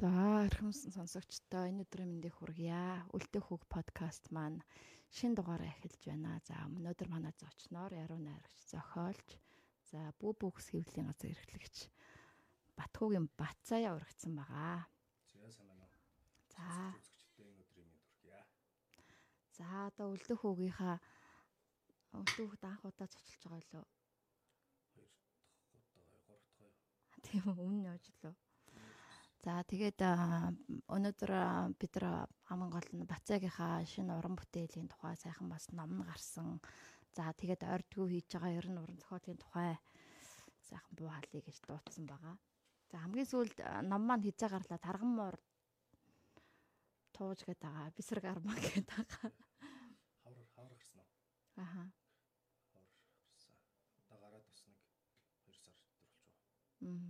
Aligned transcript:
За 0.00 0.08
эрхэмсэн 0.48 0.96
сонсогчдоо 0.96 1.68
энэ 1.68 1.84
өдрийн 1.84 2.08
мэндийг 2.08 2.32
хүргье. 2.40 3.04
Үлдэх 3.12 3.52
үг 3.52 3.68
подкаст 3.68 4.32
маань 4.32 4.64
шин 5.12 5.36
дугаараа 5.36 5.68
эхэлж 5.76 6.00
байна. 6.08 6.40
За 6.48 6.56
өнөөдөр 6.72 7.08
манай 7.12 7.36
зочноор 7.36 7.92
яруу 7.92 8.16
найрагч 8.16 8.64
зохиолч 8.72 9.28
за 9.92 10.00
бүү 10.16 10.32
бүкс 10.40 10.72
хэвлэлийн 10.72 11.04
газар 11.04 11.36
эрхлэгч 11.36 11.92
Батхуугийн 12.80 13.28
Батцаая 13.36 13.92
урагдсан 13.92 14.40
байгаа. 14.40 14.88
За 15.28 15.36
уу? 15.68 15.84
За. 16.48 16.96
Үзэгчдээ 16.96 17.44
энэ 17.52 17.60
өдрийн 17.60 17.88
мэнд 17.92 18.04
хүргье. 18.08 18.40
За 19.52 19.64
одоо 19.92 20.16
үлдэх 20.16 20.40
үгийнхаа 20.48 20.96
үлдэх 22.16 22.40
үгт 22.48 22.64
анх 22.64 22.88
удаа 22.88 23.04
зочлж 23.04 23.44
байгаа 23.44 23.84
лөө. 23.84 23.84
Хоёр 24.96 25.12
дахь 25.12 25.92
удаа, 25.92 26.16
гурав 26.24 26.40
дахь 26.48 26.64
юу? 26.64 26.72
Тийм 27.20 27.44
өмнө 27.52 27.92
явж 27.92 28.08
лөө. 28.24 28.32
За 29.40 29.64
тэгээд 29.64 30.04
аа, 30.04 30.52
өнөөдөр 30.92 31.30
аа, 31.32 31.72
бид 31.80 31.96
нар 31.96 32.28
аман 32.52 32.68
гол 32.68 32.88
нь 32.92 33.08
Бацаагийнхаа 33.08 33.88
шинэ 33.88 34.12
уран 34.12 34.36
бүтээлийн 34.36 34.92
тухай 34.92 35.16
сайхан 35.16 35.48
бас 35.48 35.64
ном 35.72 35.96
нь 35.96 36.04
гарсан. 36.04 36.60
За 37.16 37.32
тэгээд 37.32 37.64
ойртгүй 37.64 38.06
хийж 38.20 38.28
байгаа 38.36 38.52
ер 38.60 38.68
нь 38.68 38.76
уран 38.76 39.00
зохиолын 39.00 39.40
тухай 39.40 39.80
сайхан 40.68 40.92
буу 40.92 41.08
халыг 41.08 41.40
гэж 41.40 41.56
дуудсан 41.64 42.04
байгаа. 42.04 42.36
За 42.92 43.00
хамгийн 43.00 43.30
сүүлд 43.32 43.58
аа, 43.64 43.80
ном 43.80 44.02
маань 44.04 44.24
хийж 44.28 44.44
гарлаа 44.44 44.76
тарган 44.76 45.12
муур 45.16 45.36
тууж 47.16 47.40
гээд 47.48 47.60
байгаа. 47.64 47.96
Бисрэг 47.96 48.24
армаа 48.28 48.56
гээд 48.60 48.86
байгаа. 48.92 49.28
Хавар 50.20 50.46
хавар 50.52 50.72
гарсан 50.76 51.00
уу? 51.00 51.08
Аха. 51.64 51.82
Хавар 52.76 52.88
гарсан. 53.32 53.56
Одоо 54.04 54.18
гараад 54.20 54.44
бас 54.44 54.60
нэг 54.68 54.76
2 54.84 55.00
сар 55.00 55.16
төр 55.32 55.40
болж 55.48 55.64
байгаа. 55.64 55.88
Мм. 56.84 57.09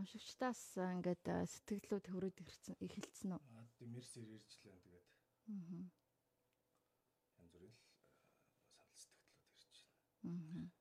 Уншигчдаас 0.00 0.80
аа, 0.80 0.96
ингээд 0.96 1.24
аа, 1.28 1.44
сэтгэлүүд 1.44 2.06
хөрөд 2.08 2.36
ирсэн 2.40 2.72
эхэлсэн 2.80 3.36
үү? 3.36 3.40
Аа 3.52 3.68
дэмэрсээр 3.76 4.28
иржлээ 4.32 4.76
тэгээд 4.80 5.06
Аа. 5.52 5.84
янз 7.36 7.52
бүрийн 7.52 7.76
л 7.76 7.84
э, 7.84 8.64
санал 8.72 8.96
сэтгэлдлүүд 8.96 9.60
ирж 9.60 9.76
Аа. 10.24 10.32
байна. 10.40 10.72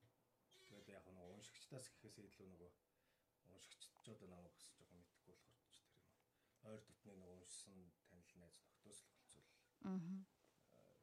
Тэгээд 0.63 0.87
яг 0.95 1.03
нэг 1.11 1.27
уншигчдаас 1.35 1.85
гэхээс 1.91 2.15
илүү 2.23 2.47
нөгөө 2.47 2.71
уншигчдод 3.51 4.19
намайг 4.31 4.55
бас 4.55 4.71
жоохон 4.71 5.03
мэдхгүй 5.03 5.35
болохоор 5.35 5.67
ч 5.67 5.77
тэр 5.83 5.99
юм. 5.99 6.07
Ойр 6.63 6.79
дотны 6.87 7.11
нөгөө 7.19 7.37
уншсан 7.43 7.79
танил 8.07 8.33
найз 8.39 8.55
нөхдөөс 8.63 8.99
л 9.03 9.11
болцвол 9.19 9.51
Аа. 9.83 9.99
чат 10.71 10.95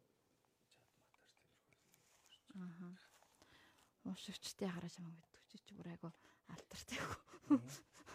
матар 1.04 1.20
тэрхүү. 2.32 2.64
Аа. 2.64 2.96
Уншигчдын 4.08 4.72
хараа 4.72 4.88
чамаг 4.88 5.12
мэддэг 5.20 5.60
чи 5.68 5.74
бүр 5.76 5.92
айгу 5.92 6.08
алтартай 6.48 6.96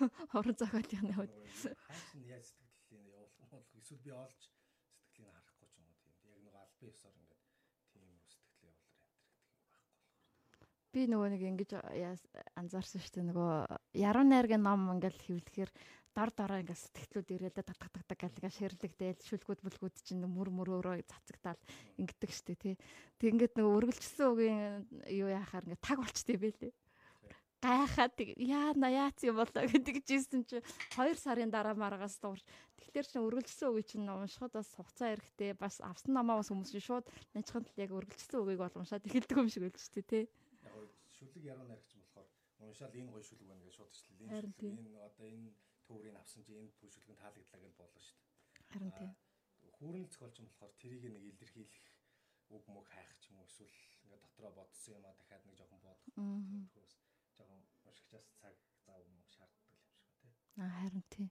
гоо. 0.02 0.10
Орон 0.38 0.56
зохиолын 0.58 1.14
хувьд. 1.14 1.34
Хааш 1.62 2.10
нь 2.18 2.26
яаж 2.26 2.46
сэтгэлийг 2.50 3.06
явуулах 3.14 3.38
юм 3.38 3.50
болох 3.53 3.72
эсвэл 3.78 4.02
би 4.06 4.12
олж 4.12 4.42
сэтгэлийг 4.42 5.34
харахгүй 5.38 5.68
ч 5.70 5.75
юм 5.78 5.86
уу 5.86 5.98
тийм. 6.02 6.18
Яг 6.25 6.40
нэг 6.42 6.56
албан 6.58 6.90
ёсоор 6.90 7.16
ингээд 7.22 7.44
тийм 7.94 8.03
үү 8.09 8.20
сэтгэлээ 8.25 8.72
явуулаар 8.74 9.06
энэ 9.06 9.22
гэдэг 9.22 9.38
юм 9.38 9.46
байхгүй 9.46 10.42
болохоор. 10.42 10.70
Би 10.92 11.02
нөгөө 11.06 11.30
нэг 11.31 11.42
ингэж 11.52 11.72
анзаарсан 12.58 13.02
шүү 13.02 13.14
дээ 13.16 13.30
нөгөө 13.30 13.53
яруу 13.96 14.25
найргийн 14.25 14.64
ном 14.66 14.81
ингээл 14.92 15.22
хэвлэхээр 15.22 15.72
дор 16.12 16.30
дороо 16.36 16.59
ингээл 16.59 16.84
сэтгэлүүд 16.84 17.30
ирээл 17.31 17.56
таг 17.56 17.72
таг 17.72 17.88
таг 17.88 18.04
таг 18.04 18.20
гэлгээ 18.20 18.52
ширлэгдээл 18.52 19.24
шүлгүүд 19.24 19.64
бүлгүүд 19.64 19.96
чинь 20.04 20.28
мөр 20.28 20.52
мөрөөрөө 20.52 21.08
цацагдаал 21.08 21.62
ингэдэг 21.96 22.31
дээ 22.36 22.58
тий. 22.59 22.75
Тэг 23.16 23.28
ингээд 23.31 23.56
нөгөө 23.56 23.75
өргөлжсөн 23.80 24.28
үгийн 24.28 24.59
юу 25.08 25.31
яхаар 25.31 25.64
ингээд 25.72 25.88
таг 25.88 26.04
болчтой 26.04 26.36
байлээ. 26.36 26.74
Гайхаад 27.62 28.14
тэг 28.18 28.36
яана 28.38 28.90
яац 28.90 29.22
юм 29.24 29.38
болоо 29.42 29.64
гэдэг 29.70 30.04
жийсэн 30.04 30.42
чи 30.50 30.58
2 30.98 31.16
сарын 31.16 31.54
дараа 31.54 31.78
маргаас 31.78 32.18
дуурч 32.20 32.44
тэгэхээр 32.78 33.08
чи 33.08 33.18
өргөлжсөн 33.22 33.70
үгийг 33.72 33.88
чинь 33.88 34.10
уншихад 34.10 34.54
бас 34.58 34.70
хугацаа 34.74 35.14
эрэхтэй 35.16 35.54
бас 35.54 35.78
авсан 35.82 36.18
намаа 36.18 36.42
бас 36.42 36.50
хүмүүс 36.50 36.74
чинь 36.74 36.84
шууд 36.90 37.06
нажхан 37.38 37.64
тал 37.64 37.82
яг 37.84 37.92
өргөлжсөн 37.94 38.42
үгийг 38.42 38.60
бол 38.66 38.80
уншаад 38.82 39.06
эхэлдэг 39.06 39.38
юм 39.38 39.50
шиг 39.50 39.64
байл 39.64 39.78
шүү 39.78 39.94
дээ 40.02 40.10
тий 40.10 40.26
шүлэг 41.22 41.44
яруу 41.54 41.66
найрагч 41.70 41.94
болохоор 42.02 42.28
уншаал 42.66 42.96
энэ 43.00 43.12
гоё 43.14 43.24
шүлэг 43.30 43.48
байна 43.50 43.64
гэж 43.66 43.74
шууд 43.78 43.92
ичлээ. 43.94 44.18
Энэ 44.26 44.42
шүлэг 44.42 44.78
энэ 44.82 45.00
одоо 45.08 45.28
энэ 45.30 45.50
төврийг 45.86 46.16
авсан 46.18 46.42
чи 46.46 46.52
энэ 46.58 46.74
шүлэг 46.78 47.10
нь 47.14 47.22
таалагдлаа 47.22 47.62
гэж 47.62 47.74
боолоо 47.78 48.02
шүү 48.02 48.18
дээ. 48.22 48.70
харин 48.74 48.92
тий 48.98 49.10
Хүүрнэл 49.78 50.12
зохиолч 50.12 50.36
юм 50.42 50.48
болохоор 50.50 50.74
тэрийг 50.82 51.04
нэг 51.14 51.24
илэрхийлэх 51.30 51.86
үг 52.56 52.64
мөг 52.74 52.86
хайх 52.94 53.12
ч 53.22 53.24
юм 53.30 53.38
уу 53.38 53.46
эсвэл 53.50 53.78
ингээд 54.02 54.24
дотроо 54.26 54.52
бодсон 54.58 54.94
юм 54.98 55.06
а 55.06 55.14
дахиад 55.20 55.44
нэг 55.46 55.56
жоохон 55.58 55.82
бодох. 55.86 56.10
Тэрхүүс 56.74 56.96
жоохон 57.41 57.66
уншигчаас 57.66 58.28
цаг 58.40 58.56
зав 58.85 59.02
юм 59.02 59.22
шаарддаг 59.34 59.66
юм 59.74 59.81
шиг 59.81 59.97
ба 60.06 60.12
тий. 60.22 60.34
А 60.62 60.69
харин 60.78 61.03
тий. 61.09 61.28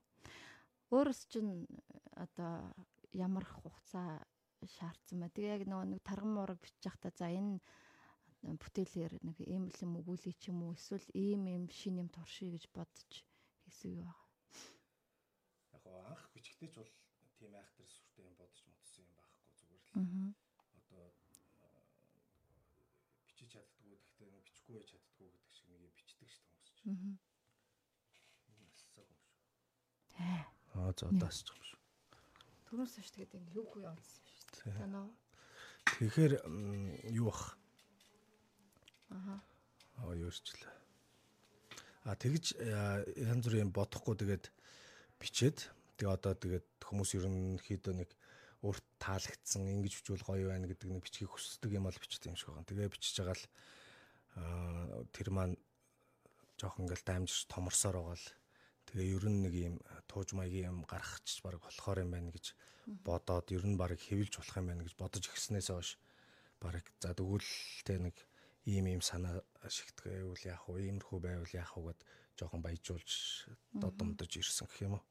Өөрөөс 0.90 1.20
чинь 1.30 1.66
одоо 2.18 2.74
ямар 3.14 3.44
хугацаа 3.46 4.26
шаардсан 4.66 5.20
бай. 5.22 5.30
Тэгээ 5.30 5.54
яг 5.56 5.64
нэг 5.70 6.02
тарган 6.02 6.34
муураг 6.34 6.58
бичих 6.58 6.96
та 6.98 7.10
за 7.14 7.30
энэ 7.30 7.62
бүтээлээр 8.42 9.14
нэг 9.22 9.38
ийм 9.44 9.70
л 9.70 9.78
юм 9.84 9.92
өгүүлээ 10.00 10.34
ч 10.40 10.50
юм 10.50 10.58
уу 10.66 10.74
эсвэл 10.74 11.06
ийм 11.14 11.46
ийм 11.46 11.64
шин 11.70 12.00
юм 12.02 12.08
туршия 12.10 12.50
гэж 12.50 12.64
бодож 12.74 13.10
хийсэн 13.64 14.00
юу 14.00 14.04
байгаа. 14.08 14.26
Яг 15.76 15.84
анх 16.10 16.24
бичгтээ 16.34 16.70
ч 16.72 16.76
бол 16.80 16.92
тийм 17.38 17.52
айхтар 17.54 17.86
сүртэй 17.86 18.24
юм 18.26 18.34
бодож 18.40 18.60
мотсон 18.66 19.04
юм 19.06 19.14
байхгүй 19.20 19.52
зүгээр 19.60 19.82
л 19.84 19.92
Аа. 20.00 20.32
одоо 20.80 21.04
аа, 21.64 21.84
бичиж 23.28 23.48
чаддгүй 23.52 23.96
гэхдээ 24.00 24.28
нэг 24.32 24.42
бичихгүй 24.48 24.74
байж 24.76 24.88
чаддгүй 24.92 25.28
гэдэг 25.28 25.52
шиг 25.52 25.66
нэг 25.70 25.80
юм 25.84 25.92
бичдэг 25.96 26.28
шүү 26.32 26.44
дээ 26.44 26.52
хүмүүс 26.56 26.72
чинь. 26.76 26.79
Аа. 26.90 27.14
Шүү. 28.82 29.06
Аа 30.74 30.92
за 30.98 31.06
удаас 31.10 31.42
ч 31.46 31.54
юм 31.54 31.62
шүү. 31.70 31.80
Түрүүс 32.70 32.98
ш 32.98 33.08
тэгээд 33.14 33.36
ингэ 33.38 33.56
юугүй 33.58 33.86
явуулсан 33.86 34.22
шүү. 34.26 34.74
Танаа. 34.78 35.06
Тэгэхээр 35.98 36.32
юу 37.14 37.30
бах? 37.30 37.56
Аа. 39.14 39.38
Аа 40.02 40.14
юурчлаа. 40.14 40.74
А 42.08 42.16
тэгж 42.16 42.56
янз 42.58 43.44
бүрийн 43.44 43.70
бодохгүй 43.74 44.16
тэгээд 44.18 44.50
бичээд 45.20 45.68
тэгээ 46.00 46.14
одоо 46.16 46.34
тэгээд 46.34 46.66
хүмүүс 46.80 47.10
ерөнхийдөө 47.20 47.94
нэг 48.00 48.10
өөрт 48.64 48.84
таалагдсан 49.00 49.68
ингэж 49.68 50.00
бичвэл 50.00 50.24
гоё 50.24 50.48
байна 50.48 50.68
гэдэг 50.68 50.88
нэг 50.88 51.04
бичгийг 51.04 51.28
хүсдэг 51.32 51.76
юм 51.76 51.84
бол 51.88 51.96
бичдэг 51.96 52.32
юм 52.32 52.36
шиг 52.40 52.52
байна. 52.52 52.68
Тэгээ 52.68 52.92
бичиж 52.92 53.20
байгаа 53.20 53.36
л 53.36 53.44
аа 54.40 55.04
тэр 55.12 55.28
маань 55.32 55.56
жоох 56.60 56.76
ингээл 56.76 57.08
даймжирч 57.08 57.48
томорсоор 57.48 57.96
байгаа 57.96 58.18
л. 58.20 58.28
Тэгээ 58.92 59.14
ер 59.16 59.24
нь 59.32 59.40
нэг 59.44 59.54
юм 59.56 59.76
тууж 60.10 60.36
маягийн 60.36 60.68
юм 60.70 60.78
гарахч 60.84 61.40
баг 61.40 61.60
болохоор 61.64 62.04
юм 62.04 62.10
байна 62.12 62.30
гэж 62.30 62.52
бодоод 63.06 63.48
ер 63.56 63.64
нь 63.64 63.80
баг 63.80 63.96
хэвлж 63.96 64.36
болох 64.36 64.56
юм 64.60 64.66
байна 64.68 64.84
гэж 64.84 64.94
бодож 65.00 65.24
ихснээс 65.24 65.72
хойш 65.72 65.96
баг 66.60 66.84
за 67.00 67.16
тэгвэл 67.16 67.48
тэ 67.86 67.96
нэг 67.96 68.16
ийм 68.68 68.86
ийм 68.92 69.00
санаа 69.00 69.40
шигтгэвэл 69.64 70.44
яах 70.44 70.68
вэ? 70.68 70.92
Иймэрхүү 70.92 71.18
байвал 71.20 71.52
яах 71.56 71.72
вэ 71.76 71.96
гэд 71.96 72.00
жоохон 72.36 72.60
баяжуулж 72.60 73.10
додомдож 73.72 74.32
ирсэн 74.36 74.68
гэх 74.68 74.84
юм 74.84 74.94
уу? 75.00 75.04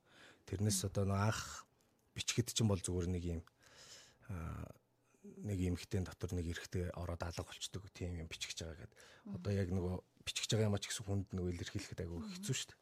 Тэрнээс 0.45 0.85
одоо 0.85 1.09
нэг 1.09 1.19
анх 1.33 1.65
бичгэд 2.13 2.53
чинь 2.53 2.69
бол 2.69 2.81
зүгээр 2.81 3.07
нэг 3.09 3.23
ийм 3.25 3.41
аа, 4.29 4.69
нэг 5.23 5.57
юм 5.59 5.75
хтэн 5.75 6.05
дотор 6.05 6.37
нэг 6.37 6.45
эрэхтэй 6.53 6.93
ороод 6.93 7.23
алга 7.25 7.43
болчдөг 7.43 7.83
тийм 7.91 8.21
юм 8.21 8.27
бичиж 8.29 8.61
байгаа 8.61 8.85
гэд. 8.85 8.93
Одоо 9.35 9.51
яг 9.53 9.69
нөгөө 9.73 9.95
бичиж 10.29 10.49
байгаа 10.53 10.69
юм 10.69 10.77
а 10.77 10.81
ч 10.81 10.85
гэсэн 10.93 11.05
хүнд 11.09 11.27
нөгөө 11.33 11.51
илэрхийлэхэд 11.57 12.03
айгүй 12.05 12.19
хэцүү 12.37 12.55
шүү 12.55 12.69
дээ 12.69 12.79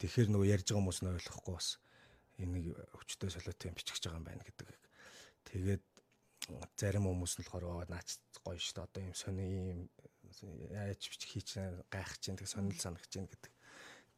тэгэхээр 0.00 0.28
нөгөө 0.32 0.48
ярьж 0.56 0.66
байгаа 0.72 0.80
хүмүүс 0.80 1.00
нь 1.04 1.10
ойлгохгүй 1.12 1.54
бас 1.54 1.68
энэ 2.40 2.52
нэг 2.56 2.64
өвчтөй 2.96 3.28
солиотой 3.28 3.68
юм 3.68 3.76
бичиж 3.76 4.00
байгаа 4.00 4.20
юм 4.20 4.26
байна 4.26 4.42
гэдэг 4.48 4.68
тэгээд 5.52 5.84
зарим 6.80 7.04
хүмүүс 7.04 7.32
нь 7.36 7.44
болохоор 7.44 7.64
"Оо, 7.68 7.84
наач 7.92 8.16
гоё 8.44 8.58
шүү 8.58 8.74
дээ. 8.74 8.86
Одоо 8.88 9.02
юм 9.04 9.14
сони 9.14 9.44
юм 9.74 9.80
яаж 10.72 11.00
бичих 11.10 11.30
хийж 11.30 11.46
чана, 11.54 11.84
гайхах 11.92 12.18
чинь 12.20 12.38
тэг 12.38 12.48
сонирхол 12.48 12.80
санагч 12.80 13.08
чинь 13.12 13.28
гэдэг. 13.28 13.52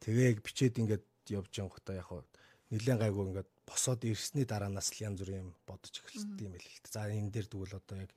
Тэгээ 0.05 0.31
бичээд 0.45 0.79
ингээд 0.79 1.05
явж 1.35 1.51
байгаа 1.51 1.99
яг 1.99 2.07
хаа 2.07 2.23
нэлээд 2.71 3.01
гайгүй 3.03 3.25
ингээд 3.31 3.51
босоод 3.67 4.01
ирсний 4.07 4.47
дараанаас 4.47 4.89
л 4.95 5.03
янз 5.07 5.19
бүрийн 5.21 5.43
юм 5.45 5.51
бодож 5.67 5.95
эхэлсэн 5.99 6.39
юм 6.39 6.55
л. 6.55 6.71
За 6.87 7.11
энэ 7.11 7.35
дээр 7.35 7.47
тэгвэл 7.51 7.79
одоо 7.79 7.97
яг 8.05 8.13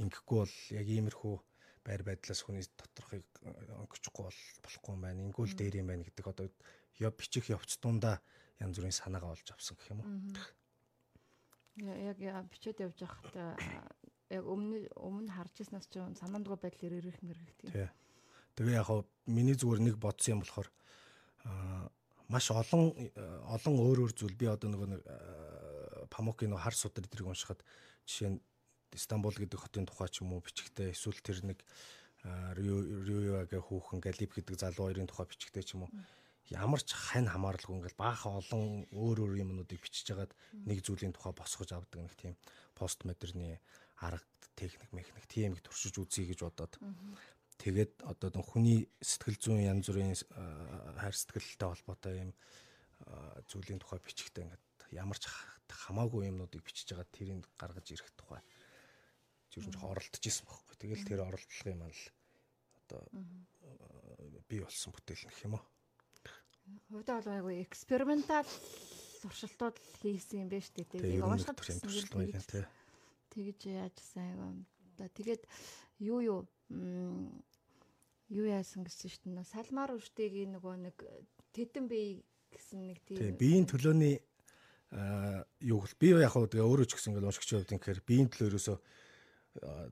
ингэхгүй 0.00 0.38
бол 0.40 0.56
яг 0.72 0.86
иймэрхүү 0.88 1.34
байр 1.84 2.02
байдлаас 2.04 2.42
хүний 2.44 2.64
доторхыг 2.76 3.24
өнгөчихгүй 3.44 4.24
бол 4.26 4.40
болохгүй 4.64 4.94
юм 4.94 5.02
байна. 5.04 5.24
Ингүүл 5.24 5.54
дээр 5.56 5.80
юм 5.80 5.88
байна 5.92 6.04
гэдэг 6.04 6.26
одоо 6.28 6.46
яв 7.00 7.14
бичих 7.16 7.48
явц 7.50 7.78
дундаа 7.80 8.20
янз 8.60 8.76
бүрийн 8.76 8.96
санаагаа 8.96 9.32
олж 9.32 9.48
авсан 9.50 9.76
гэх 9.76 9.90
юм 9.92 10.00
уу. 10.04 10.08
Яг 11.80 12.46
бичээд 12.52 12.84
явж 12.84 12.98
байхад 13.00 13.56
яг 14.30 14.44
өмнө 14.44 14.86
өмнө 14.94 15.32
харж 15.32 15.64
ирснаас 15.64 15.88
ч 15.88 15.98
санаандгүй 16.20 16.58
байдлаар 16.60 17.00
ирэх 17.00 17.18
мэрэгдэг. 17.24 17.72
Тий. 17.72 17.88
Тэгээ 18.54 18.78
яг 18.78 18.90
миний 19.26 19.56
зүгээр 19.56 19.80
нэг 19.80 19.96
бодсон 19.96 20.38
юм 20.38 20.42
болохоор 20.44 20.68
аа 21.48 21.88
маш 22.30 22.50
олон 22.54 22.94
олон 23.50 23.74
өөр 23.74 23.98
өөр 24.06 24.12
зүйл 24.14 24.38
би 24.38 24.46
одоо 24.46 24.70
нөгөө 24.70 24.88
нэг 24.94 25.02
Памукийн 26.10 26.54
хар 26.54 26.74
судар 26.74 27.06
эдрийг 27.06 27.26
уншихад 27.26 27.62
жишээ 28.06 28.30
нь 28.30 28.38
Стамбул 28.98 29.36
гэдэг 29.36 29.60
хотын 29.60 29.86
тухай 29.86 30.08
ч 30.10 30.22
юм 30.24 30.34
уу 30.34 30.42
бичгтээ 30.42 30.90
эсвэл 30.90 31.20
тэр 31.22 31.38
нэг 31.46 31.58
Рюягийн 32.24 33.64
хүүхэн 33.64 34.00
Галип 34.02 34.34
гэдэг 34.34 34.56
залуу 34.58 34.90
хоёрын 34.92 35.08
тухай 35.08 35.26
бичгтээ 35.30 35.64
ч 35.64 35.78
юм 35.78 35.88
уу. 35.88 35.92
Ямар 36.50 36.82
ч 36.82 36.92
хань 36.92 37.30
хамааралгүй 37.30 37.78
ингээл 37.78 37.96
баахан 37.96 38.42
олон 38.42 38.84
өөр 38.90 39.18
өөр 39.24 39.40
юмнуудыг 39.40 39.80
бичиж 39.80 40.10
хагаад 40.10 40.34
нэг 40.52 40.82
зүйлийн 40.82 41.14
тухай 41.14 41.32
босгож 41.32 41.70
авдаг 41.72 42.02
нэг 42.02 42.14
тийм 42.18 42.34
пост 42.74 43.06
модерны 43.06 43.62
арга 44.02 44.26
техник 44.58 44.90
механик 44.92 45.24
тийм 45.30 45.54
их 45.54 45.62
туршиж 45.62 45.96
үзье 45.96 46.26
гэж 46.26 46.42
бодоод. 46.42 46.74
Тэгээд 47.56 48.02
одоо 48.02 48.42
хүний 48.42 48.90
сэтгэл 49.00 49.38
зүйн 49.38 49.70
янз 49.70 49.86
бүрийн 49.88 50.16
хайр 50.98 51.14
сэтгэлтэй 51.14 51.68
холбоотой 51.70 52.14
юм 52.18 52.30
зүйлийн 53.46 53.80
тухай 53.80 54.00
бичгтээ 54.02 54.44
ингээд 54.44 54.64
ямар 54.92 55.16
ч 55.16 55.30
хамаагүй 55.70 56.28
юмнуудыг 56.28 56.66
бичиж 56.66 56.90
байгаа 56.90 57.08
тэрийг 57.14 57.46
гаргаж 57.56 57.86
ирэх 57.94 58.10
тухай 58.18 58.42
ер 59.56 59.66
нь 59.66 59.80
оролдож 59.80 60.22
исэн 60.22 60.46
байхгүй. 60.46 60.74
Тэгэл 60.78 61.08
тэр 61.08 61.20
оролдлогын 61.26 61.78
маань 61.78 61.94
л 61.94 62.04
одоо 62.86 63.02
бий 64.48 64.60
болсон 64.60 64.92
бүтээл 64.94 65.26
нэх 65.26 65.44
юм 65.46 65.54
уу. 65.58 65.64
Хувьдаа 66.90 67.18
бол 67.18 67.34
айгүй 67.34 67.56
экспериментал 67.66 68.46
туршилтууд 69.22 69.76
хийсэн 70.02 70.46
юм 70.46 70.48
байна 70.50 70.64
шүү 70.64 70.76
дээ. 70.76 70.88
Тэгээ 70.90 71.22
уушгад 71.26 71.58
туршилтууд 71.58 72.30
юм 72.30 72.44
тий. 72.46 72.64
Тэгэж 73.30 73.60
яажсан 73.70 74.22
айгүй. 74.98 75.08
Тэгээд 75.14 75.42
юу 76.02 76.20
юу 76.22 76.40
юу 78.30 78.46
яасан 78.46 78.86
гэсэн 78.86 79.10
шүү 79.10 79.22
дээ. 79.34 79.50
Салмаар 79.50 79.94
үртэйгийн 79.98 80.54
нөгөө 80.58 80.74
нэг 80.78 80.96
тедэн 81.54 81.90
бий 81.90 82.22
гэсэн 82.50 82.90
нэг 82.90 82.98
тийм 83.06 83.38
биеийн 83.38 83.66
төлөөний 83.66 84.22
аа 84.90 85.46
юу 85.62 85.82
би 85.98 86.14
яг 86.14 86.34
хаа 86.34 86.50
тэгээ 86.50 86.66
өөрөө 86.66 86.86
ч 86.86 86.98
гэсэн 86.98 87.14
ингээл 87.14 87.30
уншигч 87.30 87.50
байвд 87.54 87.72
юм 87.74 87.78
гэхээр 87.78 88.06
биеийн 88.06 88.30
төлөө 88.30 88.48
ерөөсөө 88.50 88.76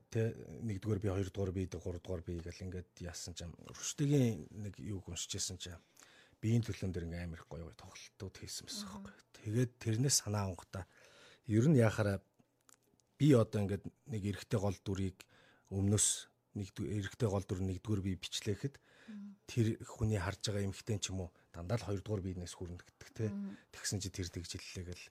тэ 0.09 0.33
нэгдүгээр 0.63 1.03
би 1.03 1.09
хоёрдугаар 1.11 1.51
би 1.51 1.67
гуравдугаар 1.67 2.23
би 2.23 2.39
гэл 2.39 2.63
ингээд 2.63 3.03
яасан 3.03 3.35
ч 3.35 3.43
юм 3.43 3.51
рүштэгийн 3.67 4.47
нэг 4.55 4.79
юг 4.79 5.11
уншижсэн 5.11 5.59
чинь 5.59 5.75
биеийн 6.39 6.63
төлөөн 6.63 6.95
дээр 6.95 7.07
ингээм 7.11 7.35
амар 7.35 7.43
гоё 7.43 7.67
тоглолтууд 7.75 8.35
хийсэн 8.39 8.71
байсан 8.71 8.87
байхгүй. 8.87 9.13
Тэгээд 9.43 9.71
тэрнээс 9.83 10.23
санаа 10.23 10.47
онгота 10.47 10.87
ер 11.51 11.67
нь 11.67 11.75
яхаараа 11.75 12.23
би 13.19 13.35
одоо 13.35 13.59
ингээд 13.67 13.83
нэг 14.07 14.23
эрэгтэй 14.31 14.59
гол 14.63 14.79
дүрийг 14.79 15.27
өмнөөс 15.75 16.07
нэг 16.55 16.71
эрэгтэй 16.79 17.27
гол 17.27 17.43
дүр 17.43 17.59
нэгдүгээр 17.59 18.01
би 18.07 18.15
бичлээхэд 18.15 18.79
тэр 19.43 19.67
хүний 19.83 20.21
харж 20.23 20.39
байгаа 20.47 20.63
эмхтэн 20.71 21.03
ч 21.03 21.11
юм 21.11 21.27
уу 21.27 21.29
дандаа 21.51 21.77
л 21.83 21.87
хоёрдугаар 21.91 22.23
биенээс 22.23 22.55
хүрнэгддэг 22.55 23.09
те. 23.11 23.27
Тэгсэн 23.75 23.99
чи 23.99 24.07
тэр 24.07 24.31
тэгж 24.31 24.55
хэллээ 24.55 24.85
гэл 24.87 25.05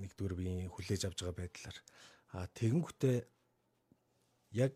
нэгдүгээр 0.00 0.34
биеийн 0.38 0.72
хүлээж 0.72 1.12
авж 1.12 1.18
байгаа 1.20 1.44
байдлаар 1.44 1.76
а 2.34 2.50
тэгэнгүүтээ 2.50 3.16
яг 4.58 4.74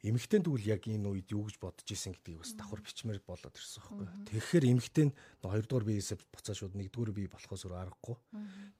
эмэгтэй 0.00 0.40
тэгвэл 0.40 0.70
яг 0.70 0.82
энэ 0.86 1.10
үед 1.10 1.28
юу 1.34 1.44
гэж 1.50 1.58
бодож 1.58 1.84
исэн 1.84 2.14
гэдгийг 2.14 2.40
бас 2.40 2.54
давхар 2.54 2.80
бичмээр 2.80 3.20
болоод 3.26 3.52
ирсэн 3.52 3.82
байхгүй. 3.82 4.06
Тэгэхээр 4.30 4.64
эмэгтэй 4.70 5.04
нь 5.10 5.14
2 5.42 5.66
дугаар 5.66 5.86
биеэсээ 5.90 6.18
буцаа 6.30 6.54
шууд 6.54 6.78
1 6.78 6.88
дугаар 6.88 7.12
бие 7.12 7.28
болохоос 7.28 7.66
өөр 7.66 7.76
аргагүй. 7.82 8.16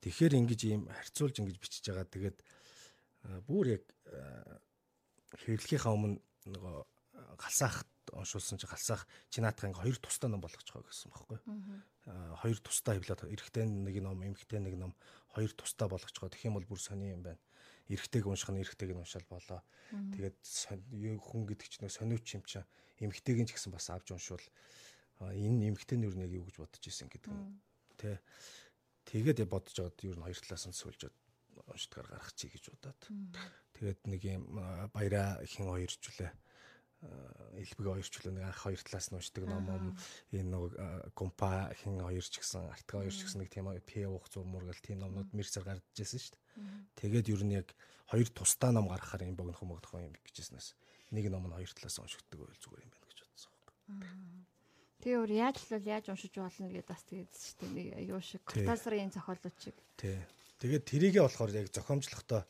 Тэгэхээр 0.00 0.38
ингэж 0.38 0.60
ийм 0.70 0.82
харьцуулж 0.86 1.36
ингэж 1.42 1.58
бичиж 1.58 1.84
байгаа. 1.90 2.06
Тэгээд 2.06 2.38
бүр 3.50 3.66
яг 3.76 3.84
хэвлэхийнхаа 5.42 5.92
өмнө 5.92 6.22
нөгөө 6.46 6.76
галсаахт 7.36 7.90
уншуулсан 8.14 8.56
чи 8.62 8.70
галсаах 8.70 9.02
чи 9.28 9.42
наатах 9.42 9.68
ингээ 9.68 9.84
хоёр 9.84 9.98
тустай 9.98 10.30
ном 10.30 10.40
байгаа 10.40 10.86
гэсэн 10.86 11.12
байхгүй. 11.12 11.38
Хоёр 12.40 12.58
тустай 12.62 12.96
хэвлээд 12.96 13.28
эрэгтэй 13.28 13.66
нэг 13.66 13.96
ном, 14.00 14.22
эмэгтэй 14.22 14.60
нэг 14.62 14.74
ном 14.80 14.94
хоёр 15.34 15.52
тустай 15.52 15.88
болгож 15.88 16.14
байгаа. 16.14 16.32
Тэгэх 16.32 16.48
юм 16.48 16.56
бол 16.56 16.68
бүр 16.68 16.80
сони 16.80 17.12
юм 17.12 17.22
байна 17.22 17.42
эрэгтэйг 17.88 18.24
унших 18.28 18.52
нь 18.52 18.60
эрэгтэйг 18.60 18.92
нь 18.92 19.00
уншаал 19.00 19.24
болоо. 19.32 19.60
Тэгээд 20.12 20.36
хүн 21.24 21.42
гэдэг 21.48 21.68
чинь 21.72 21.88
сониуч 21.88 22.26
юм 22.36 22.44
чинь 22.44 22.68
эмэгтэйг 23.00 23.38
нь 23.40 23.48
ч 23.48 23.56
гэсэн 23.56 23.72
бас 23.72 23.88
авч 23.88 24.12
уншвал 24.12 24.44
энэ 25.24 25.72
эмэгтэй 25.72 25.96
нь 25.96 26.04
юу 26.04 26.12
нэг 26.12 26.36
юу 26.36 26.44
гэж 26.44 26.56
бодож 26.60 26.84
исэн 26.84 27.08
гэдэг 27.08 27.32
нь 27.32 27.56
тэ. 27.96 28.20
Тэгээд 29.08 29.48
бодож 29.48 29.72
байгаад 29.72 30.04
юу 30.04 30.14
н 30.20 30.24
хоёр 30.28 30.36
талаас 30.36 30.68
нь 30.68 30.76
сүлжээд 30.76 31.16
уншдгаар 31.64 32.08
гарах 32.12 32.32
чи 32.36 32.52
гэж 32.52 32.64
бодоод. 32.76 33.00
Тэгээд 33.72 34.00
нэг 34.04 34.20
юм 34.28 34.44
баяра 34.92 35.40
хин 35.48 35.72
хоёр 35.72 35.88
чүлээ 35.88 36.28
элбэг 36.98 37.86
хоёрчлоо 37.86 38.32
нэг 38.34 38.44
анх 38.50 38.58
хоёр 38.58 38.82
талаас 38.82 39.08
нь 39.10 39.18
уншдаг 39.18 39.44
ном 39.46 39.62
ном 39.66 39.84
энэ 40.34 40.50
нэг 40.50 40.74
гумпа 41.14 41.70
хин 41.78 42.02
хоёр 42.02 42.26
ч 42.26 42.42
гэсэн 42.42 42.66
артга 42.74 42.98
хоёр 43.06 43.14
ч 43.14 43.22
гэсэн 43.22 43.38
нэг 43.38 43.50
тийм 43.54 43.70
пи 43.86 44.02
уух 44.02 44.26
зур 44.26 44.42
мургал 44.42 44.74
тийм 44.82 44.98
номнууд 45.06 45.30
мэрцэр 45.30 45.62
гарч 45.62 45.82
ирсэн 45.94 46.18
шүү 46.18 46.34
дээ. 46.34 46.98
Тэгээд 46.98 47.30
ер 47.30 47.42
нь 47.46 47.54
яг 47.54 47.70
хоёр 48.10 48.28
тусдаа 48.34 48.74
ном 48.74 48.90
гаргахаар 48.90 49.30
юм 49.30 49.38
богино 49.38 49.54
хүмүүгдэх 49.54 49.94
юм 49.94 50.14
гэжсэнээс 50.26 50.68
нэг 51.14 51.24
ном 51.30 51.46
нь 51.46 51.54
хоёр 51.54 51.70
талаас 51.70 51.98
уншигддаг 52.02 52.38
байл 52.42 52.58
зүгээр 52.58 52.82
юм 52.82 52.90
байна 52.90 53.06
гэж 53.06 53.18
бодсон 53.22 53.52
юм. 53.54 54.42
Тэгээ 54.98 55.18
өөр 55.22 55.32
яаж 55.38 55.56
л 55.70 55.86
яаж 55.86 56.06
уншиж 56.10 56.34
болно 56.34 56.66
гэдээ 56.66 56.90
бас 56.90 57.02
тэгээд 57.06 57.30
шүү 57.30 57.56
дээ. 57.62 57.70
Нэг 57.78 57.86
юу 58.10 58.18
шиг 58.18 58.42
Картасрын 58.42 59.14
зохиолууд 59.14 59.56
шиг. 59.62 59.76
Тий. 59.94 60.18
Тэгээд 60.58 60.84
тэрийгээ 60.90 61.22
болохоор 61.22 61.54
яг 61.54 61.70
зохиомжлохдоо 61.70 62.42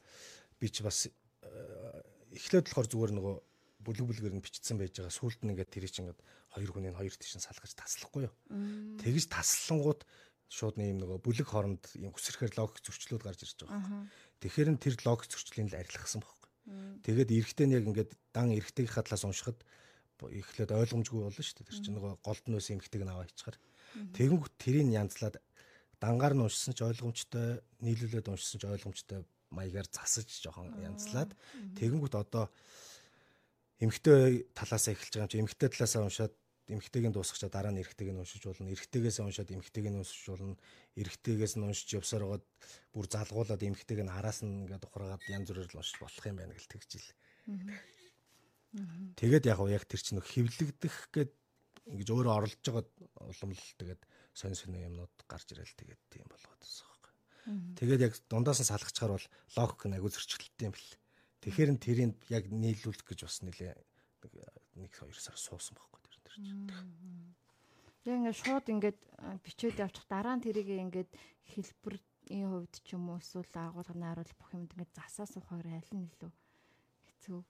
би 0.56 0.66
ч 0.72 0.80
бас 0.80 1.12
эхлээд 2.32 2.72
болохоор 2.72 2.88
зүгээр 2.88 3.12
нөгөө 3.12 3.36
бүлэг 3.88 4.04
бүлгээр 4.04 4.36
нь 4.36 4.44
бичсэн 4.44 4.76
байж 4.76 4.92
байгаа. 5.00 5.16
Сүүлд 5.16 5.40
нь 5.42 5.56
ингээд 5.56 5.72
тэр 5.72 5.88
чинь 5.88 6.04
ингээд 6.12 6.20
хоёр 6.52 6.70
хүний 6.76 6.92
хоёр 6.92 7.14
тийш 7.16 7.40
салгаж 7.40 7.72
таслахгүй 7.72 8.28
юу. 8.28 8.34
Тэгж 9.00 9.32
таслангууд 9.32 10.04
шууд 10.52 10.76
нэг 10.76 10.88
юм 10.92 10.98
нөгөө 11.04 11.18
бүлэг 11.24 11.48
хооронд 11.48 11.84
юм 11.96 12.12
хүсрэхээр 12.12 12.56
логик 12.60 12.84
зөрчлүүд 12.84 13.24
гарч 13.24 13.40
ирж 13.44 13.64
байгаа. 13.64 14.04
Тэгэхээр 14.44 14.68
нь 14.76 14.80
тэр 14.80 14.94
логик 15.04 15.28
зөрчлийн 15.28 15.68
л 15.72 15.80
арилгасан 15.80 16.20
байхгүй. 16.20 16.48
Тэгээд 17.04 17.32
эрэхтэй 17.32 17.66
нь 17.68 17.76
яг 17.76 17.84
ингээд 17.88 18.12
дан 18.32 18.52
эрэхтэйгийнхаа 18.52 19.04
талаас 19.08 19.24
уншихад 19.24 19.60
эхлээд 20.20 20.72
ойлгомжгүй 20.72 21.20
болно 21.20 21.42
шүү 21.44 21.56
дээ. 21.62 21.68
Тэр 21.68 21.78
чинь 21.80 21.96
нөгөө 21.96 22.12
голд 22.24 22.44
байсан 22.48 22.76
эмхтэйг 22.76 23.02
нь 23.04 23.12
аваа 23.12 23.28
ичгаар. 23.28 23.56
Тэгэнгүүт 24.16 24.54
тэрийг 24.60 24.88
янзлаад 24.92 25.36
дангаар 26.00 26.34
нь 26.34 26.44
уншсан 26.44 26.72
ч 26.74 26.80
ойлгомжтой, 26.84 27.62
нийлүүлээд 27.84 28.28
уншсан 28.28 28.58
ч 28.58 28.64
ойлгомжтой 28.66 29.24
маягаар 29.50 29.88
засаж 29.88 30.28
жоохон 30.28 30.76
янзлаад 30.82 31.32
тэгэнгүүт 31.78 32.14
одоо 32.14 32.52
эмгтэй 33.78 34.50
талаасаа 34.54 34.92
эхэлж 34.94 35.14
байгаа 35.14 35.26
юм 35.26 35.32
чи 35.32 35.40
эмгтэй 35.42 35.68
талаасаа 35.70 36.02
уншаад 36.06 36.34
эмгтэйг 36.68 37.04
нь 37.08 37.16
дуусгачаа 37.16 37.48
дараа 37.48 37.72
нь 37.72 37.80
эрэгтэйг 37.80 38.12
нь 38.12 38.20
уншиж 38.20 38.44
болно. 38.44 38.68
Эрэгтэйгээс 38.68 39.24
уншаад 39.24 39.50
эмгтэйг 39.56 39.86
нь 39.88 40.00
уншиж 40.04 40.24
болно. 40.28 40.56
Эрэгтэйгээс 41.00 41.54
нь 41.56 41.64
уншиж 41.64 41.88
явсаар 41.96 42.24
байгаад 42.28 42.44
бүр 42.92 43.06
залгуулад 43.08 43.62
эмгтэйг 43.64 44.04
нь 44.04 44.12
араас 44.12 44.44
нь 44.44 44.68
ингээд 44.68 44.84
ухраагаад 44.84 45.24
янз 45.32 45.48
бүрээр 45.48 45.72
л 45.72 45.80
уншиж 45.80 45.96
болох 45.96 46.24
юм 46.28 46.36
байна 46.36 46.52
гэл 46.52 46.68
тэгж 46.68 46.90
ил. 47.00 47.08
Тэгээд 49.16 49.44
яг 49.48 49.60
яг 49.64 49.84
тэр 49.88 50.00
чинь 50.04 50.20
хөвлөгдөх 50.20 50.96
гээд 51.08 51.32
ингэж 51.88 52.08
өөрөө 52.12 52.32
оролж 52.36 52.60
байгаа 52.60 52.84
улам 53.32 53.50
л 53.56 53.64
тэгээд 53.80 54.00
сонь 54.36 54.52
сонь 54.52 54.76
юмнууд 54.76 55.14
гарч 55.24 55.56
ирэл 55.56 55.72
тэгээд 55.72 56.00
тийм 56.12 56.28
болгоод 56.28 56.60
байгаа. 56.60 57.12
Тэгээд 57.80 58.04
яг 58.04 58.14
дундаас 58.28 58.60
нь 58.60 58.68
салгачаар 58.68 59.16
бол 59.16 59.26
логик 59.56 59.80
нь 59.88 59.96
агуу 59.96 60.12
зөрчилдөлтэй 60.12 60.68
юм 60.68 60.76
бэл. 60.76 60.92
Тэгэхээр 61.42 61.70
нь 61.74 61.82
тэрийг 61.82 62.12
яг 62.28 62.44
нийлүүлэх 62.50 63.06
гэж 63.06 63.20
бас 63.22 63.38
нэлээ 63.46 63.74
нэг 64.78 64.92
хоёр 64.94 65.14
сар 65.14 65.38
суусан 65.38 65.78
байхгүй 65.78 66.00
тэр 66.02 66.18
тэр 66.22 66.34
чинь. 66.42 66.66
Яг 68.06 68.16
ингээд 68.18 68.40
шууд 68.42 68.66
ингээд 68.66 69.00
бичээд 69.46 69.82
явчих 69.82 70.06
дараа 70.10 70.34
нь 70.38 70.44
тэрийг 70.44 70.68
ингээд 70.70 71.10
хэлбэрийн 71.50 72.48
хувьд 72.50 72.74
ч 72.82 72.94
юм 72.94 73.10
уу 73.10 73.18
эсвэл 73.22 73.54
агуулганы 73.54 74.06
харуул 74.06 74.34
бүх 74.38 74.50
юмд 74.54 74.72
ингээд 74.74 74.92
засаа 74.94 75.26
суух 75.26 75.46
хоёр 75.50 75.66
аль 75.66 75.92
нь 75.94 76.06
илүү 76.10 76.32
хэцүү. 77.06 77.40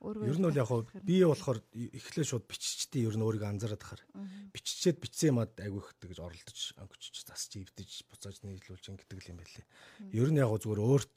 Ер 0.00 0.40
нь 0.40 0.48
бол 0.48 0.56
яг 0.56 0.64
хоо 0.64 0.88
бие 1.04 1.28
болохоор 1.28 1.60
эхлээ 1.76 2.24
шууд 2.24 2.48
биччихтээ 2.48 3.04
ер 3.04 3.20
нь 3.20 3.24
өөрийгөө 3.24 3.52
анзаараад 3.52 3.84
хахаар 3.84 4.02
биччихээд 4.48 4.96
бичсэн 4.96 5.36
юмад 5.36 5.52
айгүйх 5.60 5.92
гэж 6.00 6.18
оролдож 6.24 6.60
өнгөчч 6.80 7.16
засч 7.28 7.60
ивдэж 7.60 8.08
буцааж 8.08 8.40
нийлүүлж 8.40 8.96
ингэдэг 8.96 9.28
юм 9.28 9.44
байлээ. 9.44 9.66
Ер 10.16 10.32
нь 10.32 10.40
яг 10.40 10.56
зүгээр 10.56 10.80
өөрт 10.80 11.16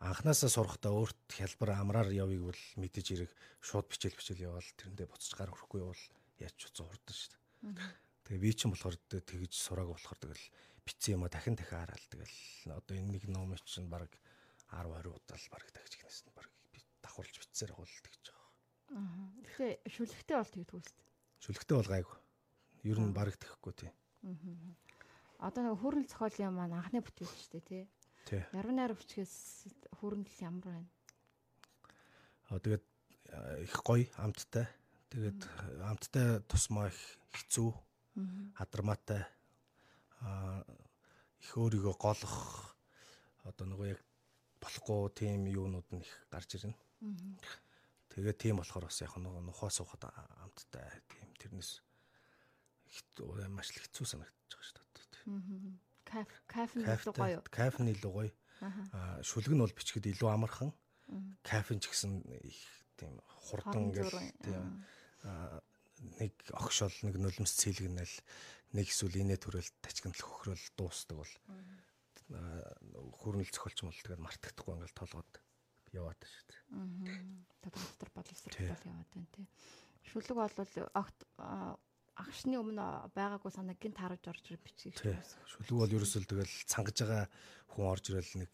анханасаа 0.00 0.50
сурахдаа 0.52 0.92
өөрт 0.92 1.20
хялбар 1.32 1.70
амраар 1.80 2.12
явъя 2.12 2.36
гэвэл 2.36 2.64
мэдээж 2.80 3.06
хэрэг 3.08 3.32
шууд 3.64 3.86
бичээл 3.88 4.18
бичээл 4.18 4.46
яваал 4.52 4.70
тэрэндээ 4.76 5.06
буцаж 5.08 5.32
гар 5.32 5.50
хөрөхгүй 5.50 5.80
явал 5.80 6.04
яаж 6.40 6.54
ч 6.60 6.62
уцаа 6.68 6.84
хурдан 6.84 7.16
шүү 7.16 7.30
дээ. 7.32 7.40
Тэгээ 8.28 8.44
би 8.44 8.50
чинь 8.52 8.72
болохоор 8.72 8.96
тэгж 9.08 9.52
сурааг 9.56 9.88
болохоор 9.96 10.18
тэгэл 10.20 10.44
битсэн 10.84 11.14
юм 11.16 11.24
а 11.24 11.32
дахин 11.32 11.56
дахин 11.56 11.80
хараал 11.80 12.06
тэгэл 12.12 12.36
одоо 12.76 12.94
энэ 12.94 13.12
нэг 13.16 13.24
ном 13.32 13.56
чинь 13.64 13.88
баг 13.88 14.12
10 14.68 14.84
20 14.84 15.16
удаа 15.16 15.38
л 15.40 15.48
баг 15.50 15.64
дахиж 15.72 15.94
гинэс 15.96 16.20
нь 16.28 16.36
баг 16.36 16.46
давхарлж 17.00 17.36
битсээр 17.40 17.72
хул 17.72 17.88
тэгж 17.88 18.24
байгаа. 18.28 18.50
Аа. 19.00 19.30
Гэтэ 19.56 19.88
шүлэгтэй 19.88 20.36
бол 20.36 20.52
тэгдэг 20.52 20.76
үст. 20.76 20.96
Шүлэгтэй 21.40 21.76
бол 21.76 21.90
гайгүй. 21.90 22.18
Ер 22.84 22.98
нь 23.00 23.16
баг 23.16 23.32
тэхгүй 23.34 23.72
тий. 23.74 23.90
Аа. 24.26 24.36
одоо 25.38 25.74
хөрнөл 25.78 26.10
зохиолын 26.10 26.54
маань 26.54 26.76
анхны 26.76 27.00
бүтээл 27.02 27.30
шүү 27.30 27.50
дээ 27.58 27.64
тий. 27.66 27.84
Яруу 28.34 28.74
найр 28.74 28.94
өвчгөөс 28.96 29.34
хөрнөл 30.00 30.38
ямар 30.42 30.66
байна? 30.66 30.88
Аа 32.50 32.58
тэгээд 32.58 32.84
э, 33.30 33.62
их 33.62 33.76
гоё 33.86 34.06
амттай. 34.18 34.66
Тэгээд 35.14 35.46
амттай 35.86 36.42
тусмаа 36.50 36.90
их 36.90 36.98
хэцүү. 37.38 37.70
Хадармаатай. 38.58 39.22
Аа 40.26 40.66
их 41.38 41.54
өөрийгөө 41.54 41.94
голох 41.94 42.34
одоо 43.46 43.66
нөгөө 43.70 43.94
яг 43.94 44.02
болохгүй 44.58 45.14
тийм 45.14 45.46
юунууд 45.46 45.86
нь 45.94 46.02
их 46.02 46.10
гарч 46.34 46.58
ирнэ. 46.58 46.74
Тэгээд 48.10 48.42
тийм 48.42 48.58
болохоор 48.58 48.90
бас 48.90 48.98
яг 49.06 49.14
нөгөө 49.14 49.46
нухаа 49.46 49.70
суухад 49.70 50.10
амттай 50.42 50.90
тийм 51.14 51.30
тэрнээс 51.38 51.78
их 52.90 52.98
маш 53.54 53.70
л 53.70 53.82
хэцүү 53.86 54.06
санагдаж 54.08 54.50
байгаа 54.50 54.66
шүү 54.66 54.82
дээ. 54.82 55.85
Каф 56.06 56.30
кафен 56.46 56.86
илүү 56.86 57.14
гоё. 57.18 57.40
Кафен 57.50 57.90
илүү 57.92 58.12
гоё. 58.14 58.32
Аа 58.94 59.20
шүлэг 59.26 59.52
нь 59.52 59.62
бол 59.62 59.76
бичгэд 59.76 60.06
илүү 60.06 60.28
амархан. 60.30 60.70
Кафен 61.42 61.82
ч 61.82 61.90
гэсэн 61.90 62.22
их 62.46 62.60
тийм 62.96 63.20
хурдан 63.46 63.90
ингээл 63.90 64.14
тийм 64.42 64.62
нэг 66.20 66.32
огшол 66.52 66.92
нэг 67.02 67.16
нулимс 67.18 67.52
цэлгэнэл 67.60 68.14
нэг 68.76 68.86
эсвэл 68.86 69.20
инээ 69.20 69.40
төрөл 69.40 69.70
тачигнал 69.80 70.16
хөхрөл 70.16 70.66
дуустдаг 70.76 71.16
бол 71.20 71.32
хөрнөл 73.22 73.50
зохиолч 73.50 73.78
мол 73.82 73.96
тэгээд 73.96 74.22
мартагдахгүй 74.22 74.74
ингээл 74.76 74.92
толгойд 74.98 75.32
яваад 75.94 76.20
шүү 76.20 76.44
дээ. 76.50 76.60
Аа. 76.74 76.84
Дотор 77.62 78.10
боловсрол 78.12 78.58
яваад 78.60 78.84
байна 78.84 79.28
тий. 79.32 79.46
Шүлэг 80.10 80.36
бол 80.36 80.54
огт 81.00 81.18
агшны 82.16 82.56
өмнө 82.56 83.12
байгаагүй 83.12 83.52
санааг 83.52 83.76
гинт 83.76 84.00
харж 84.00 84.24
орж 84.32 84.56
бичгийг 84.56 84.96
шүлэг 84.96 85.76
бол 85.76 85.96
ерөөсөө 86.00 86.24
тэгэл 86.24 86.54
цангаж 86.64 86.96
байгаа 87.04 87.24
хүн 87.76 87.84
орж 87.92 88.04
ирэл 88.08 88.34
нэг 88.40 88.50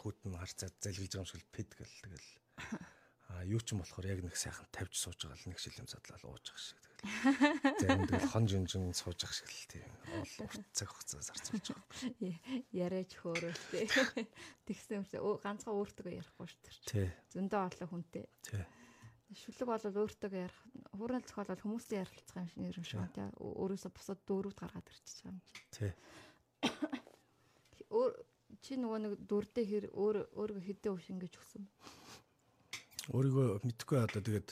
хүүтэн 0.00 0.32
харцаад 0.40 0.74
залгиж 0.80 1.12
байгаа 1.12 1.24
юм 1.24 1.28
шиг 1.28 1.44
пэд 1.52 1.70
гэл 1.76 2.00
тэгэл. 2.04 2.30
А 3.32 3.40
юу 3.40 3.56
ч 3.56 3.72
юм 3.72 3.80
болохоор 3.80 4.04
яг 4.04 4.20
нэг 4.20 4.36
сайхан 4.36 4.68
тавьж 4.68 5.00
сууж 5.00 5.16
байгаа 5.24 5.40
л 5.40 5.48
нэг 5.48 5.58
шилэм 5.58 5.88
задлал 5.88 6.28
ууж 6.28 6.44
байгаа 6.44 6.60
шиг 6.60 6.78
тэгэл. 6.84 7.80
Зарим 7.80 8.04
тэгэл 8.04 8.30
хон 8.30 8.44
жинжин 8.46 8.84
сууж 8.92 9.16
байгаа 9.16 9.36
шиг 9.40 9.48
л 9.48 9.68
тийм. 9.72 9.92
Ол 10.12 10.32
урт 10.44 10.64
цаг 10.76 10.88
хугацаа 10.92 11.24
зарцуулж 11.24 11.66
байгаа 11.72 12.36
яриач 12.68 13.12
хөөрөлтэй. 13.16 13.88
Тэгсэн 14.68 15.02
юм 15.02 15.04
ганцхан 15.40 15.72
өөртөө 15.72 16.12
ярихгүй 16.20 16.46
шүү 16.52 16.62
дээ 16.92 17.08
зөндөө 17.32 17.60
олон 17.64 17.88
хүнтэй. 17.88 18.28
Тий 18.44 18.64
шүлэг 19.34 19.68
бол 19.68 19.84
өөртөө 19.84 20.30
ярих 20.32 20.58
хуурал 20.94 21.24
зохиол 21.26 21.50
бол 21.50 21.64
хүмүүстэй 21.64 21.98
ярилцах 22.02 22.36
юм 22.38 22.48
шиг 22.48 22.60
нэр 22.62 22.76
шиг 22.80 23.02
тий. 23.14 23.28
Өөрөөсөө 23.38 23.90
бусад 23.90 24.18
дөрөвд 24.26 24.58
гаргаад 24.58 24.88
ирчихэж 24.88 25.18
байгаа 25.22 25.34
юм 25.34 25.40
тий. 25.74 25.92
Өөр 27.90 28.12
чи 28.62 28.78
нөгөө 28.78 28.98
нэг 29.02 29.12
дүрдээ 29.28 29.64
хэр 29.66 29.84
өөр 29.92 30.16
өөргөө 30.38 30.62
хэдэн 30.64 30.94
өш 30.94 31.06
ингэж 31.10 31.34
өгсөн 31.36 31.64
өөрийгөө 33.12 33.68
мэдхгүй 33.68 33.98
одоо 34.00 34.20
тэгээд 34.24 34.48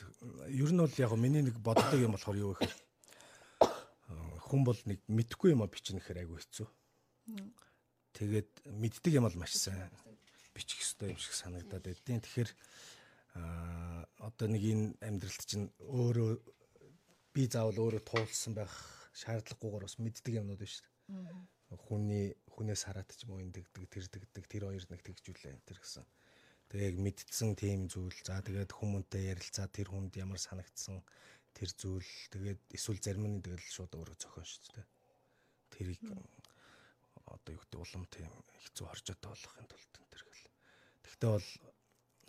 ер 0.52 0.70
нь 0.76 0.82
бол 0.84 1.00
яг 1.00 1.12
миний 1.16 1.40
нэг 1.40 1.56
боддог 1.56 1.96
юм 1.96 2.12
болохоор 2.12 2.36
юу 2.36 2.52
гэхээр 2.52 2.76
хүн 4.52 4.60
бол 4.68 4.76
нэг 4.84 5.00
мэдхгүй 5.08 5.56
юм 5.56 5.64
а 5.64 5.72
бичнэ 5.72 6.04
гэхээр 6.04 6.28
айгүй 6.28 6.36
хэцүү. 6.36 6.68
Тэгээд 8.12 8.50
мэддэг 8.76 9.12
юм 9.16 9.24
бол 9.24 9.40
маш 9.40 9.56
сайн. 9.56 9.88
Бичих 10.52 10.84
ёстой 10.84 11.16
юм 11.16 11.20
шиг 11.20 11.32
санагдаад 11.32 11.88
байдیں۔ 11.88 12.20
Тэгэхээр 12.20 12.50
а 13.34 14.04
одоо 14.20 14.46
нэг 14.48 14.62
энэ 14.62 14.86
амьдралд 15.08 15.42
чинь 15.48 15.66
өөрөө 15.80 16.30
би 17.32 17.42
заавал 17.48 17.78
өөрөө 17.88 18.02
туулсан 18.04 18.52
байх 18.54 18.72
шаардлагагүйгээр 19.16 19.84
бас 19.86 19.96
мэддэг 19.98 20.34
юмнууд 20.40 20.60
дээ. 20.60 20.84
Хүний 21.72 22.36
хүнээс 22.52 22.84
хараад 22.84 23.08
ч 23.16 23.24
юм 23.24 23.36
уу 23.36 23.44
ингэдэг 23.44 23.88
тэр 23.88 24.04
дэгдэг 24.12 24.44
тэр 24.48 24.64
хоёр 24.68 24.84
нэг 24.92 25.00
тэгжүүлээ 25.00 25.64
тэр 25.64 25.78
гэсэн. 25.80 26.04
Тэгээ 26.68 26.88
яг 26.92 26.96
мэдсэн 27.00 27.50
тийм 27.56 27.88
зүйл. 27.88 28.16
За 28.24 28.40
тэгээд 28.44 28.72
хүмүүнтэй 28.76 29.32
ярилцаа 29.32 29.68
тэр 29.72 29.88
хүнд 29.92 30.12
ямар 30.20 30.40
санагдсан 30.40 31.00
тэр 31.56 31.70
зүйл. 31.72 32.12
Тэгээд 32.32 32.60
эсвэл 32.76 33.00
зарим 33.00 33.24
нь 33.28 33.44
тэгэл 33.44 33.64
шууд 33.72 33.92
өөрөө 33.96 34.16
зохион 34.20 34.44
шүү 34.44 34.72
дээ. 34.76 34.86
Тэрийг 35.72 36.00
одоо 37.24 37.52
юу 37.56 37.60
гэдэг 37.64 37.80
улам 37.80 38.04
тийм 38.12 38.28
хэцүү 38.60 38.84
хоржоотой 38.88 39.28
болохын 39.32 39.68
тулд 39.68 39.92
тэр 40.12 40.22
гэл. 40.28 40.44
Тэгтээ 41.04 41.30
бол 41.32 41.48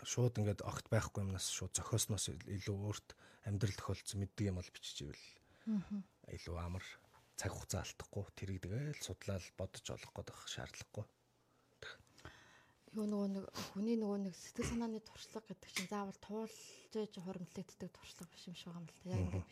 шууд 0.06 0.40
ингээд 0.40 0.62
огт 0.68 0.86
байхгүй 0.94 1.24
юмнаас 1.24 1.48
шууд 1.50 1.74
зохиосноос 1.76 2.30
илүү 2.30 2.78
өөрт 2.78 3.08
амьдрал 3.48 3.76
тохиолдсон 3.80 4.20
мэддэг 4.24 4.50
юм 4.52 4.58
бол 4.60 4.74
биччихвэл 4.76 5.26
илүү 6.32 6.56
амар 6.60 6.86
цаг 7.40 7.52
хугацаа 7.52 7.82
алдахгүй 7.84 8.24
тэрийг 8.38 8.64
тэгэл 8.64 9.04
судлаад 9.04 9.44
бодож 9.58 9.86
олох 9.96 10.12
гэдэг 10.16 10.38
шаардлагагүй. 10.54 11.06
Юу 12.94 13.06
нөгөө 13.10 13.30
нэг 13.34 13.46
хүний 13.74 13.98
нөгөө 13.98 14.20
нэг 14.30 14.36
сэтгэл 14.38 14.70
санааны 14.70 15.02
туршлага 15.02 15.50
гэдэг 15.50 15.70
чинь 15.74 15.90
заавал 15.90 16.20
туулж 16.22 16.54
хуримтлагддаг 16.94 17.90
туршлага 17.90 18.30
биш 18.30 18.44
юм 18.48 18.56
шиг 18.56 18.70
байгаа 18.70 18.86
юм 18.86 18.86
л 18.86 19.00
та. 19.02 19.10
Яг 19.10 19.22
ингээд 19.24 19.50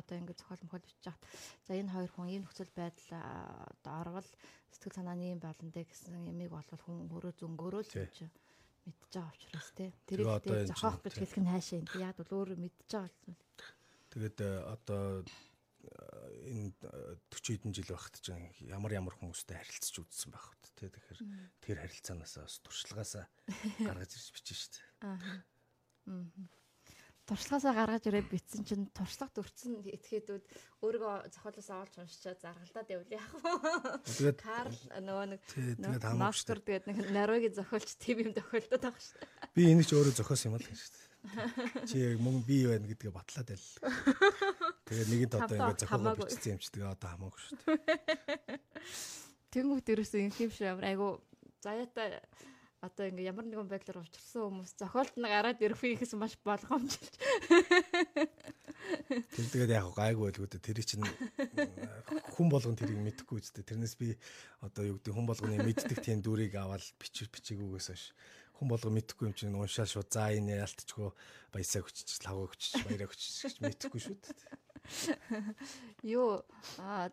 одоо 0.00 0.16
ингээд 0.16 0.40
зохиол 0.40 0.64
мөхөл 0.64 0.86
бичиж 0.88 1.06
хат. 1.12 1.22
За 1.68 1.72
энэ 1.76 1.92
хоёр 1.92 2.10
хүн 2.14 2.32
ийм 2.32 2.42
нөхцөл 2.48 2.72
байдал 2.72 3.10
одоо 3.20 3.92
орвол 4.00 4.28
сэтгэл 4.72 4.96
санааны 4.96 5.34
юм 5.34 5.40
болно 5.44 5.68
дэ 5.68 5.82
гэсэн 5.84 6.24
ямиг 6.24 6.50
болвол 6.54 6.82
хүн 6.82 7.10
өөрөө 7.12 7.32
зөнгөөрөө 7.36 7.82
л 7.84 8.14
чинь 8.16 8.32
мэдж 8.90 9.12
байгаа 9.14 9.34
учраас 9.38 9.70
тий. 9.78 9.90
Тэрийг 10.10 10.42
тэгээ 10.42 10.70
зохиох 10.74 10.98
гэж 11.06 11.14
хэлэх 11.14 11.38
нь 11.38 11.50
хаашаа 11.54 11.78
юм. 11.78 11.86
Яг 12.02 12.16
бол 12.18 12.34
өөрөө 12.34 12.58
мэдж 12.58 12.90
байгаа 12.90 13.10
л. 13.30 13.38
Тэгээд 14.10 14.38
э, 14.42 14.50
одоо 14.66 15.02
э, 15.22 16.50
энэ 16.50 16.74
40 17.30 17.62
хэдэн 17.62 17.72
жил 17.78 17.94
байхад 17.94 18.16
чинь 18.18 18.50
ямар 18.66 18.90
ямар 18.90 19.14
хүмүүстэй 19.14 19.54
харилцаж 19.54 19.94
үзсэн 20.02 20.34
байх 20.34 20.50
вэ 20.50 20.58
тий. 20.74 20.90
Тэгэхээр 20.90 21.20
тэр 21.62 21.78
харилцаанаас 21.86 22.34
бас 22.42 22.58
туршлагаасаа 22.66 23.24
гаргаж 23.86 24.10
ирж 24.10 24.28
бичсэн 24.34 24.56
шүү 24.58 24.70
дээ. 24.74 24.86
Аа. 25.06 26.59
Туршлагаасаа 27.30 27.74
гаргаж 27.78 28.04
ирээ 28.10 28.26
битсэн 28.26 28.66
чинь 28.66 28.90
туршлага 28.90 29.30
дүрцэн 29.38 29.86
этгээдүүд 29.86 30.44
өөрийгөө 30.82 31.30
зохиолоос 31.30 31.70
авалж 31.70 31.94
уншичаад 32.02 32.42
заргалдаад 32.42 32.90
явуул 32.90 33.14
яах 33.14 33.30
вэ? 33.38 33.54
Тэгээд 34.02 34.38
Карл 34.42 34.78
нөгөө 34.98 35.26
нэг 35.30 35.40
тэгээд 35.46 35.78
хамаагүй 36.10 36.58
тэгээд 36.66 36.84
нэг 36.90 36.96
Нарогийн 37.14 37.54
зохиолч 37.54 37.94
тийм 38.02 38.18
юм 38.26 38.34
тохиолдоод 38.34 38.82
байгаа 38.82 38.98
шүү 38.98 39.22
дээ. 39.22 39.54
Би 39.54 39.62
энийг 39.70 39.86
ч 39.86 39.94
өөрөө 39.94 40.14
зохиосон 40.18 40.50
юм 40.50 40.58
л 40.58 40.66
гэж 40.66 40.74
шүү 40.82 40.90
дээ. 40.90 41.10
Чи 41.86 41.98
мөн 42.18 42.42
би 42.42 42.56
байна 42.66 42.90
гэдгээ 42.90 43.14
батлаад 43.14 43.48
байл. 43.54 43.70
Тэгээд 44.90 45.10
нэгэнт 45.14 45.34
одоо 45.38 45.54
ингээд 45.54 45.82
зохиогоо 45.86 46.18
бичсэн 46.18 46.52
юм 46.58 46.60
чи 46.66 46.68
тэгээ 46.74 46.94
одоо 46.98 47.08
хамаагүй 47.14 47.40
шүү 47.46 47.56
дээ. 47.62 48.58
Тэнгүүт 49.54 49.86
ерөөсөө 49.86 50.20
юм 50.34 50.50
шиг 50.50 50.66
амар 50.66 50.86
айгу 50.90 51.22
заяатай 51.62 52.18
одоо 52.80 53.04
ингээ 53.12 53.28
ямар 53.28 53.44
нэгэн 53.44 53.68
байдлаар 53.68 54.00
учрсан 54.00 54.48
хүмүүс 54.48 54.72
зохиолт 54.80 55.14
нь 55.20 55.28
гараад 55.28 55.60
ирэх 55.60 55.84
хийхээс 55.84 56.16
маш 56.16 56.40
болгоомжлж. 56.40 57.14
Тэр 59.36 59.46
тэгээд 59.52 59.76
яг 59.76 59.92
гайгүй 59.92 60.32
байлгүй 60.32 60.48
дээ. 60.48 60.64
Тэр 60.64 60.80
чинь 60.80 61.04
хүн 62.32 62.48
болгон 62.48 62.80
тэрийг 62.80 63.04
мэдэхгүй 63.04 63.44
үстэй. 63.44 63.68
Тэрнээс 63.68 64.00
би 64.00 64.16
одоо 64.64 64.88
юу 64.88 64.96
гэдэг 64.96 65.12
хүн 65.12 65.28
болгоны 65.28 65.60
мэддэг 65.60 66.00
тийм 66.00 66.24
дүрийг 66.24 66.56
аваад 66.56 66.80
бичиг 66.96 67.28
бичээгүйгээс 67.28 67.88
хойш 67.92 68.04
хүн 68.56 68.68
болго 68.72 68.88
мэдэхгүй 68.92 69.28
юм 69.28 69.36
чинь 69.36 69.56
уншаал 69.56 69.88
шууд 69.88 70.08
за 70.12 70.32
энэ 70.36 70.60
ялтчгүй 70.60 71.08
баясаа 71.52 71.80
хүчиж 71.80 72.20
лаваа 72.24 72.48
хүчиж 72.48 72.84
баяраа 72.84 73.08
хүчиж 73.08 73.32
гэж 73.44 73.56
мэдэхгүй 73.64 74.00
шүү 74.04 74.16
дээ. 74.20 74.36
Юу 76.02 76.42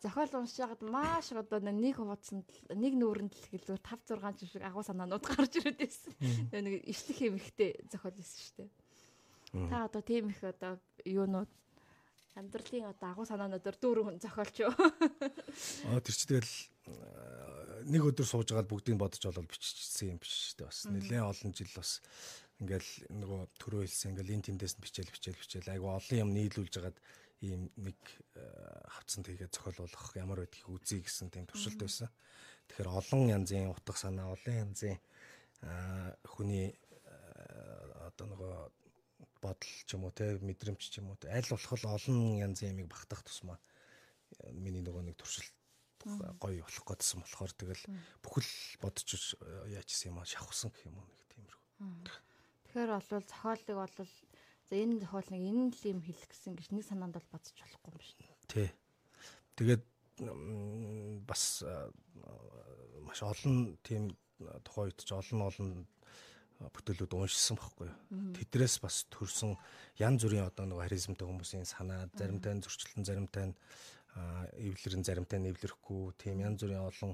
зохиол 0.02 0.34
уншаад 0.42 0.82
маш 0.82 1.32
одоо 1.32 1.60
нэг 1.60 1.98
хуудсанд 1.98 2.48
нэг 2.74 2.94
нүүрэнд 2.98 3.34
л 3.34 3.50
гэлээр 3.54 3.82
5 3.82 4.18
6 4.18 4.42
жишг 4.44 4.64
агуу 4.64 4.84
санаанууд 4.84 5.24
гарч 5.24 5.60
ирээд 5.62 5.78
байсан. 5.78 6.14
Нэг 6.52 6.84
ишлэх 6.88 7.20
юм 7.28 7.36
ихтэй 7.38 7.78
зохиол 7.92 8.18
байсан 8.18 8.40
шүү 8.42 8.56
дээ. 8.64 8.70
Та 9.70 9.86
одоо 9.86 10.02
тийм 10.02 10.30
их 10.32 10.44
одоо 10.44 10.80
юунууд 11.06 11.52
амьдралын 12.36 12.92
одоо 12.94 13.08
агуу 13.12 13.26
санаануудаар 13.26 13.78
дүүрэн 13.82 14.22
зохиолч 14.22 14.56
юу? 14.62 14.74
Аа 15.90 16.02
тэр 16.02 16.16
чи 16.16 16.26
тэгэл 16.30 16.54
нэг 17.88 18.02
өдөр 18.04 18.28
сууж 18.28 18.52
агаад 18.52 18.70
бүгдийг 18.70 18.98
бодож 19.00 19.24
олол 19.26 19.48
биччихсэн 19.48 20.16
юм 20.16 20.20
биш 20.22 20.54
шүү 20.54 20.58
дээ. 20.62 20.70
Бас 20.70 20.80
нэлээд 20.86 21.30
олон 21.30 21.52
жил 21.56 21.72
бас 21.74 21.92
ингээл 22.62 22.92
нөгөө 23.14 23.40
төрөө 23.62 23.82
хэлсэн 23.86 24.12
ингээл 24.14 24.36
эн 24.38 24.46
тэндээс 24.46 24.76
нь 24.78 24.84
бичээл 24.84 25.14
бичээл 25.14 25.42
бичээл 25.42 25.74
айгу 25.74 25.94
олон 25.94 26.18
юм 26.18 26.30
нийлүүлж 26.34 26.74
агаад 26.78 26.98
ийм 27.42 27.70
нэг 27.78 27.98
э, 28.34 28.44
хавцсан 28.90 29.24
тэгээд 29.24 29.54
зохиол 29.54 29.86
болох 29.86 30.06
ямар 30.18 30.42
байдгийг 30.42 30.70
үзье 30.70 31.02
гэсэн 31.06 31.30
тийм 31.30 31.46
туршилт 31.46 31.78
байсан. 31.78 32.10
Тэгэхээр 32.68 32.90
олон 32.90 33.22
янзын 33.30 33.70
утга 33.70 33.94
санаа, 33.94 34.34
олон 34.34 34.74
янзын 34.74 34.98
хүний 36.26 36.74
э, 36.74 37.14
одоо 38.10 38.26
нөгөө 38.26 38.54
бодол 39.42 39.74
ч 39.86 39.90
юм 39.94 40.06
уу 40.06 40.14
те 40.14 40.38
мэдрэмж 40.42 40.82
ч 40.82 40.98
юм 40.98 41.14
уу 41.14 41.18
аль 41.30 41.50
болох 41.50 41.72
олон 41.86 42.42
янзын 42.42 42.74
ямиг 42.74 42.90
багтах 42.90 43.22
тусмаа 43.22 43.58
э, 44.42 44.52
миний 44.52 44.82
нөгөө 44.82 45.06
нэг 45.06 45.18
туршилт 45.18 45.54
гоё 46.42 46.62
болох 46.66 46.86
гэдсэн 46.90 47.22
болохоор 47.22 47.54
тэгэл 47.54 47.84
бүхэл 48.22 48.52
бодож 48.82 49.38
яажсэн 49.70 50.14
юм 50.14 50.22
аа 50.22 50.28
шахсан 50.30 50.70
гэх 50.74 50.90
юм 50.90 51.02
уу 51.02 51.06
нэг 51.10 51.22
тиймэрхүү. 51.30 51.66
Тэгэхээр 52.70 52.92
бол 52.94 53.10
зохиолыг 53.10 53.78
бол 53.78 53.94
За 54.68 54.76
энэ 54.76 55.00
зохиол 55.00 55.30
нэг 55.32 55.44
энэ 55.48 55.72
л 55.72 55.84
юм 55.96 56.00
хэлэх 56.04 56.28
гэсэн 56.28 56.60
гэж 56.60 56.68
нэг 56.76 56.84
санаанд 56.84 57.16
бол 57.16 57.32
бодож 57.32 57.56
болохгүй 57.56 57.92
юм 57.92 58.00
биш. 58.04 58.12
Тий. 58.52 58.70
Тэгээд 59.56 59.84
бас 61.24 61.64
маш 63.08 63.20
олон 63.24 63.80
тийм 63.86 64.12
тухайн 64.68 64.92
үед 64.92 65.00
ч 65.06 65.16
олон 65.16 65.40
олон 65.48 65.70
бүтээлүүд 66.60 67.14
уншсан 67.14 67.56
байхгүй 67.56 67.88
юу. 67.88 67.98
Тэдрээс 68.36 68.82
бас 68.82 69.06
төрсэн 69.14 69.56
янз 70.02 70.26
бүрийн 70.26 70.50
одоо 70.50 70.66
нэг 70.66 70.84
харизмтай 70.84 71.24
хүмүүсийн 71.24 71.64
санаа, 71.70 72.10
заримтай 72.18 72.58
нь 72.58 72.64
зөрчилтөн, 72.66 73.06
заримтай 73.06 73.46
нь 73.54 73.56
эвлэрэн, 74.68 75.06
заримтай 75.06 75.38
нь 75.40 75.50
эвлэрэхгүй 75.54 76.18
тийм 76.18 76.42
янз 76.42 76.66
бүрийн 76.66 76.82
олон 76.82 77.14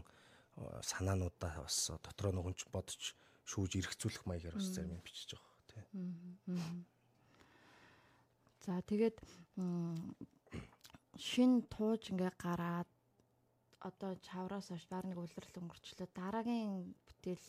санаануудаа 0.82 1.68
бас 1.68 1.92
дотроо 2.00 2.32
нүгэнч 2.32 2.72
бодож 2.72 3.14
шүүж 3.44 3.84
эргцүүлэх 3.84 4.24
маягаар 4.24 4.56
бас 4.56 4.72
зарим 4.72 4.96
юм 4.96 5.04
бичиж 5.04 5.36
байгаа 5.36 5.64
тийм. 5.68 5.86
За 8.64 8.80
тэгээд 8.80 9.20
шин 11.20 11.68
тууж 11.68 12.16
ингээ 12.16 12.32
гараад 12.40 12.88
одоо 13.84 14.16
чавраас 14.24 14.72
хойш 14.72 14.88
дараа 14.88 15.12
нэг 15.12 15.20
улирал 15.20 15.60
өнгөрчлөө 15.60 16.08
дараагийн 16.16 16.96
бүтээл 17.04 17.48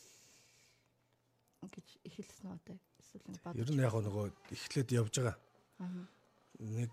гэж 1.71 1.89
эхэлсэн 2.03 2.51
үү 2.51 2.57
одоо 2.59 2.77
эсвэл 2.99 3.39
бодож 3.47 3.63
Ер 3.63 3.71
нь 3.71 3.85
яг 3.87 3.95
нөгөө 3.95 4.27
эхлээд 4.59 4.91
явж 4.91 5.15
байгаа. 5.23 5.39
Нэг 6.59 6.93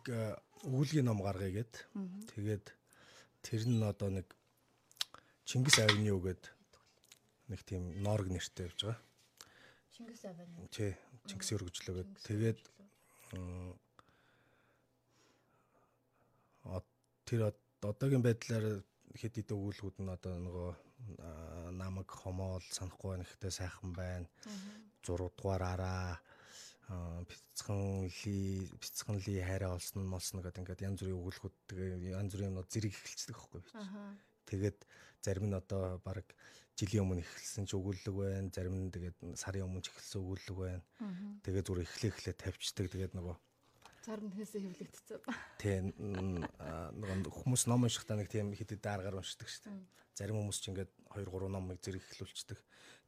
өвөлгийн 0.70 1.10
ном 1.10 1.26
гаргая 1.26 1.50
гэд. 1.50 1.74
Тэгээд 2.30 2.66
тэр 3.42 3.62
нь 3.66 3.82
одоо 3.82 4.10
нэг 4.14 4.30
Чингис 5.50 5.82
авны 5.82 6.14
үгээд 6.14 6.44
нэг 7.50 7.60
тийм 7.66 8.06
норг 8.06 8.30
нэртэй 8.30 8.70
явж 8.70 8.80
байгаа. 8.86 9.02
Чингис 9.90 10.22
аваа 10.30 10.46
Тий, 10.70 10.94
Чингис 11.26 11.50
өргөжлөө 11.58 11.96
гэд. 12.06 12.12
Тэгээд 12.22 12.62
тэр 17.32 17.48
од- 17.48 17.64
одоогийн 17.88 18.20
байдлаар 18.28 18.84
хэд 19.16 19.34
хэдэн 19.40 19.56
өгүүлбүүд 19.56 19.98
нь 20.04 20.12
одоо 20.12 20.36
нөгөө 20.36 20.70
намаг 21.80 22.08
хомоол 22.12 22.64
санахгүй 22.76 23.16
байна 23.16 23.24
ихтэй 23.24 23.52
сайхан 23.52 23.92
байна. 23.96 24.28
6 25.08 25.32
дугаар 25.40 25.64
араа 25.64 26.20
бяцхан 27.30 28.12
ли 28.12 28.68
бяцхан 28.82 29.18
ли 29.26 29.34
хайраа 29.42 29.76
олсон 29.80 30.04
молсон 30.12 30.44
гэдэг 30.44 30.60
ингээд 30.62 30.86
янз 30.86 31.00
бүрийн 31.02 31.20
өгүүлбүүд 31.24 31.56
тэгээ 31.72 32.16
янз 32.20 32.32
бүрийн 32.36 32.52
юмнууд 32.52 32.70
зэрэг 32.70 32.92
эхэлцдэг 32.94 33.36
байхгүй 33.40 33.62
биш. 33.64 33.74
Тэгээд 34.52 34.78
зарим 35.24 35.46
нь 35.50 35.56
одоо 35.56 35.98
баг 36.04 36.28
жилийн 36.76 37.04
өмнө 37.08 37.24
эхэлсэн 37.24 37.66
ч 37.66 37.72
өгүүлэг 37.80 38.12
байна. 38.16 38.52
Зарим 38.52 38.76
нь 38.76 38.92
тэгээд 38.92 39.18
сарын 39.40 39.66
өмнө 39.72 39.82
ч 39.82 39.88
эхэлсэн 39.90 40.20
өгүүлэг 40.22 40.58
байна. 40.60 40.84
Тэгээд 41.48 41.66
зүгээр 41.68 41.86
эхлээ 41.88 42.12
эхлээ 42.12 42.36
тавьчихдаг. 42.36 42.86
Тэгээд 42.92 43.14
нөгөө 43.16 43.36
Зарим 44.02 44.34
нэсээ 44.34 44.62
хөвлөгдсөн. 44.66 45.22
тий 45.62 45.78
н- 45.78 46.42
а, 46.58 46.90
нөгөө 46.90 47.30
хүмүүс 47.30 47.70
ном 47.70 47.86
уншихтаа 47.86 48.18
нэг 48.18 48.30
тийм 48.34 48.50
хэд 48.58 48.74
хэд 48.74 48.82
дараагаар 48.82 49.22
уншдаг 49.22 49.46
шүү 49.46 49.70
дээ. 49.70 49.78
Зарим 50.18 50.42
хүмүүс 50.42 50.58
ч 50.58 50.74
ингээд 50.74 50.92
2 51.14 51.30
3 51.30 51.50
номыг 51.54 51.78
зэрэг 51.86 52.02
эхлүүлчихдэг. 52.02 52.60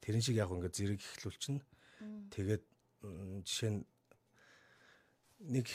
Тэрэн 0.06 0.22
шиг 0.22 0.38
яг 0.38 0.54
ингээд 0.54 0.78
зэрэг 0.78 1.02
эхлүүлчихнэ. 1.02 1.62
Тэгээд 2.30 2.64
жишээ 3.42 3.72
нь 3.74 3.82
нэг 5.44 5.68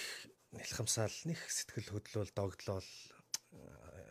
нэлхамсаал 0.54 1.12
нэг 1.26 1.38
сэтгэл 1.50 1.92
хөдлөл 1.98 2.30
догдлол 2.32 2.86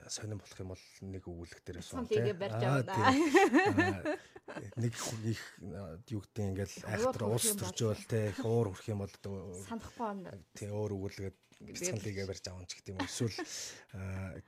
сонирн 0.09 0.39
болох 0.41 0.59
юм 0.59 0.69
бол 0.73 0.83
нэг 1.01 1.23
өгүүлэх 1.27 1.61
дээрээс 1.63 1.89
Бяцхан 1.91 2.07
лигээ 2.07 2.35
барьж 2.37 2.61
Аа, 2.63 2.69
авна. 2.79 2.95
тий. 2.95 3.03
Аа, 3.77 4.17
нэг 4.81 4.93
их 5.27 5.41
а, 5.75 5.99
юу 6.09 6.21
гэдэг 6.23 6.43
ингээл 6.47 6.75
айхтар 6.87 7.23
уус 7.27 7.45
төржөөл 7.59 8.03
те 8.07 8.19
их 8.31 8.39
уур 8.45 8.71
хүрх 8.71 8.87
юм 8.91 8.99
бол 9.03 9.13
Санахгүй 9.67 9.97
байна. 9.99 10.31
тий 10.55 10.69
өөр 10.71 10.91
өгүүлгээд 10.97 11.37
лигээ 11.59 12.29
барьж 12.29 12.45
авах 12.47 12.69
ч 12.69 12.77
гэдэг 12.77 12.93
юм. 12.93 13.01
Эсвэл 13.01 13.33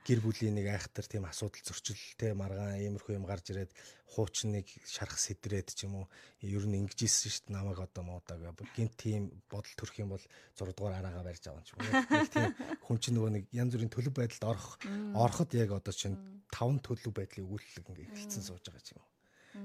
гэр 0.06 0.20
бүлийн 0.22 0.54
нэг 0.54 0.70
айхтар 0.70 1.06
тийм 1.10 1.26
асуудал 1.26 1.58
зөрчил 1.66 1.98
те 2.14 2.34
маргаан 2.38 2.78
иймэрхүү 2.78 3.18
юм 3.18 3.26
гарч 3.26 3.50
ирээд 3.50 3.74
хуучин 4.14 4.54
нэг 4.54 4.70
шарах 4.86 5.18
сэдрээд 5.18 5.74
ч 5.74 5.90
юм 5.90 6.02
уу 6.02 6.06
ер 6.38 6.62
нь 6.70 6.78
ингэж 6.86 7.02
исэн 7.02 7.30
шүү 7.34 7.42
дээ 7.50 7.56
намайг 7.58 7.82
одоо 7.82 8.02
муудаг 8.06 8.38
гинт 8.78 8.94
тийм 8.94 9.42
бодол 9.50 9.74
төрөх 9.74 9.98
юм 9.98 10.14
бол 10.14 10.24
6 10.54 10.70
дугаар 10.70 11.02
араага 11.02 11.26
барьж 11.26 11.44
авах 11.50 11.66
юм. 11.66 11.82
Нэг 11.82 12.30
тийм 12.30 12.54
хүн 12.86 12.98
чинь 13.02 13.16
нөгөө 13.18 13.32
нэг 13.34 13.44
янз 13.50 13.74
бүрийн 13.74 13.90
төлөв 13.90 14.14
байдалд 14.14 14.44
орох 14.46 14.78
ороход 15.18 15.50
яг 15.58 15.70
одоо 15.74 15.94
чинь 15.94 16.14
таван 16.54 16.78
төлөв 16.78 17.10
байдлын 17.10 17.46
өгүүлэлэг 17.46 17.90
ингээ 17.90 18.06
эхэлсэн 18.14 18.46
сууж 18.46 18.62
байгаа 18.70 18.86
ч 18.86 18.94
юм 18.94 19.02
уу. 19.02 19.10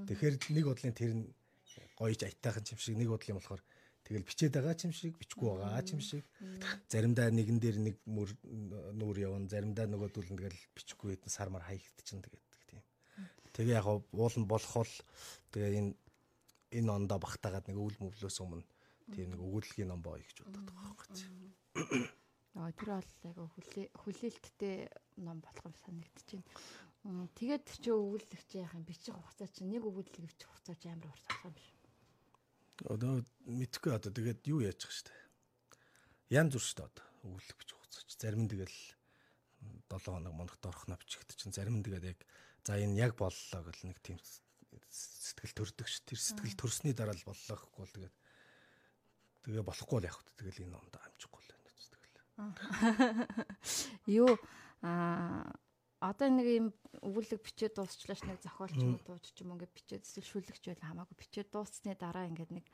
Тэгэхээр 0.09 0.35
нэг 0.49 0.65
бодлын 0.65 0.97
тэр 0.97 1.13
нь 1.13 1.29
гоёж 1.93 2.21
айтайхан 2.25 2.65
юм 2.73 2.79
шиг 2.81 2.97
нэг 2.97 3.09
бодлын 3.13 3.37
болохоор 3.37 3.61
тэгэл 4.05 4.27
бичээд 4.29 4.53
байгаа 4.55 4.75
ч 4.77 4.85
юм 4.85 4.93
шиг 4.93 5.13
бичгүй 5.17 5.49
байгаа 5.57 5.81
ч 5.81 5.97
юм 5.97 6.01
шиг 6.05 6.23
заримдаа 6.87 7.33
нэгэн 7.33 7.59
дээр 7.59 7.77
нэг 7.81 7.95
мөр 8.05 8.29
нүүр 8.93 9.17
явна 9.25 9.49
заримдаа 9.49 9.89
нөгөө 9.89 10.09
дүүл 10.13 10.31
нь 10.31 10.39
тэгэл 10.39 10.61
бичихгүй 10.77 11.17
хэдэн 11.17 11.33
сар 11.33 11.49
мар 11.49 11.65
хаягдчихна 11.65 12.21
тэгээд 12.21 12.45
тийм. 12.69 12.81
Тэгээ 13.57 13.77
яг 13.81 13.87
уул 13.89 14.35
нь 14.37 14.45
болох 14.45 14.73
бол 14.77 14.93
тэгээ 15.51 15.73
энэ 15.79 15.91
энэ 16.77 16.91
ондоо 16.91 17.17
багтаагаад 17.17 17.65
нэг 17.65 17.77
өвөл 17.81 17.97
мөвлөөс 18.03 18.37
өмнө 18.43 18.65
тийм 19.13 19.33
нэг 19.33 19.41
өгүүлгийн 19.41 19.89
ном 19.89 20.01
боо 20.01 20.17
гэж 20.17 20.37
боддог 20.45 20.65
байхгүй. 20.69 22.09
Аа 22.55 22.71
тэр 22.71 22.89
бол 22.95 23.11
айгу 23.27 23.45
хүлээ 23.51 23.87
хүлээлттэй 23.99 24.75
ном 25.19 25.43
болох 25.43 25.67
юм. 25.91 25.99
М, 27.05 27.29
Тэгээд 27.37 27.67
чи 27.69 27.91
өгүүлэгч 27.93 28.49
яах 28.57 28.73
юм 28.73 28.87
бичих 28.87 29.13
хугацаа 29.13 29.45
чинь 29.51 29.69
нэг 29.69 29.83
өгүүлэг 29.85 30.25
бичих 30.25 30.49
хугацаа 30.49 30.75
чи 30.79 30.87
амар 30.89 31.11
болох 31.13 31.45
юм 31.45 31.53
биш. 31.53 31.69
Одоо 32.83 33.23
мэдхгүй 33.47 33.95
одоо 33.95 34.11
тэгээд 34.11 34.43
юу 34.51 34.59
яаж 34.59 34.83
чих 34.83 34.91
штэ. 34.91 35.13
Ян 36.27 36.51
зүр 36.51 36.59
штэ 36.59 36.83
одоо 36.83 37.05
өгүүлэх 37.23 37.55
бич 37.55 37.69
хугацаач. 37.71 38.09
Зарим 38.19 38.43
нь 38.45 38.51
тэгэл 38.51 38.75
7 39.87 40.11
хоног 40.11 40.33
моногт 40.35 40.65
орохно 40.65 40.99
бичигт 40.99 41.31
чинь 41.39 41.55
зарим 41.55 41.79
нь 41.79 41.85
тэгээд 41.87 42.03
яг 42.11 42.19
за 42.67 42.75
энэ 42.75 42.99
яг 42.99 43.15
боллоо 43.15 43.61
гэл 43.63 43.87
нэг 43.87 43.99
тийм 44.03 44.19
сэтгэл 44.91 45.55
төрдөг 45.55 45.87
ш. 45.87 46.03
Тэр 46.03 46.19
сэтгэл 46.19 46.59
төрсний 46.59 46.91
дараа 46.91 47.15
л 47.15 47.23
боллоо 47.23 47.55
гэхгүй 47.55 47.79
бол 47.79 47.95
тэгээд 47.95 48.15
тэгээ 49.47 49.63
болохгүй 49.63 49.97
л 50.03 50.09
явах 50.11 50.23
тэгэл 50.35 50.63
энэ 50.67 50.75
ондоо 50.75 50.99
амжихгүй 50.99 51.41
л 51.41 51.51
байна 51.55 51.65
тэгэл. 51.71 52.15
Юу 54.19 54.31
аа 54.83 55.47
одоо 55.99 56.27
нэг 56.29 56.47
юм 56.47 56.67
өгүүлэг 57.01 57.41
бичээд 57.41 57.75
дуусчлаач 57.75 58.21
нэг 58.27 58.39
зохиолч 58.43 58.75
юм 58.79 58.99
уу 58.99 59.03
дууч 59.05 59.31
ч 59.31 59.43
юм 59.43 59.55
ингээд 59.55 59.75
бичээд 59.75 60.03
эсвэл 60.03 60.31
шүлэгч 60.43 60.63
байл 60.67 60.83
хамаагүй 60.83 61.17
бичээд 61.17 61.49
дууссны 61.51 61.95
дараа 61.95 62.27
ингээд 62.27 62.51
нэг 62.51 62.65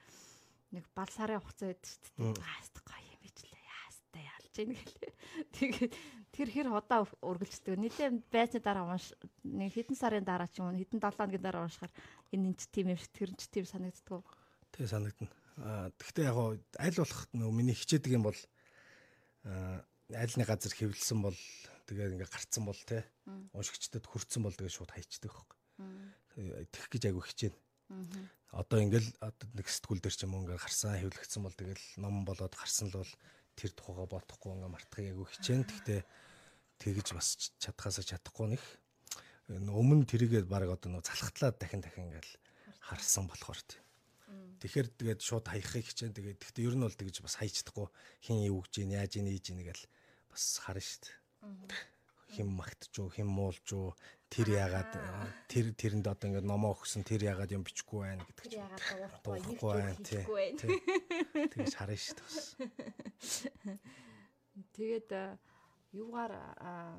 нэг 0.71 0.85
бал 0.95 1.11
сарын 1.11 1.39
хугацаа 1.43 1.75
байдаг 1.75 1.85
шүү 1.85 2.01
дээ. 2.17 2.41
Хааст 2.41 2.75
гоё 2.81 3.05
юм 3.11 3.21
бичлээ. 3.21 3.61
Яастай 3.61 4.23
ялж 4.23 4.55
ийн 4.55 4.71
гэлээ. 4.71 5.11
Тэгээд 5.55 5.93
тэр 6.31 6.49
хэр 6.49 6.67
удаа 6.71 7.03
үргэлжлэдэг. 7.21 7.75
Нийлээ 7.75 8.09
байцны 8.31 8.59
дараа 8.63 8.87
унш 8.87 9.11
нэг 9.43 9.75
хэдэн 9.75 9.97
сарын 9.99 10.23
дараа 10.23 10.47
ч 10.47 10.63
юм 10.63 10.71
уу 10.71 10.79
хэдэн 10.79 11.03
7 11.03 11.11
хоногийн 11.11 11.43
дараа 11.43 11.67
уншихаар 11.67 11.93
энэ 12.31 12.55
энэ 12.55 12.71
тийм 12.71 12.87
юм 12.95 12.99
шиг 12.99 13.11
тэр 13.11 13.29
нь 13.35 13.39
тийм 13.51 13.65
санагддаг. 13.67 14.23
Тэгээ 14.71 14.91
санагдана. 14.95 15.31
Аа 15.59 15.91
тэгвэл 15.99 16.23
яг 16.23 16.37
аль 16.79 16.99
болох 17.03 17.21
нөө 17.35 17.51
миний 17.51 17.75
хичээдэг 17.75 18.15
юм 18.15 18.23
бол 18.23 18.39
аа 19.43 19.83
альны 20.15 20.43
газар 20.47 20.71
хэвлэлсэн 20.71 21.19
бол 21.19 21.35
тэгээд 21.91 22.15
ингээ 22.15 22.31
гарцсан 22.31 22.63
бол 22.63 22.79
те 22.87 23.03
уншигчдад 23.51 24.07
хүрцэн 24.07 24.41
бол 24.47 24.55
тэгээд 24.55 24.75
шууд 24.79 24.91
хайчдаг 24.95 25.31
байхгүй. 25.35 25.59
Тэгэх 26.71 26.87
гэж 26.87 27.03
айгу 27.11 27.21
хичээнэ. 27.27 27.59
Одоо 28.55 28.79
ингээл 28.79 29.11
нэг 29.51 29.67
сэтгүүл 29.67 29.99
дээр 29.99 30.15
ч 30.15 30.23
юм 30.23 30.39
ингээ 30.39 30.55
гарсан 30.55 30.95
хэвлэгдсэн 30.95 31.43
бол 31.43 31.55
тэгэл 31.59 31.85
ном 31.99 32.23
болоод 32.23 32.55
гарсан 32.55 32.87
л 32.87 33.03
бол 33.03 33.13
тэр 33.59 33.71
тухайга 33.75 34.07
бодохгүй 34.07 34.55
ингээ 34.55 34.71
мартахыг 34.71 35.11
айгу 35.11 35.27
хичээнэ. 35.27 35.67
Тэгтээ 35.67 36.01
тэгж 36.79 37.07
бас 37.11 37.27
чадхаасаа 37.59 38.07
чадахгүй 38.07 38.55
нэг 38.55 38.63
Энэ 39.51 39.67
өмнө 39.67 40.07
тэрийгээ 40.07 40.47
баг 40.47 40.71
одоо 40.71 40.95
нэг 40.95 41.03
залхатлаад 41.03 41.59
дахин 41.59 41.83
дахин 41.83 42.07
ингээл 42.07 42.31
харсан 42.79 43.27
болохоор 43.27 43.59
тийм. 43.67 43.83
Тэгэхээр 44.63 44.87
тэгээд 44.95 45.19
шууд 45.19 45.45
хаяхыг 45.51 45.91
хичээн 45.91 46.15
тэгээд 46.15 46.39
гэхдээ 46.39 46.67
ер 46.71 46.75
нь 46.79 46.85
бол 46.87 46.95
тэгж 46.95 47.19
бас 47.19 47.35
хайж 47.35 47.59
чадахгүй 47.59 47.91
хин 48.23 48.47
юу 48.47 48.63
гэж 48.63 48.73
ийн 48.79 48.95
яаж 48.95 49.11
ийн 49.19 49.27
ийж 49.27 49.51
ийн 49.51 49.59
гээл 49.59 49.83
бас 50.31 50.43
харна 50.63 50.79
шүү 50.79 51.03
дээ. 51.03 51.20
Хим 52.31 52.55
магтж 52.55 52.95
уу 53.01 53.09
хим 53.11 53.27
муулж 53.27 53.67
уу 53.75 53.91
тэр 54.31 54.47
яагаад 54.55 54.95
тэр 55.51 55.75
тэрэнд 55.75 56.07
одоо 56.07 56.27
ингээд 56.31 56.47
номоо 56.47 56.71
өгсөн 56.79 57.03
тэр 57.03 57.27
яагаад 57.27 57.51
юм 57.51 57.67
бичихгүй 57.67 57.99
байна 58.07 58.23
гэдэг 58.23 58.45
чинь 58.47 58.63
яагаад 58.63 59.23
дуурахгүй 59.25 59.71
байна 59.75 59.99
тий. 59.99 60.23
Тэгж 61.51 61.73
харна 61.75 61.99
шүү 61.99 62.15
дээ. 62.15 63.75
Тэгээд 64.75 65.09
а, 65.11 65.35
юугаар 65.91 66.31
а, 66.63 66.95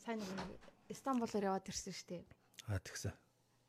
сайн 0.00 0.24
нэг 0.24 0.40
Истанбулаар 0.88 1.48
яваад 1.52 1.68
ирсэн 1.68 1.92
шүү 1.92 2.08
дээ. 2.08 2.24
Аа 2.72 2.80
тэгсэн. 2.80 3.12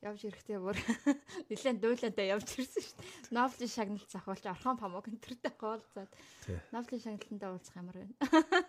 Явж 0.04 0.24
ирэхдээ 0.28 0.60
бүр 0.60 0.76
нэлээд 1.52 1.80
дуулаантай 1.80 2.28
явж 2.32 2.48
ирсэн 2.60 2.84
шүү 2.84 2.96
дээ. 3.00 3.36
Новлийн 3.36 3.72
шагналт 3.72 4.12
зохиолч 4.12 4.44
Орхон 4.48 4.76
Памог 4.76 5.08
энтертэй 5.08 5.56
уулзаад 5.56 6.12
Тий. 6.44 6.60
новлийн 6.76 7.04
шагналтанд 7.04 7.44
уулзах 7.48 7.76
ямар 7.80 7.96
байна. 8.00 8.16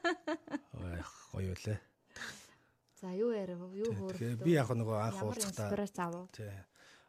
Гоё 1.35 1.53
үлээ. 1.55 1.79
За 3.00 3.11
юу 3.14 3.35
ярив 3.35 3.61
вэ? 3.64 3.85
Юу 3.85 3.90
хөөрөлдөв? 3.92 4.18
Тэгэхээр 4.18 4.44
би 4.44 4.53
яг 4.55 4.70
нөгөө 4.70 4.96
анх 5.03 5.20
уулзахдаа? 5.22 6.29
Тий. 6.33 6.53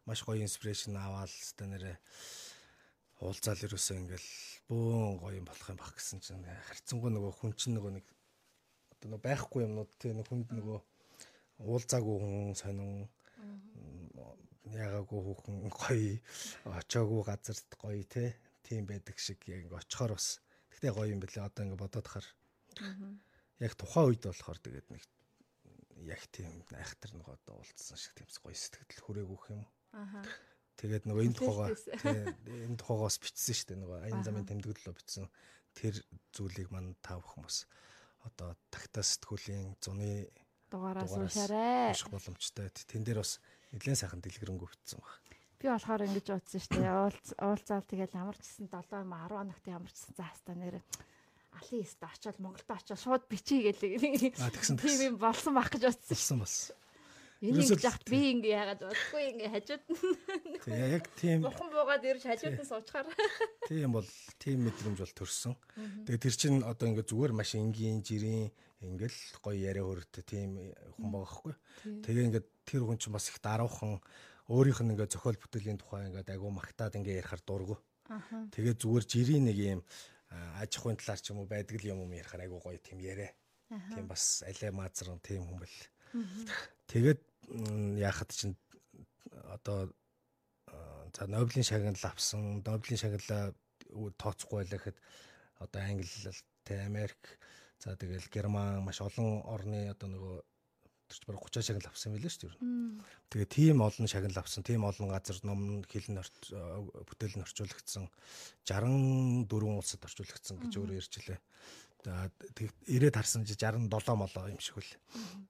Маш 0.06 0.22
гоё 0.26 0.42
инспирэшн 0.46 0.98
аваад 0.98 1.30
л 1.30 1.54
та 1.58 1.66
нэрэ 1.70 1.94
уулзаал 3.24 3.64
ерөөсөө 3.64 3.96
ингээл 4.02 4.30
бөөн 4.68 5.16
гоё 5.22 5.40
юм 5.40 5.46
болох 5.48 5.70
юм 5.72 5.80
баг 5.80 5.94
гэсэн 5.96 6.20
чинь 6.20 6.44
харцсангуу 6.68 7.10
нөгөө 7.16 7.34
хүн 7.40 7.54
чинь 7.56 7.76
нөгөө 7.78 7.92
нэг 7.96 8.06
одоо 8.92 9.08
нөгөө 9.08 9.24
байхгүй 9.24 9.62
юмнууд 9.64 9.92
тий 10.02 10.12
нэг 10.12 10.28
хүнд 10.28 10.50
нөгөө 10.52 10.80
уулзаагүй 11.64 12.16
хүн 12.20 12.56
сонин 12.60 13.08
ягаагүй 14.68 15.22
хүүхэн 15.26 15.56
гоё 15.72 16.20
очоогүй 16.76 17.22
газарт 17.30 17.70
гоё 17.80 18.04
тий 18.04 18.30
тийм 18.68 18.84
байдаг 18.90 19.16
шиг 19.16 19.40
яг 19.48 19.64
ингээ 19.64 19.80
очихоор 19.80 20.20
бас 20.20 20.42
тэгтээ 20.76 20.92
гоё 20.92 21.14
юм 21.14 21.22
бэлээ 21.24 21.48
одоо 21.48 21.64
ингээ 21.64 21.84
бодоод 21.84 22.08
хахаар 22.10 22.28
яг 23.60 23.74
тухайн 23.80 24.08
үед 24.12 24.24
болохоор 24.26 24.60
тэгээд 24.60 24.88
нэг 24.92 25.04
яг 26.04 26.22
тийм 26.32 26.64
айхтар 26.76 27.12
нэг 27.16 27.28
одоо 27.30 27.62
уулзсан 27.62 27.98
шиг 27.98 28.14
тийм 28.18 28.28
гоё 28.28 28.56
сэтгэл 28.56 29.06
хүрээгүүх 29.06 29.46
юм. 29.56 29.64
Аха. 29.96 30.22
Тэгээд 30.76 31.08
нөгөө 31.08 31.24
энэ 31.24 31.38
тухайгаа 31.40 31.72
энэ 32.68 32.80
тухайгаас 32.80 33.18
бичсэн 33.24 33.56
шүү 33.56 33.68
дээ 33.72 33.80
нөгөө 33.80 34.00
аян 34.04 34.24
замын 34.28 34.48
тэмдэглэлөө 34.50 34.96
бичсэн 35.00 35.26
тэр 35.72 35.96
зүйлийг 36.36 36.68
мань 36.68 37.00
тав 37.00 37.24
хүмүүс 37.24 37.64
одоо 38.28 38.60
тагтаа 38.68 39.04
сэтгүүлийн 39.08 39.80
зуны 39.80 40.28
дугаараас 40.68 41.16
уушаарай. 41.16 41.96
унших 41.96 42.12
боломжтой. 42.12 42.68
Тэн 42.76 43.08
дээр 43.08 43.24
бас 43.24 43.40
нэлээд 43.72 44.02
сайхан 44.04 44.20
дэлгэрэнгүй 44.20 44.68
бичсэн 44.68 45.00
баг. 45.00 45.16
Би 45.60 45.72
болохоор 45.72 46.04
ингэж 46.04 46.28
бодсон 46.28 46.60
шүү 46.60 46.76
дээ. 46.76 46.92
Уулз 46.92 47.28
уулзаал 47.40 47.86
тэгэл 47.88 48.20
ямарчсан 48.20 48.68
7 48.68 49.00
юм 49.00 49.14
10 49.16 49.32
хоногт 49.32 49.66
ямарчсан 49.72 50.14
заастаа 50.20 50.56
нэр 50.60 50.76
алын 51.56 51.82
эст 51.82 52.02
очоод 52.04 52.38
Монголд 52.44 52.70
очоод 52.70 53.00
шууд 53.00 53.24
бичиж 53.32 53.64
гэлээ. 53.80 54.36
Тэгсэн 54.36 54.76
Тийм 54.78 55.00
юм 55.02 55.16
болсон 55.20 55.56
байх 55.56 55.72
гэж 55.72 55.96
бодсон. 55.96 56.44
Болсон 56.44 56.76
Ерөөсөө 57.44 57.76
ингэж 57.76 57.84
яхад 57.84 58.06
би 58.08 58.20
ингэ 58.32 58.50
яагаад 58.56 58.82
бодохгүй 58.88 59.24
ингэ 59.36 59.48
хажууд 59.52 59.84
нь 59.92 59.98
Тэгээ 60.64 60.90
яг 60.96 61.06
тийм 61.20 61.40
бурхан 61.44 61.68
буугаад 61.68 62.04
ирж 62.08 62.24
хажууд 62.24 62.58
нь 62.64 62.70
суучаар. 62.70 63.08
тийм 63.68 63.90
бол 63.92 64.08
тийм 64.40 64.58
мэдрэмж 64.64 65.00
бол 65.04 65.16
төрсөн. 65.20 65.54
Тэгээ 66.08 66.24
тэр 66.24 66.36
чин 66.40 66.64
одоо 66.64 66.86
ингээ 66.90 67.06
зүгээр 67.12 67.34
маш 67.36 67.52
энгийн 67.60 68.00
жирийн 68.02 68.56
ингээл 68.80 69.20
гоё 69.44 69.58
яриа 69.60 69.84
хөрөлтөй 69.84 70.24
тийм 70.24 70.50
хүн 70.96 71.10
байгаа 71.12 71.32
хгүй. 71.36 71.54
Тэгээ 72.08 72.26
ингээд 72.32 72.48
тэр 72.64 72.82
хүн 72.88 72.98
чинь 73.04 73.12
бас 73.14 73.28
их 73.28 73.38
даруухан 73.44 74.00
өөрийнх 74.48 74.82
нь 74.82 74.92
ингээ 74.96 75.12
зохиол 75.12 75.36
бүтээлийн 75.36 75.80
тухай 75.84 76.08
ингээд 76.08 76.32
агуу 76.32 76.56
магтаад 76.56 76.96
ингээ 76.96 77.20
ярихаар 77.20 77.44
дургу. 77.44 77.78
Тэгээ 78.56 78.80
зүгээр 78.80 79.06
жирийн 79.06 79.44
нэг 79.52 79.58
юм 79.60 79.82
аж 80.32 80.72
ахуйн 80.78 80.98
талаар 80.98 81.22
ч 81.22 81.32
юм 81.32 81.40
уу 81.40 81.48
байдаг 81.48 81.78
л 81.82 81.90
юм 81.92 82.04
юм 82.06 82.14
ярихаар 82.14 82.46
агуу 82.46 82.62
гоё 82.62 82.80
тийм 82.80 83.00
яриа. 83.00 83.32
Тийм 83.94 84.08
бас 84.08 84.44
алей 84.46 84.72
маазран 84.72 85.20
тийм 85.20 85.46
хүн 85.46 85.60
бэл. 85.62 85.78
Тэгээд 86.88 87.22
яахад 88.00 88.32
чинь 88.32 88.56
одоо 89.32 89.92
а, 90.68 91.10
за 91.14 91.28
Нобелийн 91.28 91.64
шагнал 91.64 91.98
авсан. 92.04 92.62
Нобелийн 92.66 93.02
шагналаа 93.02 93.54
тооцохгүй 94.18 94.64
байлаа 94.64 94.80
гэхэд 94.80 94.98
одоо 95.60 95.82
Англи, 95.82 96.08
Америк, 96.70 97.40
за 97.80 97.96
тэгэл 97.96 98.30
Герман 98.32 98.84
маш 98.84 99.02
олон 99.02 99.44
орны 99.46 99.90
одоо 99.90 100.10
нөгөө 100.10 100.36
төрч 101.16 101.28
бараг 101.28 101.48
30 101.48 101.64
шагнал 101.64 101.88
авсан 101.88 102.12
байлаа 102.12 102.32
шүү 102.32 102.52
дээ. 102.52 102.60
Тэгээ 103.32 103.48
тийм 103.48 103.78
олон 103.80 104.08
шагнал 104.08 104.40
авсан, 104.44 104.64
тийм 104.64 104.84
олон 104.84 105.08
газар 105.08 105.40
ном 105.48 105.84
хэлн 105.88 106.20
орч 106.20 106.36
бүтээл 106.52 107.40
нь 107.40 107.46
орчуулагдсан 107.48 108.12
64 108.68 109.48
улсад 109.48 110.04
орчуулагдсан 110.04 110.60
гэж 110.60 110.74
өөрөө 110.76 111.00
ярьчлээ. 111.00 111.40
За 112.04 112.28
ирээд 112.92 113.16
харсан 113.16 113.48
чи 113.48 113.56
67 113.56 113.88
молоо 113.88 114.52
юм 114.52 114.60
шиг 114.60 114.76
үл. 114.76 114.92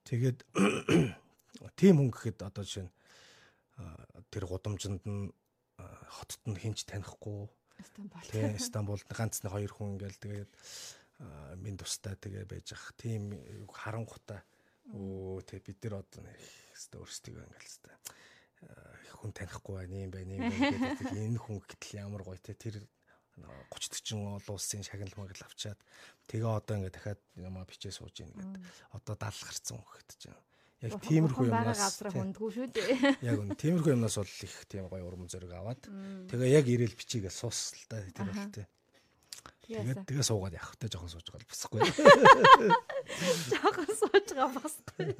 Тэгээд 0.06 0.46
тийм 1.80 1.98
хүн 1.98 2.10
гэхэд 2.14 2.46
одоо 2.46 2.62
жишээ 2.62 2.86
нь 2.86 2.92
а, 3.82 4.06
тэр 4.30 4.46
гудамжинд 4.46 5.02
нь 5.02 5.34
а, 5.82 5.84
хотод 6.06 6.42
нь 6.46 6.60
хинч 6.62 6.86
танихгүй 6.86 7.50
Стамбул. 7.82 8.22
тий 8.30 8.56
Стамбулд 8.56 9.08
ганц 9.10 9.42
нэг 9.42 9.52
хоёр 9.52 9.72
хүн 9.74 9.98
ингээл 9.98 10.22
тэгээд 10.22 10.50
минь 11.60 11.76
тустай 11.80 12.16
тэгээ 12.16 12.44
байж 12.44 12.72
ах 12.76 12.92
тийм 12.96 13.36
харангуйтай 13.68 14.40
тий 15.46 15.60
бид 15.62 15.78
нар 15.86 16.02
одоо 16.02 16.20
нэг 16.26 16.36
хэвээр 16.36 17.00
өөрсдөө 17.00 17.32
ингээл 17.46 17.76
хэвээр 17.78 18.16
хүн 19.16 19.32
танихгүй 19.32 19.74
байна 19.78 19.96
юм 20.04 20.10
байна 20.12 20.32
юм 20.36 20.42
байна 20.50 20.94
гэдэг 20.98 21.16
энэ 21.16 21.40
хүн 21.40 21.56
гэтэл 21.62 21.98
ямар 22.02 22.22
гоё 22.26 22.38
тий 22.42 22.56
тэр 22.58 22.76
30 23.36 24.00
40 24.00 24.40
олон 24.40 24.56
улсын 24.56 24.82
шагнал 24.82 25.12
магл 25.16 25.44
авчаад 25.44 25.80
тэгээ 26.28 26.48
одоо 26.48 26.74
ингээ 26.80 26.94
дахиад 26.96 27.20
юм 27.36 27.56
бичээ 27.68 27.92
сууж 27.92 28.16
ийн 28.24 28.32
гэдэг 28.32 28.64
одоо 28.96 29.14
70 29.14 29.44
гарцсан 29.44 29.78
гэхэд 29.84 30.10
чинь. 30.16 30.40
Яг 30.84 31.00
тиймэрхүү 31.04 31.46
юмнаас 31.48 32.00
хүндгүй 32.04 32.50
шүү 32.52 32.68
дээ. 32.72 32.96
Яг 33.28 33.36
үн 33.40 33.52
тиймэрхүү 33.56 33.92
юмнаас 33.96 34.16
бол 34.20 34.32
их 34.44 34.56
тийм 34.68 34.88
гоё 34.88 35.04
урам 35.04 35.28
зориг 35.28 35.52
аваад 35.52 35.82
тэгээ 36.32 36.48
яг 36.52 36.64
ирээл 36.68 36.96
бичигээ 36.96 37.32
суус 37.32 37.76
л 37.76 37.84
да 37.92 38.00
тэр 38.12 38.28
бол 38.32 38.52
тий. 38.52 38.66
Тэгээд 39.66 40.06
тэгээ 40.06 40.22
суугаад 40.26 40.54
явах 40.54 40.78
та 40.78 40.86
жоохон 40.86 41.10
сууж 41.10 41.26
байгаа 41.26 41.50
босхгүй. 41.50 41.82
жоохон 43.50 43.90
сууж 43.98 44.26
байгаа 44.30 44.62
басгүй. 44.62 45.10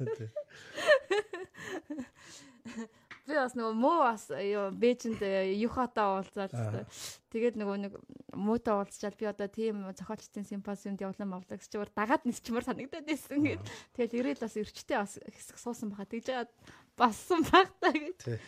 Би 3.27 3.35
бас 3.35 3.59
нөгөө 3.59 3.75
муу 3.75 4.07
бас 4.07 4.31
юу 4.31 4.71
Бээжинд 4.71 5.19
Юхата 5.59 6.15
уулзаад 6.15 6.47
Аа. 6.55 6.87
тэгээд 7.27 7.59
нөгөө 7.59 7.75
нэг 7.83 7.91
муутай 8.31 8.71
уулзчаад 8.71 9.19
би 9.19 9.27
одоо 9.27 9.51
тийм 9.51 9.83
зохиолчдын 9.91 10.47
симпозиумд 10.47 11.03
явлан 11.03 11.35
мавлаг 11.35 11.59
чигээр 11.59 11.91
дагаад 11.91 12.23
нисчмар 12.23 12.63
санагдаад 12.63 13.03
байсан 13.03 13.43
гэд. 13.43 13.59
Тэгэл 13.99 14.31
ирээд 14.31 14.39
бас 14.39 14.55
эрчтэй 14.55 15.03
бас 15.03 15.19
хэсэг 15.19 15.59
суусан 15.59 15.91
баха 15.91 16.07
тэгж 16.07 16.31
яагаад 16.31 16.51
бассан 16.95 17.43
баг 17.51 17.67
та 17.83 17.91
гэж. 17.91 18.39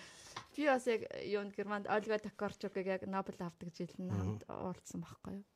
Би 0.55 0.63
бас 0.63 0.87
яг 0.87 1.03
юунд 1.27 1.51
Германд 1.59 1.91
Ольга 1.91 2.15
Токарчукыг 2.15 2.87
яг 2.87 3.03
Нобель 3.03 3.43
авдаг 3.43 3.75
жилд 3.75 3.99
уулзсан 4.47 5.03
байхгүй 5.03 5.43
юу. 5.43 5.47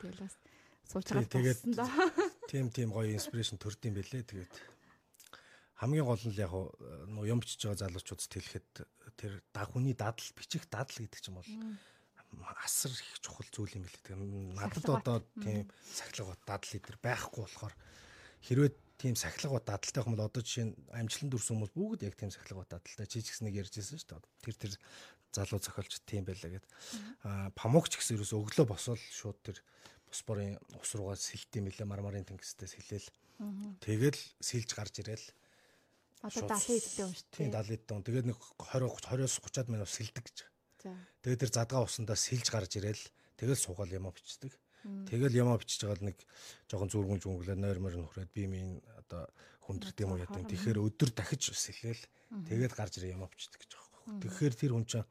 Тэгэл 0.00 0.24
бас 0.24 0.34
тэгээд 1.06 1.30
болсон 1.30 1.72
да. 1.76 1.86
Тийм 2.50 2.72
тийм 2.72 2.90
гоё 2.90 3.14
инспирэшн 3.14 3.60
төрд 3.60 3.84
юм 3.86 3.94
бэлээ. 4.00 4.26
Тэгээд 4.26 4.52
хамгийн 5.80 6.04
гол 6.08 6.24
нь 6.24 6.36
яг 6.36 6.52
нуу 7.08 7.24
юм 7.24 7.40
бичиж 7.40 7.64
байгаа 7.64 7.88
залуучуудад 7.88 8.32
хэлэхэд 8.32 8.68
тэр 9.16 9.32
дагууны 9.54 9.94
дадал 9.94 10.28
бичих 10.36 10.66
дадал 10.68 10.98
гэдэг 10.98 11.20
чинь 11.20 11.36
бол 11.36 11.50
асар 12.64 12.90
их 12.92 13.20
чухал 13.20 13.48
зүйл 13.48 13.80
юм 13.80 13.84
билээ. 13.86 14.56
Надад 14.56 14.88
одоо 14.88 15.16
тийм 15.40 15.70
сахилга 15.80 16.36
бат 16.36 16.42
дадал 16.44 16.76
идэр 16.76 16.96
байхгүй 17.00 17.40
болохоор 17.44 17.74
хэрвээ 18.44 18.72
тийм 19.00 19.14
сахилга 19.16 19.56
бат 19.56 19.66
дадалтай 19.72 20.02
хүмүүс 20.04 20.20
одоо 20.20 20.42
жишээ 20.44 20.66
нь 20.68 20.76
амжилтанд 20.92 21.32
хүрсэн 21.32 21.54
хүмүүс 21.56 21.72
бүгд 21.72 22.00
яг 22.04 22.14
тийм 22.20 22.30
сахилга 22.30 22.60
бат 22.60 22.70
дадалтай 22.76 23.06
чи 23.08 23.24
ч 23.24 23.32
гэсэн 23.32 23.48
нэг 23.48 23.56
ярьжсэн 23.64 23.96
шүү 23.96 24.20
дээ. 24.20 24.20
Тэр 24.44 24.56
тэр 24.60 24.72
залуу 25.32 25.60
зохиолч 25.62 26.02
тийм 26.06 26.26
байлаа 26.26 26.58
гэд. 26.58 26.66
Аа 27.24 27.50
памукч 27.54 27.98
гэсэн 27.98 28.18
ерөөс 28.18 28.34
өглөө 28.34 28.66
босоод 28.66 28.98
шууд 28.98 29.38
тэр 29.46 29.58
бус 30.10 30.20
борын 30.26 30.58
ус 30.78 30.90
руугаа 30.94 31.16
сэлт 31.16 31.50
юм 31.54 31.70
билээ 31.70 31.86
мармарын 31.86 32.26
тэнгистээс 32.26 32.74
хилээл. 32.78 33.08
Тэгэл 33.80 34.20
сэлж 34.42 34.70
гарч 34.74 35.00
ирээл. 35.00 35.26
Одоо 36.20 36.58
шууд 36.58 36.60
70 36.60 36.76
эдтэй 36.76 37.04
юм 37.06 37.12
шүү 37.14 37.26
Тийм 37.30 37.50
дээ. 37.54 37.80
70 37.80 37.88
дон. 37.88 38.02
Тэгээд 38.04 38.26
нэг 38.28 38.38
20 38.58 38.90
20-оос 38.90 39.34
30-аад 39.40 39.68
минут 39.70 39.88
сэлдэг 39.88 40.24
гэж. 40.26 40.38
Тэгээд 41.24 41.40
тэр 41.46 41.52
задгаа 41.54 41.86
усандаа 41.86 42.18
сэлж 42.18 42.46
гарч 42.50 42.76
ирээл 42.76 43.04
тэгэл 43.38 43.56
суугаал 43.56 43.94
ямаа 43.94 44.12
бичдэг. 44.12 44.52
Тэгэл 44.80 45.36
ямаа 45.36 45.60
бичиж 45.60 45.84
байгаа 45.84 46.00
л 46.00 46.08
нэг 46.08 46.18
жоохон 46.68 46.88
зүргүн 46.88 47.20
зүнглээ 47.20 47.56
нойр 47.56 47.78
мөр 47.84 48.00
нөхрөөд 48.00 48.32
би 48.32 48.48
минь 48.48 48.80
одоо 48.96 49.28
хүндэрд 49.68 49.96
юм 50.00 50.16
яа 50.16 50.28
гэм. 50.28 50.48
Тэгэхээр 50.48 50.80
өдөр 50.80 51.10
дахиж 51.12 51.52
сэлээл 51.52 52.00
тэгээд 52.48 52.72
гарч 52.72 52.96
ирээ 52.96 53.12
ямаа 53.12 53.28
бичдэг 53.28 53.60
гэж. 53.60 53.76
Тэгэхээр 54.18 54.54
тэр 54.58 54.72
хүн 54.74 54.86
чинь 54.90 55.06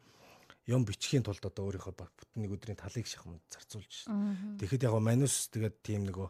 юм 0.70 0.86
бичхийн 0.86 1.24
тулд 1.26 1.42
одоо 1.42 1.64
өөрийнхөө 1.72 1.96
бүтэн 1.96 2.40
нэг 2.44 2.52
өдрийн 2.54 2.78
талыг 2.78 3.08
шахам 3.08 3.40
зарцуулж 3.50 4.06
шин. 4.06 4.60
Тэгэхэд 4.62 4.86
яг 4.86 4.94
манус 5.00 5.50
тэгээд 5.50 5.82
тийм 5.82 6.06
нөгөө 6.06 6.30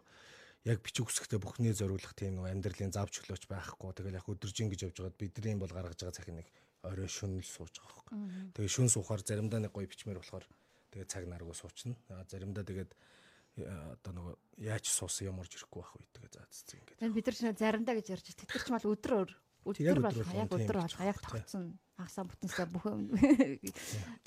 яг 0.70 0.80
бичих 0.84 1.08
үсгтээ 1.08 1.40
бүхний 1.44 1.76
зориулах 1.76 2.16
тийм 2.16 2.40
нөгөө 2.40 2.52
амьдралын 2.56 2.96
зав 2.96 3.12
чөлөөч 3.12 3.48
байхгүй. 3.52 3.92
Тэгэл 3.96 4.20
яг 4.20 4.28
өдөржин 4.28 4.72
гэж 4.72 4.80
явж 4.88 4.96
байгаад 5.00 5.20
бидний 5.20 5.56
бол 5.60 5.72
гаргаж 5.72 6.00
байгаа 6.00 6.16
цахин 6.16 6.40
нэг 6.40 6.48
орой 6.84 7.08
шөнөл 7.12 7.44
сууж 7.44 7.80
байгаа 7.80 7.96
байхгүй. 8.00 8.18
Тэгээ 8.56 8.76
шүн 8.76 8.90
суухаар 8.92 9.22
заримдаа 9.24 9.60
нэг 9.60 9.72
гоё 9.76 9.88
бичмээр 9.88 10.20
болохоор 10.24 10.46
тэгээ 10.92 11.08
цаг 11.08 11.24
наргуу 11.28 11.56
суучна. 11.56 11.96
Заримдаа 12.28 12.64
тэгээд 12.64 12.92
э, 13.60 13.68
одоо 14.00 14.12
нөгөө 14.16 14.36
яаж 14.64 14.86
суусан 14.88 15.32
юм 15.32 15.40
орж 15.44 15.52
ирэхгүй 15.56 15.80
байх 15.84 15.96
үе 15.96 16.08
тэгээ 16.16 16.32
заацсан 16.36 16.80
ингээд. 16.80 17.00
Тэгээд 17.00 17.16
бид 17.16 17.28
нар 17.28 17.38
заримдаа 17.60 17.96
гэж 18.00 18.08
ярьж 18.16 18.26
байна. 18.32 18.40
Тэтгэр 18.44 18.64
ч 18.64 18.68
мал 18.72 18.88
өдөр 18.88 19.14
өөр. 19.20 19.32
Өдөр 19.68 20.00
бол 20.00 20.16
яг 20.16 20.28
тийм 20.32 20.48
өдөр 20.48 20.78
гэж 20.80 20.94
бол 20.96 21.10
яг 21.10 21.20
тогтсон. 21.20 21.64
Хагасаа 22.00 22.26
бүтэнсээ 22.32 22.68
бүх. 22.72 22.86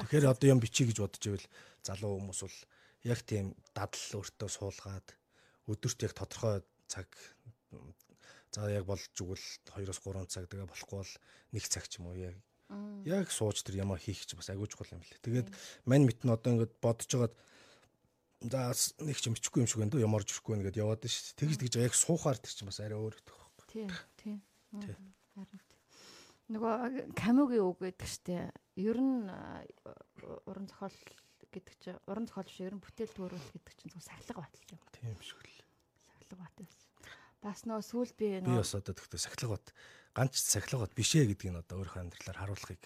Тэгэхээр 0.01 0.29
одоо 0.29 0.49
юм 0.53 0.61
бичиж 0.61 0.92
гэж 0.92 0.99
бодож 1.01 1.25
ивэл 1.25 1.47
залуу 1.81 2.21
хүмүүс 2.21 2.40
бол 2.45 2.59
яг 3.09 3.21
тийм 3.25 3.57
дадал 3.73 4.21
өөртөө 4.21 4.49
суулгаад 4.53 5.09
өдөрт 5.73 6.05
яг 6.05 6.12
тодорхой 6.12 6.61
цаг 6.87 7.09
за 8.53 8.68
яг 8.68 8.85
болж 8.85 9.09
игэл 9.16 9.40
2-оос 9.73 10.01
3 10.05 10.29
цаг 10.29 10.45
тэгээ 10.53 10.68
болохгүй 10.68 10.99
бол 11.01 11.14
нэг 11.57 11.64
цаг 11.64 11.88
ч 11.88 11.97
юм 11.99 12.12
уу 12.12 12.21
яг 12.21 12.37
яг 13.09 13.33
сууж 13.33 13.64
тэр 13.64 13.81
ямаа 13.83 13.97
хийх 13.97 14.25
ч 14.29 14.37
бас 14.37 14.53
агуу 14.53 14.68
чухал 14.68 14.92
юм 14.92 15.01
билээ. 15.01 15.25
Тэгээд 15.25 15.49
мань 15.88 16.05
мэт 16.05 16.25
нь 16.25 16.33
одоо 16.33 16.61
ингээд 16.61 16.77
бодож 16.81 17.09
байгаад 17.09 17.35
за 18.45 18.77
нэг 19.01 19.16
ч 19.16 19.25
юм 19.29 19.35
бичихгүй 19.37 19.64
юм 19.64 19.68
шиг 19.68 19.81
байна 19.81 19.92
дөө 19.97 20.05
ямар 20.05 20.25
ч 20.25 20.37
ирэхгүй 20.37 20.57
нэгэд 20.61 20.81
яваад 20.81 21.05
ш. 21.09 21.33
Тэгж 21.37 21.57
тэгж 21.61 21.75
яг 21.81 21.97
суухаар 21.97 22.37
тэр 22.37 22.53
чинь 22.53 22.68
бас 22.68 22.81
арай 22.81 22.97
өөр 23.01 23.16
өгдөг 23.16 23.37
байхгүй. 23.37 23.66
Тийм, 23.73 23.88
тийм. 24.21 24.38
Харин. 25.33 25.61
Нөгөө 26.53 27.14
Камугийн 27.16 27.64
үг 27.64 27.79
гэдэг 27.81 28.09
штэ. 28.09 28.53
Ер 28.77 28.99
нь 29.01 29.31
уран 30.45 30.66
зохиол 30.68 30.97
гэдэг 31.53 31.75
чинь 31.81 32.01
уран 32.09 32.27
зохиол 32.29 32.49
биш 32.49 32.61
ер 32.61 32.75
нь 32.77 32.83
бүтээл 32.83 33.16
төрөл 33.16 33.49
гэдэг 33.57 33.75
чинь 33.77 33.92
зөв 33.92 34.05
сахилга 34.05 34.45
баталж 34.45 34.68
юм. 34.73 34.81
Тийм 34.92 35.16
шиг 35.25 35.40
л. 35.40 35.64
Сахилга 36.12 36.37
бат 36.45 36.55
байсан. 36.61 36.88
Бас 37.40 37.64
нөө 37.64 37.81
сүүл 37.81 38.12
би 38.16 38.29
Би 38.45 38.57
бас 38.61 38.75
одоо 38.77 38.92
тэгтээ 38.92 39.21
сахилга 39.21 39.57
бат 39.57 39.66
ганц 40.12 40.35
сахилга 40.37 40.85
бат 40.85 40.92
бишээ 40.92 41.25
гэдгийг 41.33 41.53
нь 41.57 41.61
одоо 41.62 41.81
өөрийнхөө 41.81 42.03
амьдралаар 42.05 42.38
харуулахыг 42.38 42.83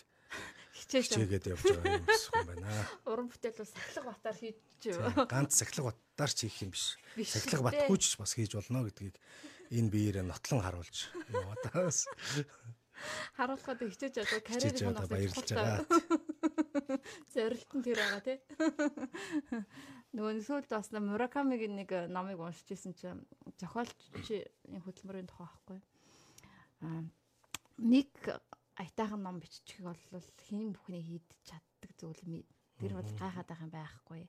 хичээж 0.76 1.06
хичээгээд 1.11 1.50
явж 1.50 1.62
байгаа 1.66 1.98
юм 1.98 2.06
шиг 2.06 2.32
юм 2.37 2.46
байна. 2.52 2.70
уран 3.09 3.26
бүтээл 3.32 3.59
бол 3.59 3.72
сахилга 3.72 4.11
батаар 4.12 4.37
хийж. 4.37 4.59
Ганц 5.26 5.52
сахилга 5.56 5.90
батаар 5.90 6.32
ч 6.32 6.38
хийх 6.46 6.59
юм 6.62 6.70
биш. 6.70 6.85
Биш 7.16 7.30
Сахилга 7.32 7.72
дээ. 7.72 7.88
батгүйч 7.88 8.04
бас 8.20 8.32
хийж 8.37 8.52
болно 8.54 8.85
гэдгийг 8.85 9.16
энэ 9.70 9.90
биеэрээ 9.92 10.24
нотлон 10.26 10.61
харуулж 10.62 10.96
яваадаас 11.31 12.09
Харуулхад 13.37 13.81
хичээж 13.85 14.14
одоо 14.24 14.40
хичээж 14.40 14.79
карьер 14.81 14.96
байгаа 14.96 15.11
баярлж 15.12 15.48
байгаа. 15.52 15.85
Зорилт 17.35 17.70
нь 17.76 17.85
тэр 17.85 17.98
байгаа 18.00 18.22
тий. 18.24 18.38
Нөгөө 20.16 20.40
сүүлд 20.48 20.70
бас 20.72 20.88
Муракамигийн 20.96 21.76
нэг 21.76 21.90
номыг 22.09 22.40
уншиж 22.40 22.72
ирсэн 22.72 22.96
чинь 22.96 23.20
зохиолчийн 23.61 24.81
хөтөлмөрийн 24.85 25.29
тухай 25.29 25.44
байхгүй. 25.44 25.81
Аа 26.88 27.05
нэг 27.85 28.11
аятайхан 28.81 29.20
ном 29.20 29.40
биччихийг 29.44 29.85
бол 29.85 30.29
хэн 30.48 30.72
бүхний 30.72 31.05
хийж 31.05 31.26
чаддаг 31.44 31.92
зүйл 32.00 32.44
тэр 32.81 32.92
бол 32.96 33.11
гайхаад 33.20 33.48
байгаа 33.48 33.66
юм 33.68 33.72
байхгүй. 33.76 34.22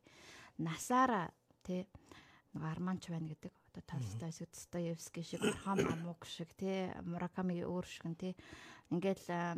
Насаараа 0.59 1.31
тий 1.63 1.87
нэг 2.51 2.63
арманч 2.63 3.07
байна 3.07 3.31
гэдэг. 3.31 3.53
Одоо 3.77 3.99
Толстой, 4.01 4.33
Достоевский 4.49 5.23
шиг, 5.23 5.41
Орхон 5.45 5.85
Памук 5.85 6.25
шиг 6.25 6.49
тий 6.57 6.89
Мураками 7.05 7.61
өөр 7.61 7.85
шиг 7.85 8.05
нь 8.09 8.17
тий 8.17 8.33
ингээл 8.89 9.29
аа, 9.29 9.53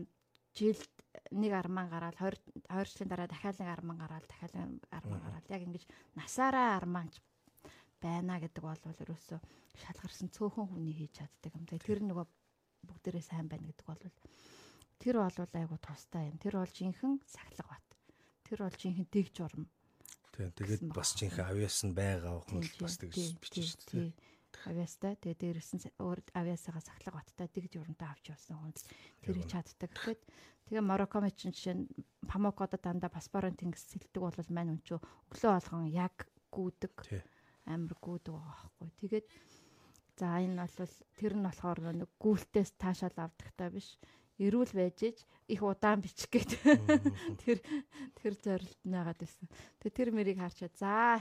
жилд 0.52 0.92
нэг 1.32 1.56
арман 1.56 1.88
гараад 1.88 2.20
20 2.20 2.68
20 2.68 2.92
жилийн 2.92 3.10
дараа 3.10 3.28
дахиад 3.32 3.58
нэг 3.64 3.70
арман 3.72 3.98
гараад 3.98 4.26
дахиад 4.28 4.54
нэг 4.60 4.84
арман 4.92 5.20
гараад 5.24 5.46
яг 5.48 5.62
ингэж 5.64 5.84
насаараа 6.20 6.76
арманч 6.76 7.24
байна 8.04 8.44
гэдэг 8.44 8.64
бол 8.64 8.84
ерөөсөө 8.84 9.40
шалгарсан 9.88 10.28
цөөхөн 10.36 10.68
хүний 10.68 10.96
хийж 11.00 11.24
чаддаг 11.24 11.56
юм. 11.56 11.64
Тэгээ 11.64 11.88
тэр 11.88 12.00
нөгөө 12.04 12.28
бүгдээрээ 12.88 13.24
сайн 13.24 13.48
байна 13.48 13.72
гэдэг 13.72 13.88
бол 13.88 14.04
тэр 15.00 15.16
бол 15.24 15.38
айгу 15.56 15.78
тустай 15.80 16.28
юм. 16.28 16.38
Тэр 16.44 16.60
бол 16.60 16.72
жинхэнэ 16.76 17.24
сахилга 17.24 17.72
бат. 17.72 17.88
Тэр 18.44 18.68
бол 18.68 18.76
жинхэнэ 18.76 19.12
дэг 19.12 19.28
журам. 19.32 19.64
Тийм 20.40 20.56
тэгээд 20.56 20.84
бас 20.96 21.12
жинхэнэ 21.20 21.52
авиасан 21.52 21.92
байгаа 21.92 22.40
хүн 22.48 22.64
Тийм, 22.64 22.80
бас 22.80 22.96
тэгж 22.96 23.36
тийм, 23.36 23.68
шүү 23.68 23.84
дээ. 23.92 24.12
Авиастай 24.72 25.20
тэгээ 25.20 25.36
дээрээс 25.60 25.72
нь 25.76 25.84
өөр 26.00 26.20
авиасаага 26.32 26.80
сахлаг 26.80 27.16
баттай 27.20 27.48
дэг 27.52 27.68
журамтай 27.68 28.08
авч 28.08 28.32
явсан 28.32 28.56
хүн 28.56 28.72
тэрийг 29.20 29.52
чаддаг. 29.52 29.92
Тэгэхэд 29.92 30.22
тэгээ 30.72 30.84
Мароккоми 30.88 31.36
чинь 31.36 31.52
жишээ 31.52 31.76
нь 31.76 31.92
Памокодо 32.24 32.80
дандаа 32.80 33.12
паспорын 33.12 33.60
тэнгис 33.60 33.84
сэлдэг 33.92 34.20
бол 34.24 34.52
мань 34.56 34.80
чинь 34.80 35.04
өглөө 35.28 35.52
болгон 35.60 35.92
яг 35.92 36.16
гүдэг 36.56 36.96
амар 37.68 37.96
гүдэг 38.00 38.36
байхгүй. 38.40 38.90
Тэгээд 39.04 39.28
за 40.16 40.40
энэ 40.40 40.56
бол 40.56 40.96
тэр 41.20 41.34
нь 41.36 41.44
болохоор 41.44 41.80
нэг 42.00 42.10
гүйлтээс 42.16 42.80
таашаал 42.80 43.28
авдагтай 43.28 43.70
биш. 43.76 44.00
Ирүүл 44.40 44.72
байж 44.72 45.20
их 45.52 45.62
удаан 45.62 46.00
бичих 46.00 46.32
гээд 46.32 46.52
тэр 47.44 47.60
тэр 48.16 48.34
зорилт 48.40 48.80
нагаад 48.88 49.20
байсан. 49.20 49.52
Тэгээ 49.84 49.98
тэр 50.00 50.10
мэрийг 50.16 50.40
харчаа 50.40 50.72
заа 50.80 51.20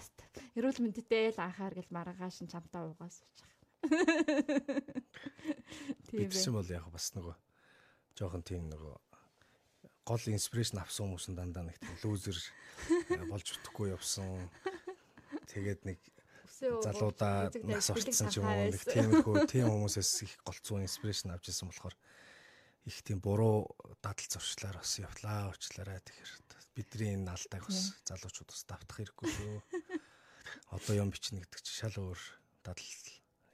эрүүл 0.55 0.79
мэндэтэй 0.79 1.35
л 1.35 1.43
анхаар 1.43 1.75
гэл 1.75 1.91
маргааш 1.91 2.47
нь 2.47 2.53
чамтаа 2.53 2.95
угаас 2.95 3.27
бичих. 3.27 3.51
Тийм 6.09 6.31
Бидсэн 6.31 6.55
бай. 6.55 6.63
бол 6.63 6.71
яг 6.71 6.87
бас 6.95 7.11
нөгөө 7.19 7.35
жоохон 8.19 8.43
тийм 8.47 8.71
нөгөө 8.71 8.95
гол 10.09 10.25
инспирэшн 10.33 10.79
авсан 10.79 11.11
хүмүүс 11.11 11.27
нь 11.31 11.39
дандаа 11.39 11.67
нэг 11.67 11.77
лүүзер 12.03 12.39
болж 13.29 13.47
өгөхгүй 13.51 13.93
явсан. 13.93 14.49
Тэгээд 15.51 15.85
нэг 15.85 15.99
залуудаа 16.59 17.53
нас 17.67 17.91
орцсон 17.93 18.31
ч 18.33 18.41
юм 18.41 18.49
уу 18.49 18.73
нэг 18.73 18.83
байсан. 18.83 18.95
тиймэрхүү 18.95 19.35
тийм 19.47 19.69
хүмүүсээс 19.69 20.13
их 20.27 20.33
голцоо 20.43 20.81
инспирэшн 20.83 21.35
авч 21.37 21.53
ирсэн 21.53 21.71
болохоор 21.71 21.95
их 22.85 23.03
тийм 23.03 23.21
буруу 23.21 23.75
дадал 24.03 24.29
зуршлаар 24.29 24.79
бас 24.79 24.99
явлаа 24.99 25.51
уучлаарай 25.51 26.01
тэгэхээр 26.05 26.31
бидний 26.79 27.15
энэ 27.19 27.33
алдааг 27.35 27.65
бас 27.67 27.99
залуучууд 28.07 28.51
бас 28.55 28.63
давтах 28.69 28.99
хэрэггүй 29.03 29.29
шүү. 29.35 29.57
Одоо 30.77 30.95
юм 30.95 31.11
бичнэ 31.11 31.43
гэдэг 31.43 31.61
чинь 31.65 31.81
шал 31.83 31.97
өөр 31.99 32.21
дадал 32.63 32.93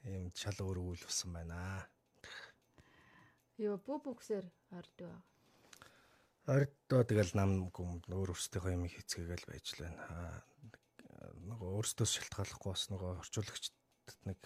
ийм 0.04 0.28
шал 0.36 0.58
өөр 0.60 0.78
үйл 0.82 1.02
болсон 1.08 1.32
байна. 1.32 1.88
Йоо 3.56 3.80
бүү 3.80 3.98
бүксээр 4.04 4.46
ордог. 4.76 5.14
Ордоо 6.44 7.00
тэгэл 7.08 7.32
нам 7.32 7.72
гүм 7.72 8.04
өөр 8.12 8.36
өөрсдийнхөө 8.36 8.76
юм 8.76 8.84
хийцгээгээл 8.84 9.48
байж 9.48 9.66
л 9.72 9.88
байна. 9.88 10.02
Аа, 10.12 11.32
нөгөө 11.48 11.70
өөрсдөөс 11.80 12.12
шалтгааллахгүй 12.20 12.70
бас 12.76 12.84
нөгөө 12.92 13.10
орчуулагчд 13.24 13.74
нэг 14.28 14.38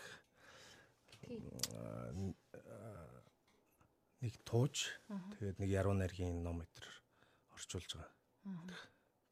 нэг 4.22 4.34
тууж 4.42 4.90
тэгээд 5.38 5.58
нэг 5.62 5.70
яруу 5.70 5.94
найргийн 5.94 6.42
ном 6.42 6.62
өдр 6.64 6.86
орчуулж 7.54 7.90
байгаа. 7.94 8.14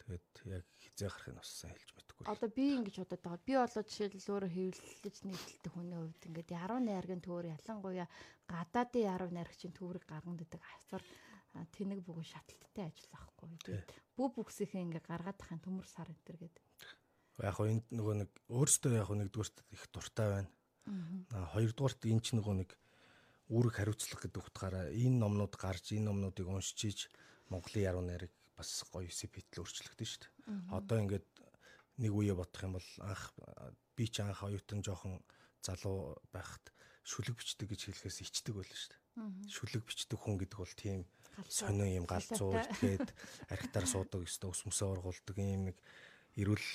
Тэгээд 0.07 0.27
яг 0.47 0.65
хизээ 0.79 1.11
гарахыг 1.11 1.35
бас 1.35 1.51
сайн 1.51 1.75
хэлж 1.75 1.91
мэдэхгүй. 1.99 2.25
Одоо 2.31 2.49
би 2.55 2.65
ингэж 2.79 2.97
бодоод 3.03 3.23
байгаа. 3.27 3.43
Би 3.43 3.55
болоо 3.59 3.83
жишээлбэл 3.83 4.31
өөрөө 4.31 4.51
хэвлэлж 4.55 5.19
нийтлдэг 5.27 5.73
хүний 5.75 5.99
хувьд 5.99 6.23
ингээд 6.31 6.51
яруу 6.55 6.79
найргийн 6.79 7.23
төвөр 7.27 7.47
ялангуяа 7.59 8.09
гадаадын 8.47 9.09
яруу 9.11 9.31
найрагчийн 9.35 9.75
төврийг 9.75 10.07
гарган 10.07 10.39
дэдэг 10.39 10.63
асар 10.63 11.03
а, 11.59 11.67
тэнэг 11.75 12.07
бүгэ 12.07 12.23
шаталттай 12.23 12.87
ажил 12.87 13.11
байхгүй. 13.11 13.47
Тэгээд 13.67 13.91
бүх 14.15 14.31
бүксийн 14.39 14.87
ингээд 14.87 15.11
гаргаад 15.11 15.39
тахын 15.43 15.59
төмөр 15.59 15.87
сар 15.91 16.07
энэ 16.07 16.23
төр 16.23 16.39
гэдэг. 16.39 16.65
Яг 17.43 17.55
хоо 17.59 17.67
энд 17.67 17.87
нөгөө 17.91 18.15
нэг 18.23 18.31
өөрсдөө 18.47 18.95
яг 18.95 19.11
хоо 19.11 19.19
нэгдүгüрт 19.19 19.57
их 19.75 19.83
дуртай 19.91 20.29
байна. 20.31 20.51
Аа 21.35 21.51
хоёрдугаарт 21.59 22.07
энэ 22.07 22.23
ч 22.23 22.39
нөгөө 22.39 22.55
нэг 22.63 22.71
үүрэг 23.51 23.75
хариуцлага 23.79 24.27
гэдэг 24.27 24.43
утгаараа 24.43 24.87
энэ 24.91 25.21
номнууд 25.23 25.55
гарч 25.55 25.95
энэ 25.95 26.11
номнуудыг 26.11 26.47
уншиж 26.51 27.11
Монголын 27.51 27.87
яруу 27.87 28.03
найрыг 28.03 28.33
бас 28.59 28.83
гоё 28.91 29.07
сэпитл 29.07 29.63
өөрчлөгдөн 29.63 30.09
шүү 30.09 30.21
дээ. 30.27 30.33
Одоо 30.75 30.97
ингээд 30.99 31.29
нэг 32.03 32.13
үе 32.13 32.35
бодох 32.35 32.63
юм 32.67 32.75
бол 32.75 32.91
анх 33.07 33.23
би 33.95 34.05
ч 34.11 34.25
анх 34.25 34.43
оюутан 34.43 34.83
жоохон 34.83 35.23
залуу 35.63 36.19
байхад 36.35 36.65
шүлэг 37.07 37.39
бичдэг 37.39 37.71
гэж 37.71 37.81
хэлэхээс 37.87 38.27
ичдэг 38.27 38.55
байлаа 38.59 38.79
шүү 38.79 38.91
дээ. 38.91 39.03
Шүлэг 39.47 39.83
бичдэг 39.87 40.19
хүн 40.19 40.37
гэдэг 40.43 40.59
бол 40.59 40.75
тийм 40.75 41.07
сонио 41.47 41.87
юм 41.87 42.07
галзуу 42.09 42.57
тэгээд 42.83 43.09
архитаар 43.53 43.87
суудаг 43.87 44.25
өстө 44.25 44.51
ус 44.51 44.65
мөсөө 44.67 44.89
ургуулдаг 44.97 45.37
юм 45.37 45.71
нэг 45.71 45.77
эрүүл 46.37 46.69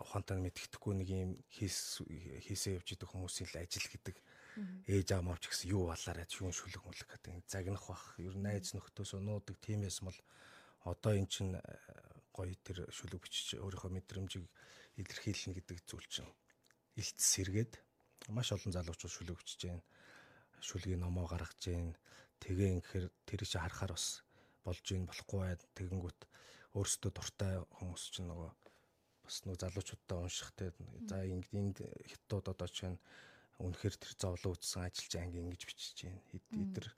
ухаантай 0.00 0.40
мэдгэдэхгүй 0.40 0.92
нэг 0.96 1.08
юм 1.12 1.30
хийс 1.48 2.00
хийсээ 2.08 2.80
явж 2.80 2.88
идэг 2.96 3.08
хүмүүсийн 3.08 3.48
л 3.52 3.60
ажил 3.60 3.88
гэдэг 3.88 4.16
ээж 4.86 5.08
аав 5.12 5.24
мавч 5.24 5.48
гэсэн 5.48 5.72
юу 5.72 5.88
балаарай 5.88 6.26
шүүн 6.28 6.52
шүлэг 6.52 6.82
мүлэг 6.84 7.08
гэдэг 7.08 7.44
загнах 7.48 7.84
бах. 7.88 8.04
Ер 8.18 8.36
нь 8.36 8.44
найз 8.44 8.72
нөхдөөс 8.76 9.16
нуудаг 9.20 9.56
тийм 9.64 9.84
байсан 9.86 10.10
бол 10.10 10.20
одоо 10.84 11.12
эн 11.16 11.26
чин 11.26 11.56
э, 11.56 11.62
гоё 12.32 12.54
тэр 12.66 12.88
шүлэг 12.90 13.20
бичиж 13.22 13.60
өөрийнхөө 13.60 13.90
мэдрэмжийг 13.92 14.44
илэрхийлнэ 15.00 15.56
гэдэг 15.56 15.78
зүйл 15.88 16.08
чинь 16.10 16.32
илтс 17.00 17.24
сэргээд 17.32 17.72
маш 18.28 18.52
олон 18.52 18.72
залуучууд 18.72 19.12
шүлэг 19.12 19.36
бичиж 19.40 19.60
байна 19.68 19.82
шүлгийн 20.60 21.00
номоо 21.02 21.26
гаргаж 21.26 21.60
байна 21.66 21.96
тэгээ 22.42 22.70
инхээр 22.76 23.06
тэр 23.26 23.40
чи 23.46 23.58
харахаар 23.58 23.92
бас 23.96 24.22
болж 24.64 24.84
ийн 24.92 25.06
болохгүй 25.06 25.38
бай 25.40 25.54
тэгэнгүүт 25.78 26.20
өөрсдөө 26.78 27.10
дуртай 27.14 27.54
хүмүүс 27.76 28.04
чинь 28.14 28.28
нөгөө 28.30 28.50
бас 29.24 29.36
нөгөө 29.42 29.60
залуучуудаа 29.62 30.18
уншихтай 30.22 30.68
за 31.08 31.16
ингэ 31.24 31.50
энд 31.58 31.76
хятад 32.10 32.46
одоо 32.52 32.68
чинь 32.68 32.98
үнэхээр 33.62 33.96
тэр 33.96 34.12
зовлон 34.18 34.54
үтсэн 34.58 34.82
ажиллаж 34.86 35.12
анги 35.22 35.38
ингэж 35.38 35.62
бичиж 35.66 35.96
байна 36.02 36.20
эдгээр 36.34 36.88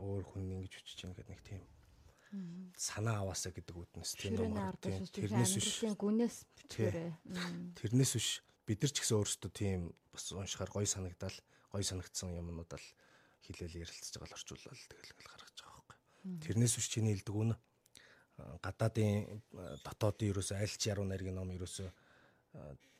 өөр 0.00 0.24
хүн 0.28 0.52
ингэж 0.56 0.72
бичиж 0.80 0.98
байна 1.04 1.16
гэдэг 1.16 1.32
нэг 1.32 1.42
тийм 1.44 1.62
санаа 2.76 3.20
аваасаа 3.22 3.52
гэдэг 3.52 3.76
үднэс 3.76 4.16
тийм 4.16 4.56
ард 4.56 4.80
тийм 4.80 5.04
тэрнээс 5.04 5.52
биш. 5.60 5.84
гүнээс 6.00 6.36
бичгээрээ. 6.56 7.12
тэрнээс 7.76 8.12
биш. 8.16 8.28
Бид 8.64 8.80
нар 8.80 8.92
ч 8.92 8.98
гэсэн 9.04 9.20
өөрсдөө 9.20 9.50
тийм 9.52 9.92
бас 10.08 10.32
уншихаар 10.32 10.72
гоё 10.72 10.88
санагдал 10.88 11.36
гоё 11.68 11.84
санагдсан 11.84 12.32
юмнуудаа 12.32 12.80
л 12.80 12.88
хилээл 13.44 13.84
ярилцж 13.84 14.16
байгаа 14.16 14.32
л 14.32 14.36
орчуулаад 14.40 14.80
тэгэл 14.88 15.12
ингээл 15.12 15.32
гаргаж 15.32 15.58
байгаа 15.60 15.76
байхгүй. 15.76 15.98
Тэрнээс 16.40 16.74
биш 16.80 16.88
чиний 16.88 17.12
хэлдэг 17.12 17.36
үнэ 17.36 17.56
гадаадын 18.38 19.42
а, 19.58 19.76
дотоодын 19.84 20.30
ерөөсөө 20.32 20.56
аль 20.56 20.76
ч 20.76 20.88
яруу 20.88 21.04
найргийн 21.04 21.36
ном 21.36 21.52
ерөөсөө 21.52 21.88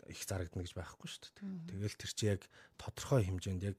их 0.09 0.21
зарагдана 0.25 0.65
гэж 0.65 0.75
байхгүй 0.75 1.09
шүү 1.09 1.23
дээ. 1.37 1.69
Тэгэл 1.71 1.97
тэр 2.01 2.13
чи 2.13 2.25
яг 2.27 2.43
тодорхой 2.81 3.29
хэмжээнд 3.29 3.63
яг 3.69 3.79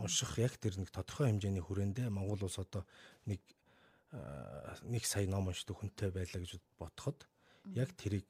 унших 0.00 0.38
яг 0.40 0.56
тэр 0.56 0.78
нэг 0.80 0.90
тодорхой 0.94 1.28
хэмжээний 1.28 1.60
хүрээндээ 1.60 2.08
Монгол 2.08 2.46
улс 2.46 2.58
одоо 2.58 2.86
нэг 3.26 3.42
нэг 4.86 5.04
сая 5.04 5.26
ном 5.28 5.50
уншдаг 5.50 5.76
хүнтэй 5.76 6.10
байлаа 6.14 6.40
гэж 6.40 6.60
бодоход 6.78 7.26
яг 7.76 7.92
тэрийг 7.98 8.26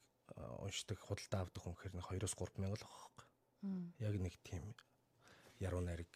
уншдаг 0.63 0.99
худалдаа 0.99 1.47
авдаг 1.47 1.63
хүн 1.63 1.77
хэрэг 1.77 2.03
2-оос 2.03 2.35
3 2.35 2.63
мянга 2.63 2.79
л 2.81 2.87
байхгүй. 2.89 3.27
Яг 4.03 4.15
нэг 4.19 4.35
тийм 4.43 4.75
яруу 5.63 5.83
найраг 5.85 6.11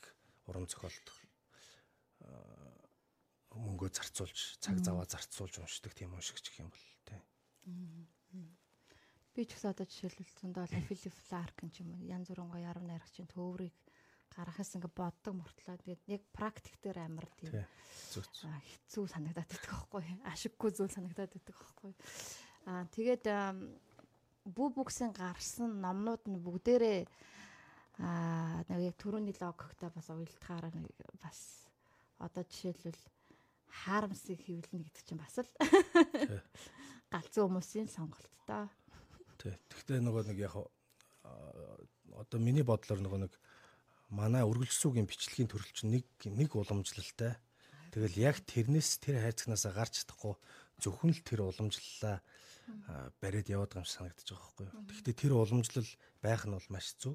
уран 0.47 0.67
зохиолт 0.67 1.07
мөнгөө 3.55 3.91
зарцуулж 3.95 4.59
цаг 4.61 4.83
заваа 4.83 5.07
зарцуулж 5.07 5.63
уншдаг 5.63 5.95
тийм 5.95 6.15
уншигч 6.15 6.51
гэх 6.51 6.61
юм 6.67 6.71
бол 6.71 6.87
тий. 7.07 7.21
Би 9.37 9.45
ч 9.45 9.53
гэсэн 9.53 9.77
одоо 9.77 9.85
жишээлбэл 9.85 10.33
зөндөө 10.41 10.65
олон 10.65 10.85
Филип 10.89 11.17
Фларк 11.29 11.61
ч 11.69 11.85
юм 11.85 11.93
уу 11.93 12.09
янз 12.09 12.33
бүрийн 12.33 12.49
гоё 12.49 12.65
яруу 12.73 12.85
найрагчийн 12.89 13.29
төврийг 13.29 13.77
гаргахаас 14.33 14.73
ингээ 14.81 14.97
боддог 14.97 15.35
мөртлөө 15.37 15.77
тэгээд 15.77 16.03
яг 16.09 16.23
практик 16.33 16.77
дээр 16.81 17.05
амар 17.05 17.29
тийм 17.37 17.53
хэцүү 17.53 19.05
санагдаад 19.13 19.49
байдаг 19.49 19.69
байхгүй. 19.69 20.05
Ашиггүй 20.33 20.71
зүйл 20.73 20.93
санагдаад 20.93 21.33
байдаг 21.37 21.57
байхгүй. 21.57 21.93
Аа 22.65 22.85
тэгээд 22.97 23.25
бүү 24.57 24.69
бүксийн 24.73 25.13
гарсан 25.13 25.85
номнууд 25.85 26.25
нь 26.33 26.41
бүгдээрээ 26.41 27.01
аа 28.01 28.65
нэг 28.69 28.93
яг 28.93 28.97
түрүүний 29.01 29.37
логиктой 29.37 29.91
бас 29.93 30.09
уялдахаараа 30.13 30.73
бас 31.21 31.69
одоо 32.21 32.45
жишээлбэл 32.45 33.05
хаарамсыг 33.85 34.41
хөвлөнө 34.45 34.85
гэдэг 34.85 35.05
чинь 35.05 35.21
бас 35.21 35.37
л 35.41 35.51
галзуу 37.13 37.49
хүмүүсийн 37.49 37.89
сонголттой. 37.89 38.69
Тий. 39.47 39.55
Гэхдээ 39.71 40.03
нөгөө 40.03 40.27
нэг 40.35 40.39
яг 40.43 40.59
одоо 40.59 42.39
миний 42.43 42.67
бодлоор 42.67 42.99
нөгөө 42.99 43.21
нэг 43.23 43.33
манай 44.11 44.43
үргэлжлүүлгийн 44.43 45.07
бичлэгийн 45.07 45.47
төрөл 45.47 45.71
чинь 45.71 45.95
нэг 45.95 46.07
нэг 46.27 46.51
уламжлалтай. 46.59 47.39
Тэгэл 47.95 48.19
яг 48.19 48.43
тэрнээс 48.43 48.99
тэр 48.99 49.23
хайрцагнасаа 49.23 49.71
гарч 49.71 50.03
чадахгүй 50.03 50.35
зөвхөн 50.83 51.15
л 51.15 51.23
тэр 51.23 51.47
уламжлалаа 51.47 52.19
бариад 53.23 53.47
яваад 53.47 53.71
байгаа 53.71 53.87
юм 53.87 53.95
санагдаж 53.95 54.27
байгаа 54.27 54.43
байхгүй 54.51 54.67
юу. 54.67 54.75
Гэхдээ 54.91 55.15
тэр 55.15 55.33
уламжлал 55.39 55.91
байх 56.19 56.43
нь 56.43 56.55
бол 56.59 56.69
маш 56.75 56.87
зөв. 56.99 57.15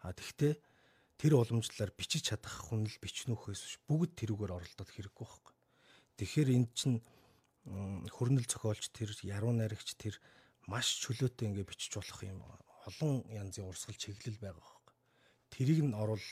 А 0.00 0.16
тэгвэл 0.16 0.56
тэр 1.20 1.32
уламжлалаар 1.36 1.92
бичиж 1.92 2.32
чадах 2.32 2.56
хүн 2.72 2.88
л 2.88 2.96
бичнүүхээс 3.04 3.84
бүгд 3.84 4.16
тэрүүгээр 4.16 4.56
оролдоод 4.56 4.88
хэрэггүй 4.88 5.26
байхгүй. 5.28 5.54
Тэгэхээр 6.16 6.48
энд 6.56 6.72
чинь 6.72 7.04
хөрнөл 7.68 8.48
зохиолч 8.48 8.88
тэр 8.96 9.12
яруу 9.20 9.52
найрагч 9.52 10.00
тэр 10.00 10.16
маш 10.66 11.00
чөлөөтэй 11.04 11.48
ингээ 11.48 11.68
бичиж 11.68 11.96
болох 11.96 12.20
юм 12.24 12.40
олон 12.88 13.24
янзын 13.30 13.68
урсгал 13.68 13.96
чиглэл 13.96 14.40
байгаа 14.40 14.60
байхгүй. 14.60 14.94
Тэрийг 15.54 15.80
нь 15.84 15.94
оруул 15.94 16.26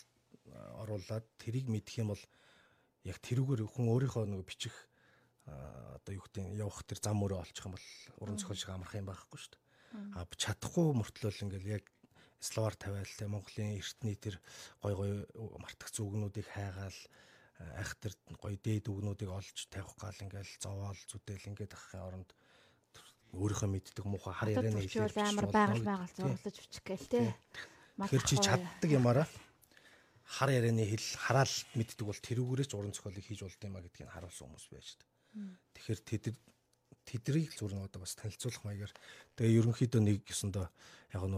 оруулаад 0.83 1.27
тэрийг 1.38 1.69
мэдэх 1.69 2.03
юм 2.03 2.12
бол 2.12 2.25
яг 3.05 3.17
тэрүүгээр 3.25 3.62
хүн 3.69 3.87
өөрийнхөө 3.93 4.25
нэг 4.29 4.43
бичих 4.49 4.75
одоо 5.49 6.12
юу 6.12 6.25
гэдэг 6.25 6.57
явах 6.61 6.85
тэр 6.85 6.99
зам 7.01 7.25
өрөө 7.25 7.41
олчих 7.41 7.64
юм 7.64 7.77
бол 7.77 7.88
уран 8.21 8.37
зохиол 8.37 8.61
шиг 8.61 8.73
амарх 8.73 8.95
юм 8.97 9.09
байхгүй 9.09 9.38
шүү 9.41 9.53
дээ. 9.53 9.64
А 10.17 10.21
чадахгүй 10.29 10.87
мөртлөө 10.93 11.33
ингээл 11.49 11.75
яг 11.81 11.85
словар 12.41 12.77
тавиал 12.77 13.09
те 13.09 13.27
Монголын 13.27 13.79
эртний 13.81 14.17
тэр 14.17 14.41
гой 14.83 14.95
гой 14.95 15.11
мартах 15.59 15.91
зүгнүүдийг 15.91 16.47
хайгаал 16.53 16.99
айх 17.81 17.97
тэр 17.99 18.14
гой 18.38 18.55
дээд 18.61 18.87
үгнүүдийг 18.93 19.31
олж 19.33 19.67
тавих 19.73 19.97
гал 19.99 20.14
ингээл 20.23 20.53
зовоол 20.62 21.01
зүтэл 21.09 21.49
ингээд 21.51 21.75
ахын 21.75 22.05
оронд 22.07 22.31
өөрийнхөө 23.37 23.69
мэддэг 23.69 24.05
муухай 24.09 24.35
хар 24.35 24.49
ярианы 24.55 24.81
хэлээр 24.85 25.12
амар 25.21 25.49
байгаль 25.53 25.85
байгаль 25.85 26.14
зурлаж 26.17 26.57
бичих 26.57 26.85
гээл 26.85 27.09
те. 27.12 27.21
Тэгэхээр 27.99 28.25
чи 28.25 28.37
чаддаг 28.41 28.91
юмараа 28.91 29.27
хар 30.25 30.51
ярианы 30.53 30.85
хэл 30.85 31.09
хараал 31.17 31.55
мэддэг 31.77 32.05
бол 32.05 32.21
тэрүүгээрээ 32.21 32.69
ч 32.69 32.73
уран 32.77 32.93
зохиолыг 32.93 33.25
хийж 33.25 33.41
болд 33.45 33.64
юмаа 33.64 33.83
гэдгийг 33.85 34.12
харуулсан 34.12 34.49
хүмүүс 34.49 34.67
байж 34.73 34.88
та. 34.97 35.05
Тэгэхээр 35.77 36.01
тэд 36.05 36.25
тэдрийг 37.09 37.53
л 37.53 37.59
зүрх 37.59 37.81
одоо 37.81 38.01
бас 38.05 38.12
танилцуулах 38.17 38.64
маягаар 38.64 38.93
тэгээ 39.37 39.57
ерөнхийдөө 39.61 40.01
нэг 40.05 40.19
гэсэндөө 40.29 40.67
яг 41.17 41.23
нь 41.25 41.37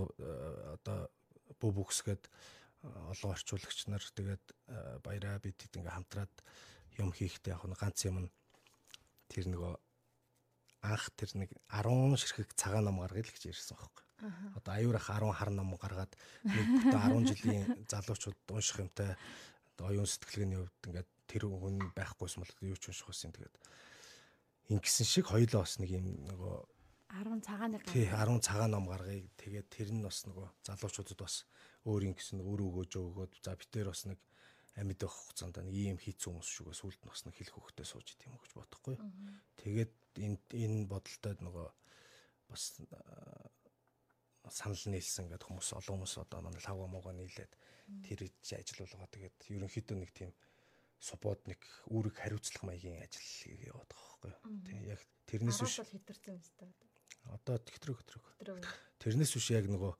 одоо 0.75 0.99
бүү 1.63 1.71
бүксгээд 1.79 2.23
олон 2.83 3.31
орчуулагч 3.35 3.87
нар 3.87 4.03
тэгээд 4.03 4.45
баяраа 5.07 5.39
бид 5.39 5.59
хэд 5.63 5.79
ингээ 5.79 5.95
хамтраад 5.95 6.35
юм 6.99 7.15
хийхдээ 7.15 7.55
яг 7.55 7.63
нь 7.71 7.79
ганц 7.79 7.99
юм 8.11 8.27
нь 8.27 8.31
тэр 9.31 9.47
нөгөө 9.55 9.75
анх 10.83 11.11
тэр 11.17 11.31
нэг 11.37 11.51
10 11.69 12.17
ширхэг 12.17 12.53
цагаан 12.57 12.89
ном 12.89 13.01
гаргая 13.01 13.25
л 13.25 13.33
гэж 13.33 13.53
ярьсан 13.53 13.77
байхгүй. 13.77 14.05
Одоо 14.57 14.73
аюурах 14.75 15.07
10 15.09 15.33
хар 15.33 15.51
ном 15.51 15.77
гаргаад 15.77 16.13
нэг 16.45 16.67
одоо 16.89 17.21
10 17.21 17.33
жилийн 17.33 17.65
залуучууд 17.89 18.39
унших 18.49 18.81
юмтай 18.81 19.17
оюун 19.81 20.09
сэтгэлгээний 20.09 20.61
хувьд 20.61 20.85
ингээд 20.89 21.11
тэр 21.29 21.43
хүн 21.49 21.77
байхгүйсэн 21.97 22.45
бол 22.45 22.53
юу 22.69 22.77
ч 22.77 22.93
унших 22.93 23.09
байсан 23.09 23.33
тэгээд 23.33 23.55
ингэсэн 24.77 25.07
шиг 25.09 25.27
хоёлоо 25.33 25.65
бас 25.65 25.81
нэг 25.81 25.91
юм 25.91 26.07
нөгөө 26.29 26.57
10 27.11 27.43
цагаан 27.43 27.71
нэг 27.75 27.83
тий 27.91 28.07
10 28.07 28.41
цагаан 28.41 28.71
ном 28.71 28.87
гаргая. 28.87 29.27
Тэгээд 29.41 29.67
тэр 29.67 29.89
нь 29.91 30.05
бас 30.05 30.25
нөгөө 30.29 30.47
залуучуудад 30.63 31.19
бас 31.19 31.45
өөр 31.85 32.13
юм 32.13 32.15
гэсэн 32.15 32.39
өөр 32.39 32.61
өгөөж 32.71 32.93
өгөөд 32.95 33.33
за 33.43 33.57
битээр 33.59 33.89
бас 33.91 34.07
нэг 34.07 34.21
амьд 34.79 35.01
байх 35.03 35.11
хугацаанд 35.11 35.59
нэг 35.59 35.75
ийм 35.75 35.99
хийц 35.99 36.23
хүмүүс 36.23 36.47
шүүгээ 36.47 36.77
сүлд 36.79 37.01
нь 37.03 37.11
бас 37.11 37.23
нэг 37.27 37.35
хэлэх 37.35 37.57
хөхтэй 37.59 37.87
сууж 37.89 38.07
идэм 38.15 38.39
үү 38.39 38.43
гэж 38.47 38.53
бодохгүй. 38.55 38.97
Тэгээд 39.59 39.93
энэ 40.19 40.39
энэ 40.51 40.89
бодолтой 40.91 41.35
нөгөө 41.39 41.69
бас 42.51 42.65
санал 44.51 44.85
нийлсэн 44.91 45.31
гэдэг 45.31 45.47
хүмүүс 45.47 45.71
олон 45.79 46.03
хүмүүс 46.03 46.15
одоо 46.25 46.41
манай 46.43 46.63
лавга 46.65 46.87
мууга 46.91 47.13
нийлээд 47.15 47.53
тэр 48.07 48.27
ажиллуулгаа 48.27 49.11
тэгээд 49.15 49.37
ерөнхийдөө 49.55 49.97
нэг 50.01 50.11
тийм 50.17 50.33
субодник 51.01 51.63
үүрэг 51.89 52.15
хариуцлах 52.19 52.63
маягийн 52.67 53.01
ажил 53.01 53.25
яваад 53.65 53.89
байгаа 53.89 54.09
байхгүй. 54.21 54.33
Тэг 54.69 54.77
яг 54.85 55.01
тэрнээс 55.27 55.61
биш 55.65 55.81
хэтэрсэн 55.81 56.37
юм 56.37 56.43
шүү 56.45 56.57
дээ. 56.61 56.73
Одоо 57.33 57.57
тэгтрэг 57.57 57.97
хөтрөг. 57.97 58.25
Тэрнээс 59.01 59.33
биш 59.33 59.49
яг 59.57 59.67
нөгөө 59.73 59.93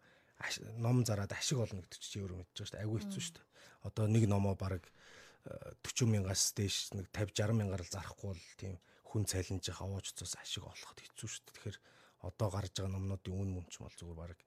ном 0.77 1.05
зараад 1.09 1.33
ашиг 1.33 1.61
олно 1.61 1.81
гэдэг 1.81 2.01
чинь 2.01 2.25
өөрөө 2.25 2.39
мэдчихэж 2.45 2.69
шүү 2.69 2.75
дээ. 2.77 2.85
Айгүй 2.85 2.99
хэцүү 3.01 3.23
шүү 3.25 3.35
дээ. 3.37 3.47
Одоо 3.89 4.05
нэг 4.13 4.25
номоо 4.29 4.55
баг 4.61 4.85
40 5.89 6.13
мянгаас 6.13 6.53
дээш 6.53 6.93
нэг 6.97 7.09
50 7.17 7.33
60 7.33 7.57
мянгаар 7.57 7.81
л 7.85 7.93
зарахгүй 7.97 8.29
бол 8.37 8.45
тийм 8.61 8.77
хүн 9.11 9.27
цалинжих 9.27 9.83
овооч 9.83 10.15
цус 10.15 10.39
ашиг 10.39 10.65
олоход 10.71 10.99
хэцүү 11.03 11.29
шүү 11.29 11.43
дээ. 11.43 11.55
Тэгэхээр 11.59 11.79
одоо 12.31 12.49
гарч 12.55 12.75
байгаа 12.79 12.95
номнуудын 12.95 13.35
үн 13.35 13.51
мөн 13.59 13.67
ч 13.67 13.83
бол 13.83 13.91
зүгээр 13.91 14.19
баг 14.23 14.41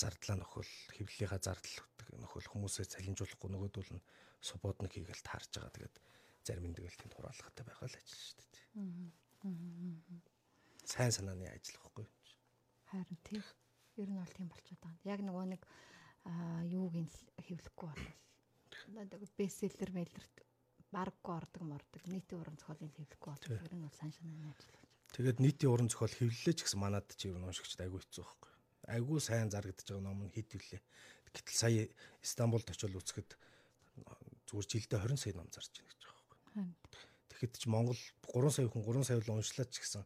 зардлаа 0.00 0.36
нөхөл 0.40 0.72
хэвлэлийнхаа 0.96 1.40
зардал 1.44 1.76
нөхөл 2.16 2.48
хүмүүсээ 2.48 2.86
цалинжуулахгүй 2.88 3.50
нөгөөдөл 3.52 3.92
нь 3.92 4.06
субодник 4.40 4.92
хийгээл 4.96 5.26
таарж 5.28 5.50
байгаа. 5.52 5.76
Тэгээд 5.76 5.96
зарим 6.46 6.64
нэг 6.72 6.80
л 6.80 7.00
тэнд 7.00 7.14
хураалгатай 7.14 7.64
байхаа 7.68 7.88
л 7.92 7.98
ажил 8.00 8.20
шүү 8.24 8.36
дээ. 8.40 8.64
Сайн 10.88 11.12
санааны 11.12 11.46
ажил 11.52 11.76
واخгүй. 11.84 12.06
Харин 12.88 13.20
тийм. 13.22 13.44
Ер 14.00 14.08
нь 14.08 14.16
бол 14.16 14.32
тийм 14.32 14.48
болчиход 14.48 14.80
байгаа. 14.80 15.12
Яг 15.12 15.20
нөгөө 15.20 15.46
нэг 15.52 15.62
юуг 16.72 16.94
нь 16.96 17.10
хэвлэхгүй 17.44 17.88
болвол 17.92 19.36
бестселлер 19.38 19.90
мэлэрт 19.92 20.34
барггүй 20.92 21.34
ордог 21.40 21.62
мордог 21.64 22.02
нийтийн 22.06 22.40
уран 22.40 22.56
зохиолын 22.60 22.92
хэвлэхгүй 22.92 23.30
бол 23.32 23.64
ер 23.64 23.74
нь 23.74 23.84
бол 23.84 23.96
сайн 23.96 24.12
санааны 24.12 24.52
ажил 24.52 24.76
болж. 24.76 24.92
Тэгээд 25.16 25.38
нийтийн 25.40 25.72
уран 25.72 25.88
зохиол 25.88 26.12
хэвлэлээ 26.12 26.54
ч 26.56 26.60
гэсэн 26.68 26.80
манад 26.80 27.08
чи 27.16 27.32
ер 27.32 27.38
нь 27.40 27.48
уншигчд 27.48 27.80
айгүй 27.80 28.00
хэцүү 28.04 28.24
байхгүй. 28.24 28.52
Айгүй 28.92 29.18
сайн 29.24 29.48
зарагдаж 29.48 29.88
байгаа 29.88 30.04
ном 30.04 30.20
нь 30.28 30.34
хэд 30.36 30.52
вүлээ. 30.52 30.82
Гэтэл 31.32 31.56
сая 31.56 31.88
Стамбулд 32.20 32.68
очиод 32.68 32.92
үзэхэд 32.92 33.30
зүгээр 34.52 34.68
жилдээ 34.68 35.00
20 35.00 35.16
сая 35.16 35.32
ном 35.32 35.48
зарж 35.48 35.72
байна 35.72 35.88
гэж 35.88 36.00
байгаа 36.04 36.24
байхгүй. 36.28 36.68
Тэгэхэд 37.32 37.54
ч 37.56 37.64
Монгол 37.72 38.00
3 38.28 38.52
сая 38.52 38.68
хүн 38.68 38.84
3 38.84 39.08
сая 39.08 39.16
л 39.16 39.32
уншлаад 39.32 39.70
ч 39.72 39.76
гэсэн 39.80 40.04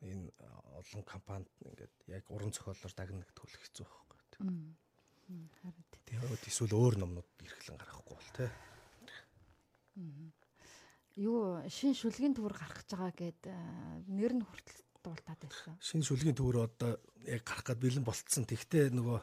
энэ 0.00 0.32
олон 0.80 1.02
компанид 1.04 1.52
ингээд 1.60 1.94
яг 2.08 2.24
уран 2.32 2.56
зохиолоор 2.56 2.92
дагнах 2.96 3.28
төлөх 3.36 3.60
хэцүү 3.68 3.84
байхгүй. 3.84 4.18
Харин 5.60 5.84
тэгээд 6.08 6.48
эсвэл 6.48 6.72
өөр 6.72 6.94
номнууд 7.04 7.28
эрхлэн 7.44 7.76
гаргахгүй 7.76 8.16
бол 8.16 8.32
тий. 8.32 8.50
Юу 11.16 11.60
шин 11.68 11.92
шүлгийн 11.92 12.32
төвөр 12.36 12.56
гарах 12.56 12.82
гэж 12.82 12.88
байгаа 12.96 13.12
гэд 13.12 13.42
нэр 14.08 14.32
нь 14.36 14.46
хүртэл 14.46 14.80
дуултаад 15.04 15.40
байсан. 15.44 15.76
Шин 15.80 16.00
шүлгийн 16.00 16.36
төвөр 16.36 16.64
одоо 16.68 16.96
яг 17.28 17.44
гарах 17.44 17.66
гээд 17.68 17.82
бэлэн 17.82 18.04
болцсон. 18.06 18.48
Тэгтээ 18.48 18.96
нөгөө 18.96 19.18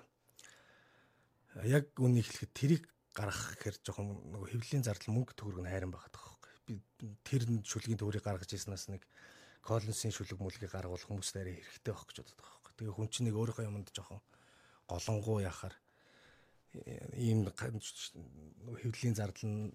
яг 1.65 1.89
үнийг 1.97 2.29
хэлэхэд 2.29 2.53
тэрийг 2.53 2.83
гаргах 3.17 3.57
гэхээр 3.57 3.77
жоохон 3.81 4.07
нөгөө 4.29 4.49
хэвлэлийн 4.53 4.85
зардал 4.85 5.17
мөнгө 5.17 5.33
төгрөг 5.33 5.65
нь 5.65 5.71
хайран 5.73 5.89
байгаад 5.89 6.13
байгаа 6.13 6.39
би 6.69 6.77
тэр 7.25 7.43
шүлгийн 7.65 7.97
төврийг 7.97 8.23
гаргаж 8.23 8.53
ирснаас 8.53 8.89
нэг 8.93 9.01
Коллинсийн 9.65 10.13
шүлэг 10.13 10.39
мүлгийг 10.39 10.71
гаргавал 10.71 11.01
хүмүүст 11.01 11.35
арай 11.35 11.57
хэрэгтэй 11.59 11.93
байх 11.93 12.05
гэж 12.05 12.17
байгаа 12.21 12.37
байхгүй. 12.37 12.73
Тэгээ 12.77 12.95
хүн 12.95 13.09
чинь 13.09 13.25
нэг 13.27 13.35
өөрийнхөө 13.35 13.65
юмд 13.65 13.89
жоохон 13.91 14.21
голонгуу 14.87 15.37
яхаар 15.41 15.75
ийм 17.17 17.49
хэвлэлийн 17.49 19.17
зардал 19.17 19.49
нь 19.49 19.73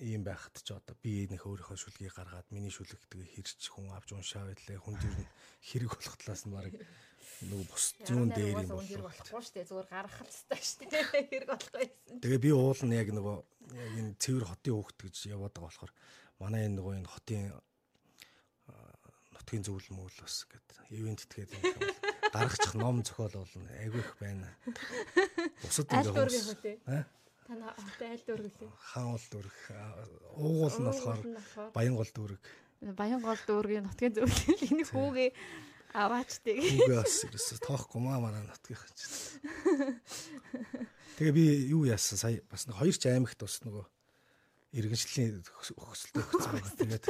ийм 0.00 0.24
байхад 0.24 0.56
ч 0.64 0.72
одоо 0.72 0.96
би 1.04 1.28
нэг 1.28 1.44
өөрийнхөө 1.44 1.76
шүлгийг 1.76 2.16
гаргаад 2.16 2.48
миний 2.48 2.72
шүлэг 2.72 2.96
тэгээ 3.12 3.28
хэрч 3.36 3.60
хүн 3.68 3.92
авч 3.92 4.16
уншаа 4.16 4.48
байлаа. 4.48 4.80
Хүн 4.80 4.96
дэр 4.96 5.14
хэрэг 5.60 5.90
болох 5.92 6.16
талаас 6.16 6.42
нь 6.48 6.54
баг 6.56 6.72
нөгөө 7.44 7.66
бус 7.68 7.84
зүүн 8.08 8.30
дээр 8.32 8.64
юм 8.64 8.72
бол 8.72 8.86
хэрэг 8.88 9.04
болохгүй 9.04 9.42
шүү 9.44 9.54
дээ. 9.58 9.68
Зүгээр 9.68 9.88
гаргах 9.92 10.16
хэрэгтэй 10.16 10.60
шүү 10.64 10.88
дээ. 10.88 11.04
Хэрэг 11.32 11.48
болох 11.52 11.72
байсан. 11.76 12.16
Тэгээ 12.24 12.40
би 12.40 12.50
уул 12.56 12.82
нь 12.88 12.96
яг 12.96 13.08
нөгөө 13.12 13.36
энэ 14.00 14.16
цэвэр 14.16 14.44
хотын 14.48 14.74
хөөхт 14.80 14.98
гэж 15.02 15.16
яваад 15.28 15.52
байгаа 15.52 15.68
болохоор 15.68 15.92
манай 16.40 16.60
энэ 16.66 16.76
нөгөө 16.80 16.94
энэ 17.02 17.12
хотын 17.12 17.42
нутгийн 19.52 19.64
зөвлөл 19.66 19.92
мөл 19.92 20.16
бас 20.22 20.46
гэдэг 20.48 20.76
ивент 20.96 21.22
тгээд 21.28 21.52
гаргачих 22.32 22.74
ном 22.74 23.02
зохиол 23.04 23.44
болно. 23.44 23.68
Айгүй 23.76 24.00
их 24.00 24.16
байна. 24.16 24.48
Бусад 25.60 25.92
ингэ 25.92 26.10
хүмүүс 26.14 27.21
Тана 27.52 27.74
айл 27.76 28.22
дүүрэг 28.24 28.54
лээ. 28.64 28.70
Хаан 28.80 29.12
ул 29.12 29.26
дүүрэг. 29.28 29.56
Уугуул 30.40 30.72
нь 30.72 30.88
болохоор 30.88 31.20
Баянгол 31.76 32.08
дүүрэг. 32.08 32.44
Баянгол 32.96 33.42
дүүргийн 33.44 33.84
нутгийн 33.84 34.16
зөвлөл 34.16 34.64
энийг 34.72 34.88
хүүгээ 34.88 35.30
Аваачдаг. 35.92 36.56
Үгүй 36.56 36.96
бас 36.96 37.20
ерөөсө 37.28 37.60
тоохгүй 37.60 38.00
маа 38.00 38.24
манай 38.24 38.40
нутгийнх 38.48 38.88
ч. 38.96 39.36
Тэгээ 41.20 41.36
би 41.36 41.44
юу 41.76 41.84
яасан 41.84 42.16
сая 42.16 42.40
бас 42.48 42.64
нэг 42.64 42.80
хоёр 42.80 42.96
ч 42.96 43.04
аймагт 43.12 43.36
бас 43.44 43.60
нөгөө 43.60 43.84
иргэншлийн 44.72 45.44
өгсөлтөө 45.44 46.24
өгсөн 46.24 46.52
байна. 46.56 46.72
Тэгээд 46.80 47.04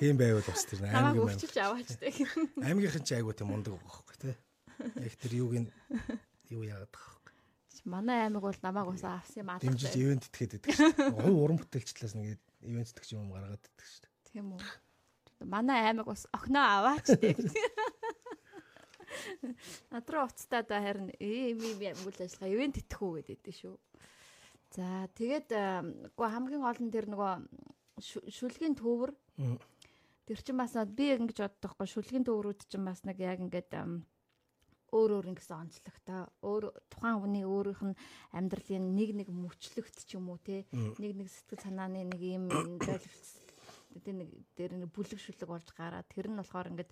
тийм 0.00 0.16
байвал 0.16 0.48
бас 0.48 0.64
тэр 0.64 0.80
аймаг 0.88 1.12
аймаг 1.12 1.36
өчөж 1.36 1.56
аваачдаг. 1.60 2.16
Аймагийнхан 2.64 3.04
ч 3.04 3.20
айгуу 3.20 3.36
тийм 3.36 3.52
мундаг 3.52 3.76
байхгүй 3.76 4.16
тий. 4.16 4.36
Яг 4.96 5.12
тэр 5.20 5.32
юуг 5.44 5.60
нь 5.60 5.68
юу 6.48 6.64
яагаад 6.64 6.88
вэ? 6.88 7.19
Манай 7.84 8.26
аймаг 8.26 8.42
бол 8.42 8.58
намайг 8.62 8.86
бас 8.92 9.04
авсан 9.04 9.42
юм 9.42 9.50
аа. 9.50 9.60
Дэмжиж 9.60 9.96
ивент 9.96 10.24
итгээд 10.28 10.60
байдаг 10.60 10.76
шүү. 10.76 10.92
Хувь 11.16 11.40
уран 11.40 11.58
бүтээлчлээс 11.60 12.14
нэг 12.18 12.36
ивент 12.60 12.92
итгэж 12.92 13.16
юм 13.16 13.32
гаргаад 13.32 13.64
байдаг 13.64 13.86
шүү. 13.88 14.08
Тийм 14.28 14.52
үү. 14.54 14.60
Манай 15.48 15.88
аймаг 15.88 16.06
бас 16.06 16.28
огноо 16.36 16.60
аваачдаг. 16.60 17.40
Надраа 19.90 20.28
уцтаа 20.28 20.62
да 20.62 20.84
харин 20.84 21.08
ийм 21.18 21.58
ийм 21.80 21.96
үйл 22.04 22.20
ажиллагаа 22.20 22.52
ивент 22.52 22.76
итгэх 22.76 23.00
үү 23.00 23.24
гэдэг 23.24 23.54
шүү. 23.56 23.76
За 24.76 25.08
тэгээд 25.18 25.50
үгүй 26.14 26.28
хамгийн 26.30 26.62
гол 26.62 26.78
нь 26.78 26.94
тэр 26.94 27.10
нөгөө 27.10 27.42
шүлгийн 28.30 28.78
төвөр 28.78 29.10
тэр 30.28 30.38
чинь 30.44 30.60
бас 30.60 30.76
би 30.94 31.10
ингэж 31.16 31.42
боддог 31.42 31.74
байхгүй 31.74 31.88
шүлгийн 31.90 32.22
төврүүд 32.28 32.70
чинь 32.70 32.86
бас 32.86 33.02
нэг 33.02 33.18
яг 33.18 33.42
ингээд 33.42 33.74
өөр 34.92 35.10
өөр 35.18 35.30
ингэсэн 35.32 35.62
онцлогтой 35.70 36.20
өөр 36.42 36.64
тухайн 36.90 37.18
хүний 37.22 37.44
өөрийнх 37.46 37.82
нь 37.90 38.00
амьдралын 38.34 38.86
нэг 38.94 39.10
нэг 39.14 39.28
мөчлөгт 39.30 40.06
ч 40.06 40.18
юм 40.18 40.30
уу 40.30 40.38
те 40.42 40.66
нэг 40.72 41.12
нэг 41.18 41.28
сэтгэл 41.30 41.64
санааны 41.64 42.06
нэг 42.10 42.20
юм 42.20 42.46
байлвалц 42.50 43.40
тэр 43.98 44.22
нэг 44.22 44.30
дээр 44.54 44.72
нэг 44.78 44.90
бүлэг 44.94 45.18
шүлэг 45.18 45.50
болж 45.50 45.68
гараад 45.74 46.06
тэр 46.06 46.30
нь 46.30 46.38
болохоор 46.38 46.70
ингээд 46.70 46.90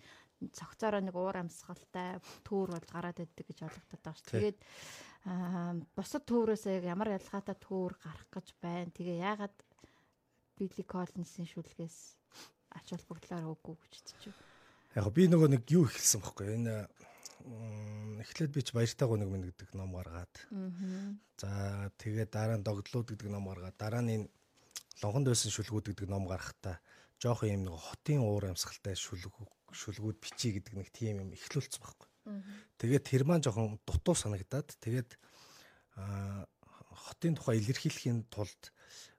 цогцороо 0.51 1.03
нэг 1.03 1.15
уур 1.15 1.39
амьсгалтай 1.39 2.19
төөр 2.43 2.75
болж 2.75 2.89
гараад 2.91 3.19
байдаг 3.23 3.47
гэж 3.47 3.59
ойлгохтой 3.67 3.99
даа 4.03 4.15
ш. 4.15 4.23
Тэгээд 4.35 4.59
бусад 5.95 6.23
төөрөөс 6.27 6.65
яг 6.75 6.85
ямар 6.87 7.15
ялгаатай 7.15 7.57
төөр 7.59 7.95
гарах 8.03 8.29
гэж 8.35 8.47
байна. 8.63 8.91
Тэгээ 8.91 9.23
яагаад 9.23 9.57
Билли 10.59 10.83
Коллинсийн 10.83 11.47
шүлгээс 11.47 11.99
ач 12.75 12.87
холбогдлоор 12.91 13.47
өггүй 13.55 13.77
гэж 13.79 14.07
чинь. 14.19 14.35
Яг 14.95 15.07
би 15.15 15.31
нөгөө 15.31 15.49
нэг 15.55 15.63
юу 15.71 15.87
ихэлсэн 15.87 16.23
бохоггүй. 16.23 16.55
Энэ 16.59 16.75
эхлээд 17.43 18.53
би 18.53 18.63
ч 18.63 18.75
баяртайгуу 18.75 19.19
нэг 19.19 19.31
минь 19.31 19.47
гэдэг 19.47 19.75
ном 19.75 19.95
гаргаад. 19.95 20.35
За 21.39 21.91
тэгээд 21.99 22.31
дараа 22.35 22.59
нь 22.59 22.67
догдлууд 22.67 23.09
гэдэг 23.15 23.29
ном 23.31 23.47
гаргаад. 23.47 23.79
Дараа 23.79 24.03
нь 24.03 24.13
энэ 24.15 24.29
лонгонд 25.03 25.31
байсан 25.31 25.53
шүлгүүд 25.55 25.95
гэдэг 25.95 26.09
ном 26.11 26.27
гарахтаа 26.27 26.83
жоох 27.23 27.47
юм 27.47 27.67
нэг 27.67 27.75
хотын 27.79 28.23
уур 28.23 28.51
амьсгалтай 28.51 28.95
шүлэг 28.99 29.35
шүлгүүд 29.71 30.19
бичиж 30.19 30.59
гэдэг 30.59 30.75
нэг 30.75 30.89
тийм 30.91 31.23
юм 31.23 31.31
ихлүүлсэн 31.35 31.83
байхгүй. 31.83 32.09
Тэгээд 32.79 33.05
тэр 33.07 33.23
маань 33.27 33.43
жоохон 33.43 33.79
дутуу 33.87 34.15
санагдаад 34.15 34.75
тэгээд 34.83 35.19
хотын 35.95 37.35
тухай 37.35 37.59
илэрхийлэхийн 37.59 38.27
тулд 38.31 38.73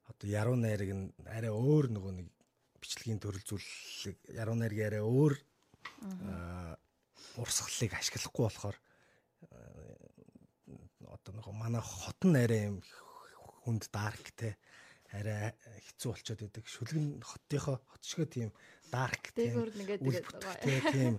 одоо 0.07 0.27
яруу 0.27 0.55
найраг 0.55 0.91
нь 0.93 1.11
арай 1.25 1.51
өөр 1.51 1.91
нөгөө 1.95 2.13
нэг 2.19 2.27
бичлэгийн 2.81 3.19
төрөл 3.19 3.43
зүйлийг 3.43 4.17
яруу 4.31 4.55
найргийн 4.55 4.87
арай 4.89 5.03
өөр 5.03 5.33
урсгалыг 7.39 7.93
ашиглахгүй 7.95 8.43
болохоор 8.45 8.77
одоо 11.09 11.31
нөгөө 11.33 11.55
манай 11.55 11.81
хот 11.81 12.21
нь 12.27 12.37
арай 12.37 12.69
юм 12.69 12.77
хүнд 13.63 13.89
дарк 13.91 14.29
те 14.35 14.57
арай 15.11 15.53
хэцүү 15.89 16.11
болчиход 16.13 16.45
идэг. 16.45 16.65
Шүлгэн 16.69 17.21
хотынхоо 17.25 17.81
хот 17.81 18.03
шиг 18.05 18.29
тийм 18.29 18.53
дарк 18.93 19.33
тийм 19.33 19.65
тийм 20.93 21.13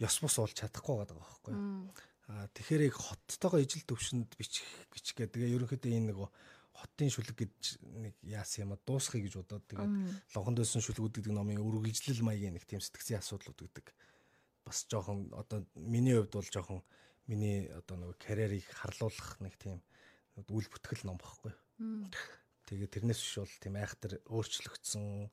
ёс 0.00 0.16
бус 0.20 0.36
болж 0.36 0.54
чадахгүй 0.56 0.96
байгаа 1.00 1.16
байхгүй. 1.16 1.54
Аа 2.28 2.46
тэгэхээр 2.52 2.86
яг 2.92 2.96
хоттойгоо 3.00 3.60
ижил 3.64 3.84
төвшөнд 3.88 4.36
бичих 4.36 4.68
бичих 4.92 5.16
гэдэг. 5.16 5.40
Ерөнхийдөө 5.56 5.88
энэ 5.88 6.08
нөгөө 6.12 6.28
хотын 6.80 7.10
шүлэг 7.12 7.36
гэж 7.36 7.80
нэг 7.80 8.14
яасан 8.24 8.68
юм 8.68 8.72
а 8.76 8.78
дуусхыг 8.84 9.24
гэж 9.24 9.34
бодоод 9.40 9.64
тэгээд 9.68 9.94
логонд 10.36 10.60
байсан 10.60 10.84
шүлгүүд 10.84 11.16
гэдэг 11.20 11.34
номын 11.34 11.64
үргэлжлэл 11.64 12.24
маягийн 12.24 12.54
нэг 12.56 12.64
тийм 12.68 12.80
сэтгцийн 12.80 13.20
асуудлууд 13.20 13.58
гэдэг. 13.58 13.86
Бас 14.64 14.86
жоохон 14.90 15.30
одоо 15.34 15.64
миний 15.74 16.14
хувьд 16.16 16.34
бол 16.34 16.48
жоохон 16.50 16.80
миний 17.26 17.68
одоо 17.72 17.96
нөгөө 17.96 18.16
карьерийг 18.20 18.66
харлуулах 18.70 19.40
нэг 19.40 19.54
тийм 19.56 19.80
үл 20.48 20.66
бүтгэл 20.68 21.06
ном 21.06 21.18
багхгүй. 21.20 21.52
Тэгээ 22.68 22.88
тэрнээс 22.90 23.20
биш 23.20 23.36
бол 23.40 23.56
тийм 23.62 23.74
айхтар 23.80 24.18
өөрчлөгдсөн 24.30 25.30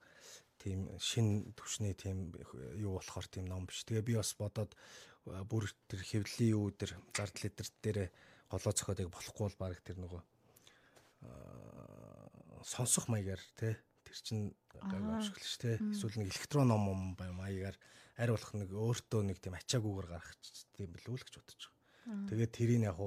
тийм 0.58 0.80
шин 0.98 1.54
төвшний 1.54 1.94
тийм 1.94 2.34
юу 2.78 2.98
болохоор 2.98 3.28
тийм 3.30 3.46
ном 3.46 3.68
биш. 3.70 3.84
Тэгээ 3.86 4.06
би 4.06 4.14
бас 4.18 4.34
бодоод 4.34 4.74
бүр 5.26 5.70
тэр 5.92 6.02
хэвлэлийн 6.02 6.56
юу 6.56 6.72
тэр 6.72 6.98
зардал 7.14 7.44
литер 7.44 7.68
дээр 7.84 8.00
голоо 8.50 8.74
цохоод 8.74 9.04
яг 9.04 9.12
болохгүй 9.12 9.44
бол 9.46 9.60
баг 9.60 9.82
тэр 9.84 10.00
нөгөө 10.00 10.22
сонсох 12.64 13.08
маягаар 13.12 13.42
те 13.60 13.76
тэр 14.08 14.18
чин 14.24 14.40
гайгүй 14.72 15.20
ашиглаж 15.20 15.54
те 15.60 15.78
эсвэл 15.92 16.20
нэг 16.20 16.32
электрон 16.32 16.72
ном 16.72 16.86
ном 16.88 17.02
бай 17.20 17.32
маягаар 17.32 17.76
арь 18.18 18.34
болох 18.34 18.54
нэг 18.58 18.70
өөртөө 18.74 19.22
нэг 19.30 19.38
тийм 19.38 19.56
ачаагүйгээр 19.58 20.08
гарах 20.10 20.32
тийм 20.74 20.90
билүү 20.94 21.16
л 21.18 21.26
гэж 21.26 21.36
бодож 21.38 21.64
байгаа. 21.70 22.28
Тэгээд 22.28 22.52
тэрийг 22.52 22.82
яг 22.88 22.98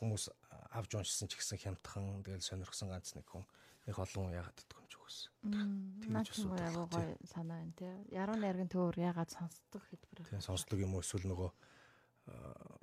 хүмүүс 0.00 0.24
авч 0.72 0.90
уншсан 0.96 1.28
ч 1.28 1.36
гэсэн 1.36 1.60
хямдхан 1.60 2.24
тэгэл 2.24 2.42
сонирхсан 2.42 2.88
ганц 2.88 3.14
нэг 3.14 3.26
хүн 3.28 3.44
их 3.86 3.98
олон 3.98 4.32
идэх 4.32 4.64
юм 4.72 4.88
ч 4.88 4.94
үгүйс. 4.96 5.18
Тэгж 6.00 6.28
асуух 6.32 6.56
яг 6.56 6.76
гоё 6.88 7.12
санаа 7.28 7.60
байна 7.60 7.74
те. 7.76 7.90
Яруу 8.08 8.36
найргийн 8.40 8.72
төөр 8.72 8.96
яагаад 8.96 9.30
сонсдог 9.30 9.82
хэлбэр. 9.84 10.24
Тийм 10.32 10.40
сонсдог 10.40 10.78
юм 10.80 10.96
уу 10.96 11.04
эсвэл 11.04 11.28
нөгөө 11.28 11.50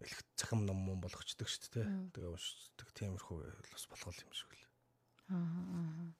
элэх 0.05 0.21
цахим 0.37 0.67
ном 0.69 0.77
мөн 0.85 1.01
болгочдөг 1.01 1.49
шүү 1.49 1.73
дээ. 1.73 1.87
Тэгээ 2.13 2.29
уншдаг 2.29 2.89
тиймэрхүү 2.93 3.37
бас 3.73 3.85
болох 3.89 4.17
юм 4.21 4.33
шиг 4.37 4.53
л. 4.53 4.63
Аа. 5.33 6.13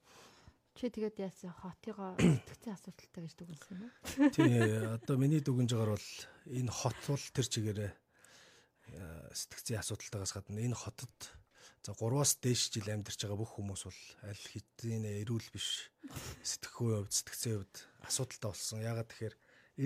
Чи 0.76 0.90
тэгээд 0.90 1.18
яасан 1.20 1.52
хотыгоо 1.52 2.16
сэтгцэн 2.22 2.74
асуудалтай 2.76 3.22
гэж 3.28 3.34
дүгнсэн 3.36 3.72
юм 3.76 3.82
уу? 3.86 4.32
Тий, 4.32 4.60
одоо 4.88 5.16
миний 5.20 5.44
дүгнж 5.44 5.76
байгаагаар 5.76 6.00
бол 6.00 6.10
энэ 6.48 6.72
хот 6.72 6.98
бол 7.08 7.26
тэр 7.36 7.48
чигээрээ 7.52 7.92
сэтгцэн 9.36 9.80
асуудалтайгаас 9.84 10.34
гадна 10.36 10.64
энэ 10.64 10.78
хотод 10.80 11.16
За 11.82 11.94
3-аас 11.98 12.38
дээш 12.38 12.70
жил 12.74 12.94
амьдарч 12.94 13.26
байгаа 13.26 13.42
бүх 13.42 13.58
хүмүүс 13.58 13.82
бол 13.90 14.02
аль 14.30 14.46
хэдийн 14.54 15.02
эрүүл 15.26 15.50
биш 15.50 15.90
сэтгэхүй 16.50 16.94
хувьд 16.94 17.10
сэтгцийн 17.10 17.58
хувьд 17.58 17.76
асуудалтай 18.06 18.50
болсон. 18.54 18.86
Ягаад 18.86 19.10
тэгэхээр 19.10 19.36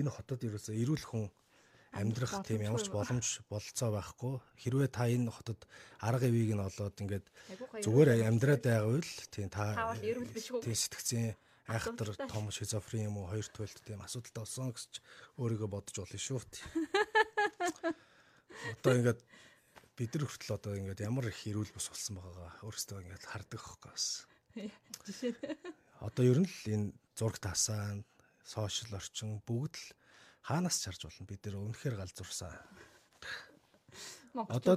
энэ 0.04 0.10
хотод 0.12 0.40
ерөөсөө 0.44 0.76
эрүүл 0.76 1.04
хүн 1.08 1.24
амьдрах 1.96 2.44
тийм 2.44 2.60
ямар 2.68 2.82
ч 2.84 2.88
боломж 2.92 3.40
болцоо 3.48 3.90
байхгүй. 3.96 4.34
Хэрвээ 4.60 4.90
та 4.92 5.08
энэ 5.08 5.32
хотод 5.32 5.64
арга 6.00 6.28
ивийг 6.28 6.52
нь 6.54 6.66
олоод 6.68 6.96
ингээд 7.00 7.26
зүгээр 7.84 8.28
амьдраад 8.28 8.62
байгаа 8.62 8.92
үйл 8.92 9.10
тийм 9.32 9.48
та 9.48 9.74
тийм 9.96 10.76
сэтгцийн 10.76 11.34
айхтар 11.66 12.14
том 12.30 12.52
шизофрен 12.54 13.08
юм 13.10 13.18
уу 13.18 13.26
хоёр 13.32 13.46
туйлд 13.50 13.78
тийм 13.82 14.04
асуудалтай 14.04 14.42
болсон 14.44 14.70
гэж 14.70 14.92
өөрийгөө 15.40 15.68
бодож 15.72 15.96
болно 15.98 16.18
шүү. 16.20 16.40
Одоо 18.80 18.92
ингээд 18.96 19.20
бид 19.98 20.12
нар 20.14 20.24
хүртэл 20.28 20.56
одоо 20.56 20.72
ингээд 20.76 21.04
ямар 21.04 21.26
их 21.28 21.40
эрүүл 21.48 21.74
бус 21.74 21.88
болсон 21.90 22.20
байгаагаа 22.20 22.50
өөрөөсөө 22.64 23.02
ингээд 23.02 23.24
хардаг 23.26 23.60
байхгүй 23.60 23.90
бас. 23.90 24.06
Жишээ. 25.04 25.34
Одоо 26.00 26.24
ер 26.24 26.38
нь 26.40 26.48
л 26.48 26.72
энэ 26.72 26.86
зураг 27.16 27.36
тасаа, 27.40 28.00
сошиал 28.44 28.96
орчин 28.96 29.40
бүгд 29.44 29.74
л 29.76 29.86
хаанаас 30.46 30.78
чарж 30.78 31.10
болно 31.10 31.26
бид 31.26 31.42
нэр 31.42 31.58
үнэхээр 31.58 31.98
галзуурсан. 31.98 32.54
Одоо 34.36 34.76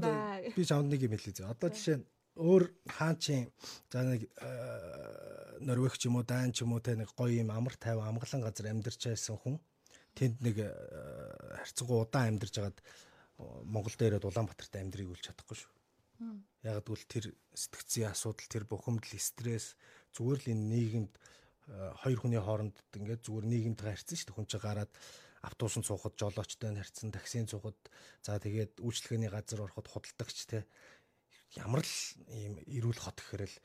би 0.56 0.64
чамд 0.66 0.90
нэг 0.90 1.06
юм 1.06 1.14
хэлээ. 1.14 1.46
Одоо 1.46 1.70
жишээ 1.70 2.02
нь 2.02 2.06
өөр 2.40 2.64
хаанчин 2.88 3.52
за 3.92 4.02
нэг 4.08 4.26
э, 4.26 5.60
Норвег 5.62 6.00
ч 6.00 6.08
юм 6.08 6.18
уу 6.18 6.26
Дан 6.26 6.56
ч 6.56 6.64
юм 6.64 6.74
уу 6.74 6.82
те 6.82 6.96
нэг 6.96 7.12
гоё 7.14 7.44
юм 7.44 7.52
амар 7.52 7.76
тайван 7.76 8.16
амгалан 8.16 8.42
газар 8.42 8.72
амьдарч 8.72 9.12
байсан 9.12 9.36
хүн 9.36 9.60
тэнд 10.16 10.40
нэг 10.40 10.64
э, 10.64 10.72
харьцангуй 11.60 12.00
удаан 12.00 12.40
амьдарч 12.40 12.56
байгаад 12.56 12.80
Монгол 13.68 13.96
дээрээ 13.96 14.24
Улаанбаатарт 14.24 14.80
амьдрыг 14.80 15.12
үлч 15.12 15.32
чадахгүй 15.32 15.58
шүү. 15.60 15.72
Яг 16.64 16.84
гэвэл 16.84 17.08
тэр 17.08 17.26
сэтгцийн 17.56 18.12
асуудал, 18.12 18.52
тэр 18.52 18.64
бухимдал, 18.68 19.16
стресс 19.16 19.80
зүгээр 20.12 20.40
л 20.44 20.52
энэ 20.52 20.68
нийгэмд 20.76 21.14
э, 21.16 21.92
хоёр 22.04 22.20
хүний 22.20 22.42
хооронд 22.44 22.76
ингээд 22.96 23.24
зүгээр 23.24 23.48
нийгэмд 23.48 23.80
харьцсан 23.80 24.16
шүү 24.20 24.28
дээ. 24.28 24.36
Хүн 24.36 24.48
чинь 24.52 24.64
гараад 24.64 24.92
автобусанд 25.42 25.86
суухад 25.86 26.16
жолоочтой 26.20 26.76
харьцсан, 26.76 27.12
таксинд 27.12 27.50
суухад 27.50 27.78
за 28.24 28.40
тэгээд 28.40 28.80
үйлчлэгээний 28.84 29.32
газар 29.32 29.66
ороход 29.66 29.88
худалдагч 29.88 30.38
те 30.50 30.66
ямар 31.56 31.84
л 31.84 31.96
ийм 32.28 32.60
эрүүл 32.68 33.00
хот 33.00 33.20
гэхээр 33.20 33.48
л 33.48 33.56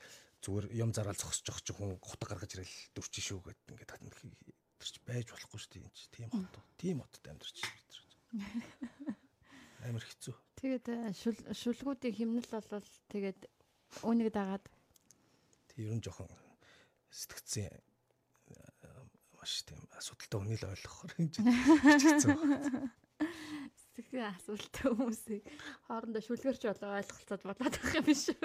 зүгээр 0.45 0.66
юм 0.77 0.91
зараал 0.95 1.18
зогсож 1.18 1.49
явах 1.49 1.64
чинь 1.64 1.77
хүн 1.77 1.97
гутаг 1.99 2.29
гаргаж 2.31 2.53
ирэл 2.55 2.77
дөрч 2.95 3.14
шүү 3.20 3.41
гэд 3.43 3.61
ингээд 3.72 3.91
тэр 3.91 4.91
ч 4.93 4.97
байж 5.03 5.27
болохгүй 5.33 5.61
шүү 5.61 5.72
дээ. 5.72 5.89
Тийм 6.12 6.29
хот. 6.31 6.55
Тийм 6.77 6.97
хотод 7.01 7.25
амьдарч 7.29 7.57
байна 7.64 9.16
амар 9.85 10.05
хэцүү. 10.05 10.35
Тэгээд 10.57 10.87
э, 10.89 10.97
шүлгүүдийн 11.53 12.16
химнэл 12.16 12.49
бол 12.49 12.89
тэгээд 13.12 13.41
үүнийг 14.01 14.33
дагаад 14.33 14.64
тэг 15.68 15.79
ер 15.85 15.93
нь 15.93 16.05
жоохон 16.05 16.31
сэтгцэн 17.12 17.68
маш 19.45 19.61
тийм 19.69 19.85
асуудалтай 19.93 20.41
хүний 20.41 20.57
л 20.57 20.73
ойлгохоор 20.73 21.13
юм 21.21 21.29
чинь 21.29 21.53
хэцүү. 21.53 22.33
Сэтгэлийн 23.77 24.33
асуулттай 24.33 24.89
хүмүүсийг 24.89 25.45
хоорондоо 25.85 26.23
шүлгэрч 26.25 26.63
болоо 26.65 26.97
ойлголцоод 26.97 27.43
болоод 27.45 27.77
байх 27.77 27.93
юм 27.93 28.05
биш 28.09 28.33
үү? 28.33 28.41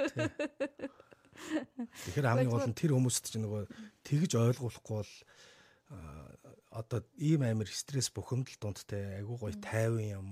Тэгэхээр 2.04 2.28
хамгийн 2.28 2.52
гол 2.52 2.68
нь 2.68 2.76
тэр 2.76 2.91
хүмүүст 3.00 3.32
чинь 3.32 3.47
нөгөө 3.47 3.64
тэгж 4.04 4.32
ойлгуулахгүй 4.36 4.95
бол 5.00 5.16
одоо 6.76 7.00
ийм 7.16 7.47
амир 7.47 7.72
стресс 7.72 8.12
бухимдал 8.12 8.60
дундтай 8.60 9.24
айгуу 9.24 9.39
гоё 9.39 9.56
тайван 9.64 10.04
юм 10.04 10.28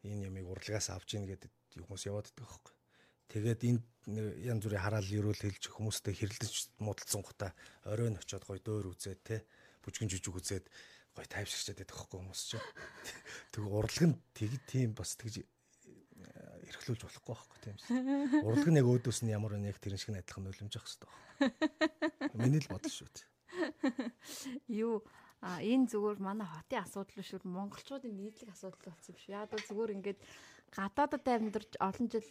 энэ 0.00 0.32
ямыг 0.32 0.48
урлагаас 0.48 0.88
авч 0.96 1.20
ийн 1.20 1.28
гэдэг 1.28 1.52
хүмүүс 1.76 2.08
яваад 2.08 2.32
байдаг 2.32 2.48
байхгүй. 2.48 2.74
Тэгээд 3.30 3.60
энд 3.68 3.84
янз 4.42 4.64
бүрийн 4.64 4.82
хараал 4.82 5.06
ерөөл 5.06 5.38
хэлж 5.38 5.70
хүмүүстэй 5.70 6.14
хэрэлдэж 6.18 6.82
муудалцсан 6.82 7.22
гутаа 7.22 7.52
оройн 7.86 8.18
очиод 8.18 8.42
гоё 8.42 8.58
дөөр 8.58 8.90
үзээд 8.90 9.20
те 9.22 9.36
бүжгэн 9.84 10.10
жижиг 10.10 10.34
үзээд 10.36 10.66
гоё 11.14 11.26
тайвширчаад 11.26 11.78
байдаг 11.80 11.96
байхгүй 11.96 12.18
хүмүүс 12.20 12.42
чинь. 12.48 12.68
Тэг 13.52 13.62
урлаг 13.66 14.04
нь 14.06 14.16
тэг 14.36 14.50
тийм 14.70 14.94
бас 14.94 15.16
тэгж 15.18 15.42
эрхлүүлж 16.70 17.02
болохгүй 17.02 17.34
байхгүй 17.34 17.58
тийм 17.64 17.76
шүү. 17.80 18.46
Урлаг 18.46 18.68
нь 18.70 18.78
яг 18.80 18.88
өөдөөс 18.88 19.20
нь 19.24 19.32
ямар 19.34 19.56
нэг 19.58 19.80
тэрэн 19.82 20.00
шиг 20.00 20.14
адилхан 20.14 20.44
нулимж 20.46 20.74
явах 20.76 20.86
хэрэгтэй. 20.86 21.10
Миний 22.38 22.62
л 22.62 22.70
бодол 22.70 22.92
шүү. 22.92 23.08
Юу 24.68 25.02
а 25.40 25.58
энэ 25.64 25.88
зүгээр 25.88 26.20
манай 26.20 26.46
хотын 26.46 26.84
асуудал 26.84 27.24
шүү. 27.24 27.48
Монголчуудын 27.48 28.12
нийтлэг 28.12 28.52
асуудал 28.52 28.92
болсон 28.92 29.16
шүү. 29.16 29.32
Яг 29.32 29.48
бол 29.50 29.64
зүгээр 29.64 29.94
ингээд 29.96 30.20
гадаадад 30.70 31.24
амьдарч 31.26 31.72
олон 31.80 32.06
жил 32.12 32.28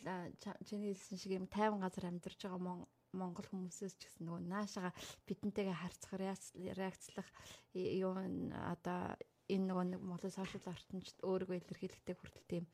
чиний 0.64 0.94
хэлсэн 0.94 1.18
шиг 1.18 1.32
юм 1.36 1.48
тайван 1.50 1.82
газар 1.82 2.08
амьдарч 2.08 2.40
байгаа 2.46 2.86
Монгол 3.14 3.48
хүмүүсээс 3.50 3.96
ч 3.98 4.06
гэсэн 4.06 4.30
нөгөө 4.30 4.42
наашаага 4.46 4.92
бидэнтэйгээ 5.26 5.78
харьцах 5.82 6.14
реакцлах 6.20 7.30
юу 7.74 8.14
одоо 8.54 9.18
энэ 9.50 9.66
нөгөө 9.66 9.86
нэг 9.98 10.02
Монгол 10.06 10.30
сошиал 10.30 10.70
ортонд 10.70 11.06
өөрийгөө 11.26 11.58
илэрхийлэхдээ 11.58 12.16
хүртэл 12.16 12.48
тийм 12.50 12.66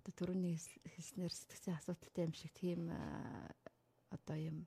одоо 0.00 0.12
төрөний 0.16 0.56
хэлснээр 0.56 1.32
сэтгцэн 1.32 1.76
асуудалтай 1.76 2.24
юм 2.24 2.34
шиг 2.34 2.52
тийм 2.56 2.88
одоо 4.08 4.36
юм 4.40 4.58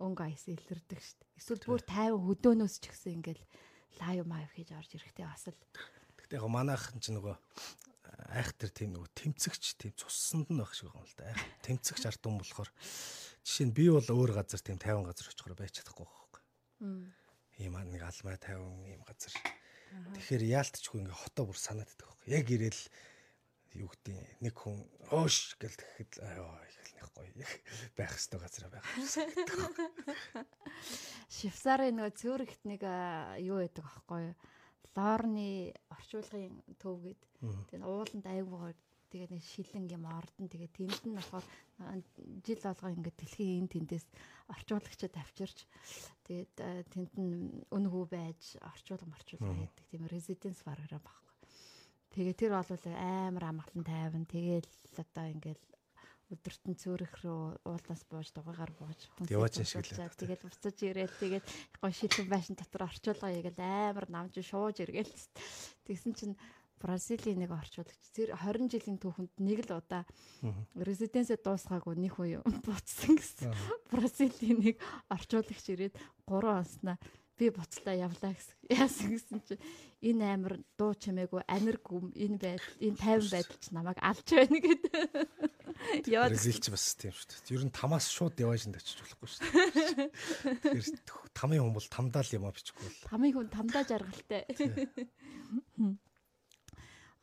өнгө 0.00 0.26
айс 0.26 0.48
илэрдэг 0.48 0.98
шүү 0.98 1.16
дээ. 1.22 1.38
Эсвэл 1.38 1.62
бүр 1.68 1.82
50 1.86 2.18
хөдөөнөөс 2.18 2.74
ч 2.82 2.84
гэсэн 2.90 3.14
ингээл 3.20 3.44
лайв 4.00 4.24
маяг 4.26 4.50
хийж 4.56 4.74
орж 4.74 4.90
ирэхтэй 4.96 5.28
бас 5.28 5.46
л. 5.52 5.60
Гэтэ 6.18 6.40
яг 6.40 6.46
манайхан 6.50 6.98
ч 6.98 7.14
нөгөө 7.14 7.36
айхтар 8.34 8.70
тийм 8.74 8.96
нөгөө 8.98 9.10
тэмцэгч 9.14 9.78
тийм 9.78 9.92
цуссанд 9.94 10.50
нь 10.50 10.58
байх 10.58 10.74
шиг 10.74 10.90
байгаа 10.90 11.04
юм 11.04 11.08
л 11.08 11.14
да. 11.14 11.30
Айх 11.30 11.42
тэмцэгч 11.62 12.02
ард 12.10 12.22
юм 12.26 12.38
болохоор 12.42 12.70
жишээ 13.44 13.66
нь 13.68 13.76
би 13.76 13.84
бол 13.92 14.08
өөр 14.08 14.32
газар 14.40 14.60
тийм 14.60 14.80
50 14.80 15.04
газар 15.04 15.28
очихоор 15.28 15.54
байж 15.54 15.72
чадахгүй 15.78 16.06
байхгүй. 16.08 16.42
Ийм 17.60 17.76
нэг 17.92 18.02
алмай 18.02 18.36
50 18.40 18.88
ийм 18.88 19.02
газар. 19.04 19.34
Тэгэхээр 20.16 20.44
яалтчгүй 20.48 21.04
ингээ 21.04 21.22
хотоо 21.22 21.44
бүр 21.52 21.58
санаад 21.60 21.92
байдаг 21.92 22.08
байхгүй. 22.08 22.28
Яг 22.32 22.46
ирээл 22.50 22.82
юу 23.78 23.88
гэдэг 23.92 24.16
нэг 24.42 24.54
хүн 24.56 24.80
өөш 25.12 25.60
гэл 25.60 25.76
тэгэхэд 25.76 26.12
аа 26.24 26.64
их 26.64 27.08
гоё 27.12 27.30
байх 27.94 28.12
хэвээр 28.16 28.42
газар 28.42 28.64
байх. 28.72 28.86
Швейцарын 31.36 32.00
нөгөө 32.00 32.16
Цюрихт 32.18 32.64
нэг 32.64 32.80
юу 33.44 33.60
байдаг 33.60 33.84
аахгүй 33.84 34.32
юу? 34.32 34.36
лорны 34.94 35.74
орчуулгын 35.90 36.54
төв 36.78 37.02
гээд 37.02 37.22
тэгээ 37.70 37.82
ууланд 37.82 38.26
айгуугаар 38.30 38.78
тэгээ 39.14 39.30
нэг 39.30 39.44
шилэн 39.46 39.86
юм 39.94 40.10
ордон 40.10 40.50
тэгээ 40.50 40.74
тэнд 40.74 41.02
нь 41.06 41.14
болохоор 41.14 41.46
жил 42.42 42.62
болгоо 42.66 42.90
ингээд 42.98 43.14
дэлхийн 43.22 43.62
энэ 43.62 43.72
тэндээс 43.78 44.06
орчуулагчид 44.50 45.14
авчирч 45.14 45.58
тэгээд 46.26 46.54
тэнд 46.90 47.12
нь 47.14 47.62
үнэхүү 47.70 48.04
байж 48.10 48.58
орчуулга 48.58 49.06
морчуулга 49.06 49.54
хийдэг 49.54 49.86
тийм 49.86 50.10
резиденс 50.10 50.66
програм 50.66 50.98
багхгүй. 50.98 51.34
Тэгээ 52.10 52.34
тэр 52.34 52.52
бол 52.58 52.66
амар 52.98 53.44
амгалан 53.54 53.86
тайван. 53.86 54.26
Тэгээл 54.26 54.70
одоо 54.98 55.26
ингээд 55.30 55.62
өдөртөн 56.34 56.74
цөөрөх 56.74 57.14
рүү 57.22 57.42
уулнаас 57.68 58.02
бууж 58.08 58.32
дугаагаар 58.32 58.72
бууж 58.74 59.00
яваач 59.28 59.60
ашиглаад 59.60 60.16
тэгэл 60.16 60.42
буцаж 60.42 60.76
ирээл 60.80 61.20
тэгээд 61.20 61.46
гоо 61.78 61.90
шилэн 61.92 62.28
байшин 62.32 62.56
дотор 62.56 62.88
орчуулга 62.88 63.28
ягээл 63.28 63.60
амар 63.60 64.06
намж 64.08 64.40
шууж 64.40 64.80
иргээл 64.80 65.12
тэгсэн 65.84 66.12
чинь 66.16 66.34
Бразилийн 66.84 67.40
нэг 67.40 67.50
орчуулагч 67.56 68.12
тэр 68.12 68.36
20 68.36 68.68
жилийн 68.68 69.00
түүхэнд 69.00 69.32
нэг 69.40 69.64
л 69.64 69.80
удаа 69.80 70.04
резиденсээ 70.76 71.40
дуусгаагүй 71.40 71.96
нэг 71.96 72.20
үе 72.20 72.44
буцсан 72.44 73.16
гэсэн. 73.16 73.56
Бразилийн 73.88 74.60
нэг 74.60 74.76
орчуулагч 75.08 75.64
ирээд 75.72 75.96
3 76.28 76.44
онснаа 76.44 77.00
би 77.40 77.48
буцлаа 77.48 77.96
явлаа 77.96 78.36
гэсэн. 78.36 78.56
Яасан 78.68 79.08
гэсэн 79.16 79.40
чинь 79.48 79.64
энэ 80.04 80.24
амир 80.28 80.60
дуу 80.76 80.92
чимээгүй 80.92 81.42
анир 81.48 81.80
гүм 81.80 82.12
энэ 82.14 82.38
байдал 82.38 82.76
энэ 82.78 83.00
50 83.00 83.32
байдал 83.32 83.58
ч 83.58 83.66
намайг 83.72 83.98
алж 83.98 84.28
байна 84.28 84.58
гэдэг. 84.60 85.08
Яваад 86.06 86.30
Бразилч 86.36 86.66
бас 86.70 86.84
тийм 86.94 87.10
шүү 87.10 87.26
дээ. 87.32 87.56
Ер 87.58 87.64
нь 87.66 87.74
тамаас 87.74 88.06
шууд 88.12 88.38
явааж 88.38 88.68
энэ 88.70 88.78
очиж 88.78 89.02
болохгүй 89.02 89.28
шүү 89.32 89.40
дээ. 89.40 90.08
Тэгэхээр 90.62 91.32
тамийн 91.34 91.62
хүн 91.66 91.74
бол 91.74 91.88
тамдаал 91.90 92.30
юм 92.38 92.46
а 92.46 92.54
бичихгүй 92.54 92.86
л. 92.86 93.02
Тамийн 93.10 93.34
хүн 93.34 93.50
тамдаа 93.50 93.82
жаргалтай. 93.82 94.46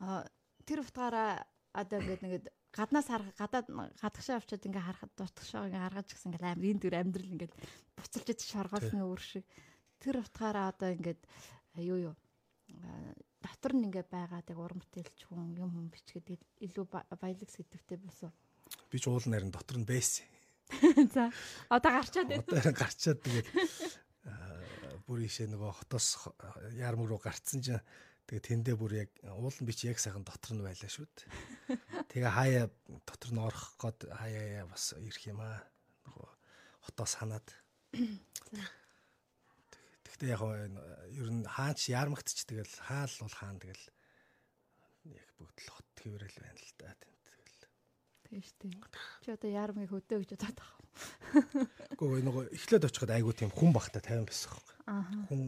А 0.02 0.26
тэр 0.66 0.82
утгаараа 0.82 1.46
одоо 1.72 1.98
ингээд 2.02 2.22
нэгэд 2.26 2.46
гаднаас 2.74 3.06
харах 3.06 3.32
гадаад 3.38 3.66
гадагшаа 4.02 4.36
авчиад 4.42 4.66
ингээ 4.66 4.82
харахад 4.82 5.12
дутгшаа 5.14 5.70
ингээ 5.70 5.84
харгаж 5.86 6.08
гисэн 6.10 6.34
ингээ 6.34 6.52
амар 6.52 6.66
энэ 6.66 6.82
төр 6.82 6.94
амьдрал 6.98 7.34
ингээ 7.38 7.50
буцалж 7.94 8.26
идэж 8.26 8.40
шаргалсны 8.50 9.00
өөр 9.06 9.22
шиг 9.22 9.46
тэр 10.02 10.20
утгаараа 10.20 10.74
одоо 10.74 10.90
ингээд 10.90 11.20
юу 11.78 11.98
юу 12.10 12.14
дотор 13.38 13.72
нь 13.78 13.86
ингээ 13.86 14.10
байгаад 14.10 14.50
яг 14.50 14.58
уран 14.58 14.82
бүтээлч 14.82 15.30
хүн 15.30 15.54
юм 15.54 15.70
хүн 15.70 15.88
бичгээд 15.94 16.42
илүү 16.66 16.84
баялаг 16.90 17.50
сэтгэвтэй 17.50 18.00
болсон 18.02 18.32
Би 18.90 19.00
ч 19.00 19.08
уул 19.08 19.24
нарийн 19.28 19.52
дотор 19.52 19.80
нь 19.80 19.88
байсан. 19.88 20.24
За 21.14 21.32
одоо 21.68 21.90
гарчаад 21.92 22.28
байна. 22.28 22.44
Одоо 22.48 22.72
гарчаад 22.72 23.20
тэгээд 23.20 23.48
бүр 25.04 25.18
ийшээ 25.26 25.48
нөгөө 25.52 25.72
хотоос 25.82 26.28
яармаг 26.76 27.08
руу 27.08 27.20
гарцсан 27.20 27.60
чинь 27.60 27.80
тэгээ 28.26 28.46
тэндээ 28.46 28.76
бүр 28.78 28.92
яг 29.06 29.10
уул 29.28 29.52
нь 29.52 29.68
би 29.68 29.74
чи 29.74 29.90
яг 29.90 29.98
сайхан 29.98 30.24
дотор 30.24 30.54
нь 30.56 30.64
байлаа 30.64 30.90
шүү 30.90 31.06
дээ. 31.06 31.78
Тэгээ 32.10 32.32
хаяа 32.32 32.66
дотор 33.06 33.30
нь 33.34 33.42
орох 33.42 33.74
гээд 33.80 33.98
хаяа 34.10 34.66
бас 34.70 34.94
ирэх 34.98 35.24
юм 35.28 35.40
аа. 35.42 35.60
Нөгөө 36.06 36.30
хотоос 36.86 37.14
ханаад. 37.18 37.48
Тэгтээ 40.06 40.32
яг 40.32 40.42
ер 40.42 41.30
нь 41.30 41.44
хаач 41.44 41.90
яармагтч 41.90 42.46
тэгэл 42.46 42.74
хаал 42.88 43.14
бол 43.20 43.36
хаан 43.36 43.58
тэгэл 43.58 43.84
яг 45.12 45.28
бүгд 45.38 45.58
л 45.66 45.72
хот 45.74 45.88
хэврэл 45.98 46.38
байна 46.40 46.60
л 46.60 46.74
да. 46.78 46.94
Тийм 48.32 48.40
шүү 48.40 48.56
дээ. 48.64 48.80
Чи 49.26 49.28
одоо 49.34 49.50
яармыг 49.50 49.92
хөдөө 49.92 50.24
гэж 50.24 50.30
бодоод 50.40 50.56
байгаа. 50.56 50.82
Гэхдээ 52.00 52.24
нөгөө 52.24 52.44
эхлээд 52.56 52.88
очиход 52.88 53.12
айгуу 53.12 53.36
тийм 53.36 53.52
хүн 53.52 53.76
бахта 53.76 54.00
50 54.00 54.24
байсан 54.24 54.48
хэрэг. 54.56 54.68
Хүн 55.28 55.42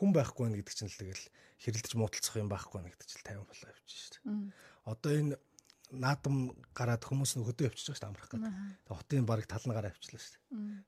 хүн 0.00 0.16
байхгүй 0.16 0.48
нэ 0.48 0.64
гэдэг 0.64 0.72
чинь 0.72 0.88
л 0.88 0.96
тэгэл 0.96 1.24
хэрэлдэж 1.60 1.92
муудалцах 1.92 2.40
юм 2.40 2.48
байхгүй 2.48 2.80
нэ 2.80 2.88
гэдэг 2.96 3.08
чинь 3.12 3.20
50 3.20 3.44
болоо 3.44 3.68
явчих 3.68 4.00
шүү 4.00 4.12
дээ. 4.16 4.48
Одоо 4.88 5.12
энэ 5.12 5.36
наадам 5.92 6.56
гараад 6.72 7.04
хүмүүс 7.04 7.36
нь 7.36 7.44
хөдөө 7.44 7.68
явчихж 7.68 7.92
байгаа 7.92 7.98
шүү 8.00 8.04
дээ 8.08 8.12
амрах 8.16 8.30
гэдэг. 8.32 8.52
Хотын 8.88 9.28
бараг 9.28 9.46
талн 9.50 9.74
гараа 9.76 9.92
явчихлаа 9.92 10.22
шүү 10.24 10.32
дээ. 10.32 10.44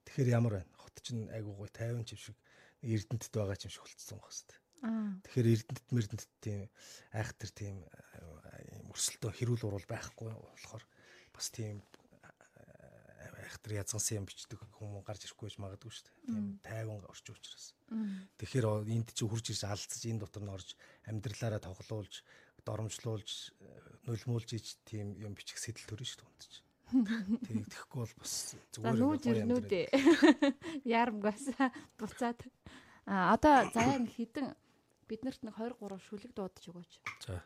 Тэгэхээр 0.08 0.32
ямар 0.32 0.52
байна? 0.62 0.72
Хот 0.80 0.96
чинь 1.04 1.28
айгуу 1.28 1.54
гой 1.60 1.68
50 1.68 2.08
ч 2.08 2.10
юм 2.16 2.20
шиг 2.24 2.36
эрдэнэтэд 2.80 3.34
байгаа 3.36 3.58
ч 3.60 3.62
юм 3.68 3.72
шиг 3.76 3.84
болцсон 3.84 4.18
байх 4.22 4.32
шүү 4.32 4.46
дээ. 4.48 4.60
Тэгэхээр 5.28 5.48
эрдэнэт 5.52 5.86
мэрдэнэт 5.92 6.30
тийм 6.40 6.60
айхтар 7.12 7.50
тийм 7.52 7.76
өрсөлдөө 8.90 9.30
хэрүүл 9.36 9.66
урал 9.68 9.86
байхгүй 9.90 10.30
болохоор 10.32 10.84
бас 11.34 11.46
тийм 11.50 11.84
айхтар 13.52 13.76
язгансан 13.76 14.24
юм 14.24 14.26
бичдэг 14.26 14.56
хүмүүс 14.80 15.04
гарч 15.04 15.28
ирэхгүй 15.28 15.52
байж 15.52 15.56
магадгүй 15.60 15.92
шүү 15.92 16.04
дээ. 16.08 16.16
Тийм 16.32 16.46
тайван 16.64 17.04
орчин 17.04 17.36
учраас. 17.36 17.66
Тэгэхээр 18.40 18.66
энд 18.88 19.08
чи 19.12 19.24
хурж 19.28 19.46
ирж 19.52 19.62
алдсаж 19.68 20.02
энэ 20.08 20.24
дотор 20.24 20.42
нь 20.42 20.54
орж 20.56 20.68
амьдралаараа 21.04 21.60
тоглуулж, 21.60 22.24
доромжлуулж, 22.64 23.52
нулимуулж 24.08 24.48
ич 24.56 24.80
тийм 24.88 25.12
юм 25.20 25.36
бичих 25.36 25.60
сэтэл 25.60 25.84
төрнө 25.92 26.08
шүү 26.08 26.24
дээ 26.24 26.48
чи. 26.48 26.64
Тийм 27.48 27.64
тэгэхгүй 27.68 28.00
бол 28.00 28.14
бас 28.20 28.56
зүгээр 28.72 28.96
нүүж 29.00 29.24
ирнүүдээ. 29.28 29.86
Ярамгаас 30.96 31.44
буцаад. 31.96 32.40
А 33.04 33.32
одоо 33.36 33.68
заяа 33.72 34.00
хідэн 34.04 34.52
биднэрт 35.08 35.40
нэг 35.44 35.56
23 35.56 36.00
шүлэг 36.04 36.32
дуудаж 36.36 36.64
өгөөч. 36.68 36.92
За. 37.24 37.40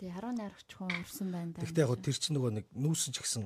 Тэгээ 0.00 0.16
18 0.16 0.46
аргач 0.48 0.70
хүн 0.72 0.92
урсан 1.02 1.28
байна 1.28 1.52
да. 1.52 1.60
Гэхдээ 1.60 1.84
яг 1.84 2.00
тэр 2.00 2.16
чинь 2.16 2.36
нөгөө 2.38 2.52
нэг 2.56 2.66
нүүсэн 2.72 3.12
ч 3.12 3.20
гэсэн 3.20 3.44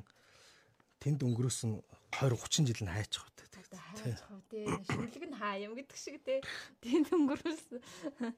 тэнд 1.04 1.20
өнгөрөөсөн 1.20 1.72
20 2.16 2.32
30 2.40 2.64
жил 2.72 2.82
нь 2.88 2.94
хайчих 2.96 3.20
үү. 3.20 3.32
Хайчих 3.76 4.24
үү 4.32 4.42
тий. 4.48 4.64
Шүлэг 4.88 5.24
нь 5.28 5.36
хаа 5.36 5.60
юм 5.60 5.76
гэдэг 5.76 5.98
шиг 6.00 6.16
тий. 6.24 6.40
Тэнд 6.80 7.12
өнгөрөөсөн 7.12 7.78
30 8.24 8.32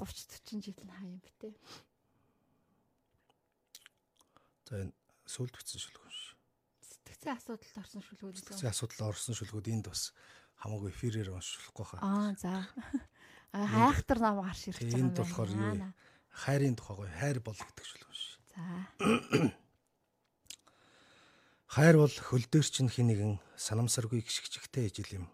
40 0.00 0.64
жил 0.64 0.80
нь 0.80 0.94
хаа 0.96 1.04
юм 1.04 1.20
бэ 1.20 1.30
тий. 1.36 1.52
За 4.64 4.80
энэ 4.80 4.96
сүлд 5.28 5.52
бичсэн 5.52 5.80
шүлгүүд 5.84 6.14
ш. 6.16 6.32
Сэтгцэн 6.80 7.36
асуудалд 7.36 7.76
орсон 7.84 8.00
шүлгүүд. 8.00 8.36
Сэтгцэн 8.40 8.72
асуудалд 8.72 9.02
орсон 9.12 9.36
шүлгүүд 9.36 9.68
энд 9.68 9.86
бас 9.92 10.16
хамаагүй 10.64 10.88
эфирээр 10.88 11.36
уншуулахгүй 11.36 11.84
хаа. 11.84 12.00
Аа 12.00 12.32
за. 12.32 12.64
Хайхтар 13.52 14.18
нам 14.24 14.40
гарч 14.40 14.72
ирэх 14.72 14.80
юм 14.88 14.88
байна. 14.88 15.02
Энд 15.04 15.16
болохоор 15.20 15.50
юу 15.52 15.92
хайрын 16.32 16.74
тухайгүй 16.74 17.08
хайр 17.12 17.38
бол 17.44 17.54
гэдэг 17.54 17.86
шүлэг 17.86 18.10
ш. 18.16 18.40
За. 18.56 18.64
Хайр 21.74 21.98
бол 21.98 22.06
хөл 22.06 22.46
дээр 22.46 22.62
чинь 22.70 22.86
хин 22.86 23.10
нэгэн 23.10 23.34
санамсаргүй 23.58 24.22
гიშгчгтэй 24.22 24.86
ижил 24.86 25.10
юм. 25.18 25.26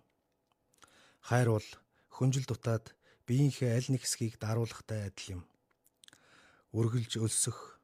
Хайр 1.21 1.53
бол 1.53 1.69
хүнжил 2.09 2.49
дутаад 2.49 2.97
биеийнхээ 3.29 3.77
аль 3.77 3.93
нэг 3.93 4.09
хэсгийг 4.09 4.41
даруулахтай 4.41 5.13
адил 5.13 5.37
юм. 5.37 5.43
Үргэлж 6.73 7.21
өлсөх, 7.21 7.77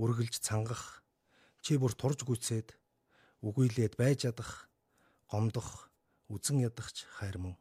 үргэлж 0.00 0.40
цангах, 0.40 1.04
чи 1.60 1.76
бүр 1.76 1.92
турж 1.92 2.24
гүцээд 2.24 2.72
үгүйлээд 3.44 4.00
байж 4.00 4.24
ядах, 4.24 4.72
гомдох, 5.28 5.92
үзен 6.32 6.64
ядахч 6.64 7.04
хайр 7.20 7.36
мөн. 7.36 7.60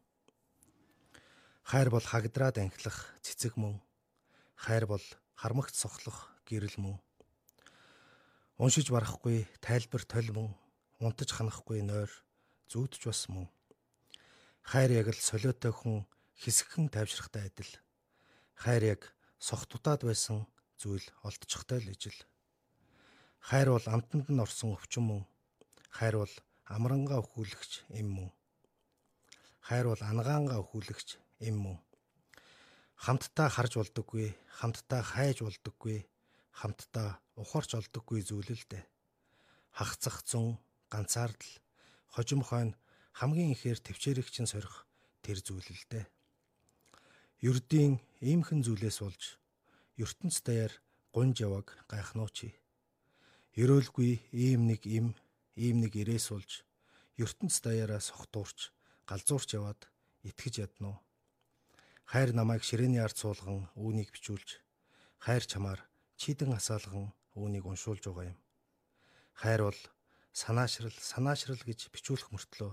Хайр 1.67 1.91
бол 1.91 2.05
хагдраад 2.07 2.63
анхлах 2.63 3.11
цэцэг 3.19 3.59
мөн. 3.59 3.83
Хайр 4.55 4.87
бол 4.87 5.03
хармагт 5.35 5.75
сохлох 5.75 6.31
гэрэл 6.47 6.79
мөн 6.79 6.95
Уншиж 8.60 8.91
барахгүй 8.91 9.47
тайлбар 9.64 10.03
толь 10.03 10.36
мөн 10.36 10.51
унтаж 10.99 11.32
ханахгүй 11.32 11.80
нойр 11.80 12.12
зүүдж 12.68 13.07
бас 13.07 13.32
мөн. 13.32 13.47
Хайр 14.68 14.91
яг 14.99 15.07
л 15.16 15.16
солиотой 15.16 15.72
хүн 15.72 16.03
хэсэгхэн 16.36 16.91
тайвшрахтай 16.91 17.47
адил. 17.47 17.72
Хайр 18.60 18.84
яг 18.99 19.01
сох 19.39 19.64
дутаад 19.64 20.03
байсан 20.03 20.43
зүйл 20.76 21.07
олдчихтой 21.24 21.80
л 21.80 21.95
ижил. 21.95 22.20
Хайр 23.39 23.72
бол 23.72 23.88
амтанд 23.88 24.28
нь 24.28 24.43
орсон 24.43 24.76
өвчин 24.76 25.07
мөн. 25.07 25.22
Хайр 25.88 26.20
бол 26.20 26.36
амрангаа 26.68 27.24
өхүүлэгч 27.24 27.88
эм 27.95 28.12
мөн. 28.12 28.30
Хайр 29.64 29.88
бол 29.88 30.03
ангаангаа 30.03 30.60
өхүүлэгч 30.68 31.16
эм 31.47 31.55
мөн. 31.64 31.78
Хамтдаа 32.99 33.47
харж 33.47 33.80
болдоггүй, 33.80 34.36
хамтдаа 34.51 34.99
хайж 34.99 35.47
болдоггүй, 35.47 36.12
хамтдаа 36.51 37.24
ухаарч 37.39 37.79
олдоггүй 37.79 38.19
зүйл 38.27 38.51
л 38.51 38.65
дээ. 38.67 38.83
Хагцах 39.71 40.27
зун 40.27 40.59
ганцаардл 40.91 41.51
хожим 42.11 42.43
хойно 42.43 42.75
хамгийн 43.15 43.55
ихээр 43.55 43.79
төвчээрэгчин 43.79 44.47
сорих 44.49 44.83
тэр 45.23 45.39
зүйл 45.39 45.63
л 45.63 45.85
дээ. 45.87 46.05
Ердийн 47.39 48.03
иймхэн 48.19 48.61
зүйлээс 48.67 48.99
болж 48.99 49.23
ертөнц 49.95 50.43
даяар 50.43 50.73
гунж 51.15 51.39
яваг 51.39 51.67
гайхнуучи. 51.87 52.51
Ерөөлгүй 53.55 54.19
ийм 54.35 54.67
нэг 54.67 54.83
им 54.83 55.15
ийм 55.55 55.79
нэг 55.79 55.95
ирээс 55.95 56.27
болж 56.35 56.51
ертөнц 57.15 57.63
даяараа 57.63 58.03
сохтуурч 58.03 58.71
галзуурч 59.07 59.49
яваад 59.59 59.87
итгэж 60.27 60.67
яднуу. 60.67 60.99
Хайр 62.11 62.35
намайг 62.35 62.63
ширээний 62.67 62.99
ард 62.99 63.17
суулган 63.19 63.71
үүнийг 63.79 64.11
бичүүлж 64.11 64.59
хайр 65.19 65.43
чамаар 65.43 65.79
чийдэн 66.19 66.55
асаалган 66.55 67.11
үүнийг 67.39 67.65
уншуулж 67.65 68.03
байгаа 68.03 68.35
юм. 68.35 68.39
Хайр 69.39 69.61
бол 69.71 69.81
санаашрал, 70.35 70.91
санаашрал 70.91 71.63
гэж 71.63 71.87
бичүүлэх 71.89 72.29
мөртлөө 72.35 72.71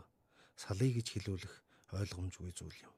салъя 0.59 0.91
гэж 0.99 1.07
хэлүүлэх 1.15 1.55
ойлгомжгүй 1.95 2.51
зүйл 2.53 2.79
юм. 2.83 2.95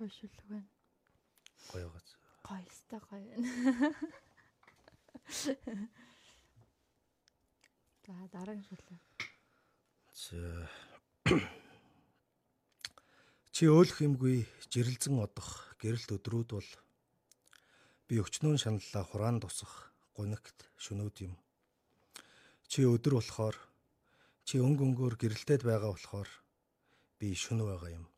Гойшулг 0.00 0.40
байна. 0.48 0.68
Гоё 1.68 1.88
газ. 1.92 2.06
Гоё 2.48 2.64
өстой 2.64 3.00
гоё 3.04 3.24
байна. 3.28 3.48
За 8.06 8.12
дараагийн 8.32 8.64
шүлэг. 8.64 8.88
За 10.16 10.40
Чи 13.54 13.68
өөлөх 13.68 14.00
юмгүй 14.00 14.48
жирэлзэн 14.72 15.20
одох 15.20 15.76
гэрэлт 15.84 16.10
өдрүүд 16.16 16.50
бол 16.56 16.68
би 18.10 18.18
өчнөө 18.18 18.58
шаналлаа 18.58 19.06
хураан 19.06 19.38
тусах 19.38 19.94
гунигт 20.18 20.66
шөнөөд 20.82 21.16
юм. 21.30 21.38
Чи 22.66 22.82
өдөр 22.82 23.22
болохоор 23.22 23.54
чи 24.42 24.58
өнг 24.58 24.82
өнгөөр 24.82 25.14
гэрэлтээд 25.14 25.62
байгаа 25.62 25.94
болохоор 25.94 26.26
би 27.22 27.30
шөнө 27.38 27.70
байгаа 27.70 28.02
юм. 28.02 28.10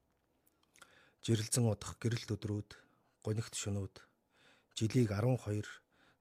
Жирэлзэн 1.21 1.69
одох 1.69 2.01
гэрэлт 2.01 2.33
өдрүүд 2.33 2.71
гунигт 3.21 3.53
шөнөөд 3.53 4.01
жилийг 4.81 5.13
12 5.13 5.69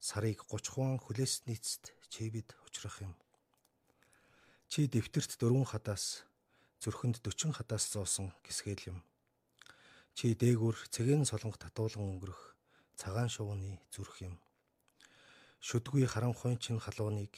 сарыг 0.04 0.44
30 0.52 0.68
хуан 0.68 1.00
хүлээс 1.00 1.48
нийцэд 1.48 1.96
чи 2.12 2.28
бид 2.28 2.52
учрах 2.68 3.00
юм. 3.00 3.16
Чи 4.68 4.84
дэвтэрт 4.84 5.40
дөрвөн 5.40 5.64
хадаас 5.64 6.28
зүрхэнд 6.84 7.24
40 7.24 7.56
хадаас 7.56 7.88
зоосон 7.88 8.36
гисгэл 8.44 8.92
юм 8.92 9.00
Чи 10.12 10.36
дээгүр 10.36 10.76
цэгэн 10.92 11.24
солонго 11.24 11.56
татуулан 11.56 12.04
өнгөрөх 12.20 12.51
цагаан 13.02 13.30
шувууны 13.34 13.82
зүрх 13.90 14.22
юм. 14.22 14.38
Шүдгүй 15.66 16.06
харанхуйн 16.06 16.58
чин 16.62 16.78
халууныг 16.78 17.34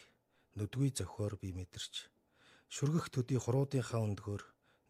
нүдгүй 0.61 0.93
зохиор 0.93 1.41
би 1.41 1.57
мэдэрч 1.57 1.95
шүргэх 2.75 3.09
төдий 3.15 3.41
хуруудынхаа 3.41 4.05
өндгөөр 4.05 4.43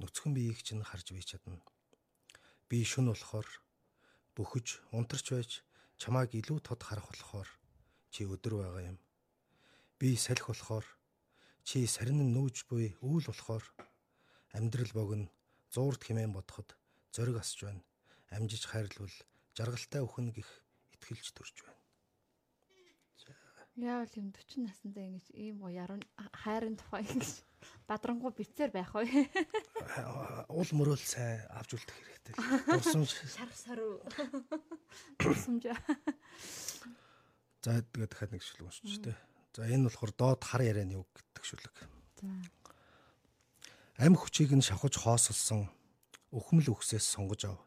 нүцгэн 0.03 0.33
биеийг 0.35 0.59
чинь 0.67 0.83
харж 0.83 1.07
би 1.15 1.23
чадна. 1.23 1.63
Би 2.69 2.83
шүн 2.91 3.07
болохоор 3.13 3.49
бөхөж 4.35 4.67
унтарч 4.97 5.27
байж 5.31 5.51
чамааг 6.01 6.35
илүү 6.35 6.59
тод 6.67 6.81
харах 6.83 7.07
болохоор 7.07 7.49
чи 8.13 8.27
өдөр 8.27 8.55
байгаа 8.59 8.83
юм. 8.91 8.99
Би 9.99 10.17
салхи 10.19 10.51
болохоор 10.51 10.87
чи 11.69 11.87
сарин 11.87 12.19
нүүж 12.35 12.67
буй 12.67 12.99
үүл 12.99 13.25
болохоор 13.31 13.65
амьдрал 14.59 14.93
богино 14.99 15.31
зуурд 15.71 16.03
хэмээн 16.03 16.35
бодоход 16.35 16.75
зориг 17.15 17.39
асч 17.39 17.63
байна. 17.63 17.83
Амжиж 18.35 18.67
хайрлвал 18.67 19.15
жаргалтай 19.55 20.03
өхөн 20.03 20.35
гих 20.35 20.51
итгэлж 21.05 21.37
төрж 21.37 21.57
байна. 21.61 21.85
Яавал 23.75 24.13
юм 24.17 24.31
40 24.31 24.65
наснда 24.65 25.03
ингэж 25.03 25.27
ийм 25.35 25.59
гоё 25.59 25.75
яруу 25.75 25.99
хайрын 26.31 26.79
тухай 26.79 27.03
ингэж 27.05 27.43
бадрангуу 27.91 28.31
бицээр 28.31 28.71
байх 28.71 28.95
вэ? 28.95 29.05
Уул 30.49 30.71
мөрөөл 30.79 31.03
сайн 31.03 31.43
авч 31.53 31.75
үлдэх 31.75 31.93
хэрэгтэй. 31.93 32.35
Дурсамж 32.71 33.11
шар 33.35 33.51
саруу. 33.51 33.99
Дурсамж. 35.19 35.75
За 37.67 37.83
тэгээд 37.83 38.11
дахиад 38.15 38.33
нэг 38.33 38.47
шүлэг 38.47 38.71
уншиж 38.71 39.03
тээ. 39.03 39.19
За 39.59 39.67
энэ 39.67 39.91
болохоор 39.91 40.13
доод 40.15 40.43
хар 40.47 40.63
ярианы 40.63 41.03
үг 41.03 41.11
гэдэг 41.11 41.43
шүлэг. 41.45 41.75
За. 42.23 42.31
Ам 43.99 44.15
хүчийг 44.15 44.55
нь 44.55 44.63
шавхаж 44.63 45.03
хоосолсон 45.03 45.67
өхмөл 46.31 46.79
өгсөөс 46.79 47.07
сонгож 47.11 47.51
ав. 47.51 47.59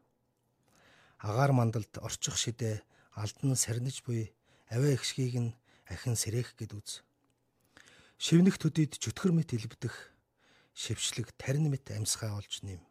Агаар 1.19 1.51
мандалд 1.51 1.91
орчих 1.99 2.39
шидэ 2.39 2.79
алдан 3.17 3.57
сарниж 3.57 4.05
буй 4.05 4.21
аваа 4.69 4.93
ихшгийг 4.93 5.35
нь 5.41 5.57
ахин 5.89 6.15
сэрэх 6.21 6.53
гэд 6.53 6.71
үз. 6.77 7.01
Шивнэх 8.21 8.61
төдийд 8.61 9.01
чөтгөр 9.01 9.33
мэт 9.33 9.57
илбдэх 9.57 9.95
шившлэг 10.77 11.33
тарин 11.41 11.73
мэт 11.73 11.89
амьсгаа 11.97 12.37
олж 12.37 12.61
нэм. 12.61 12.81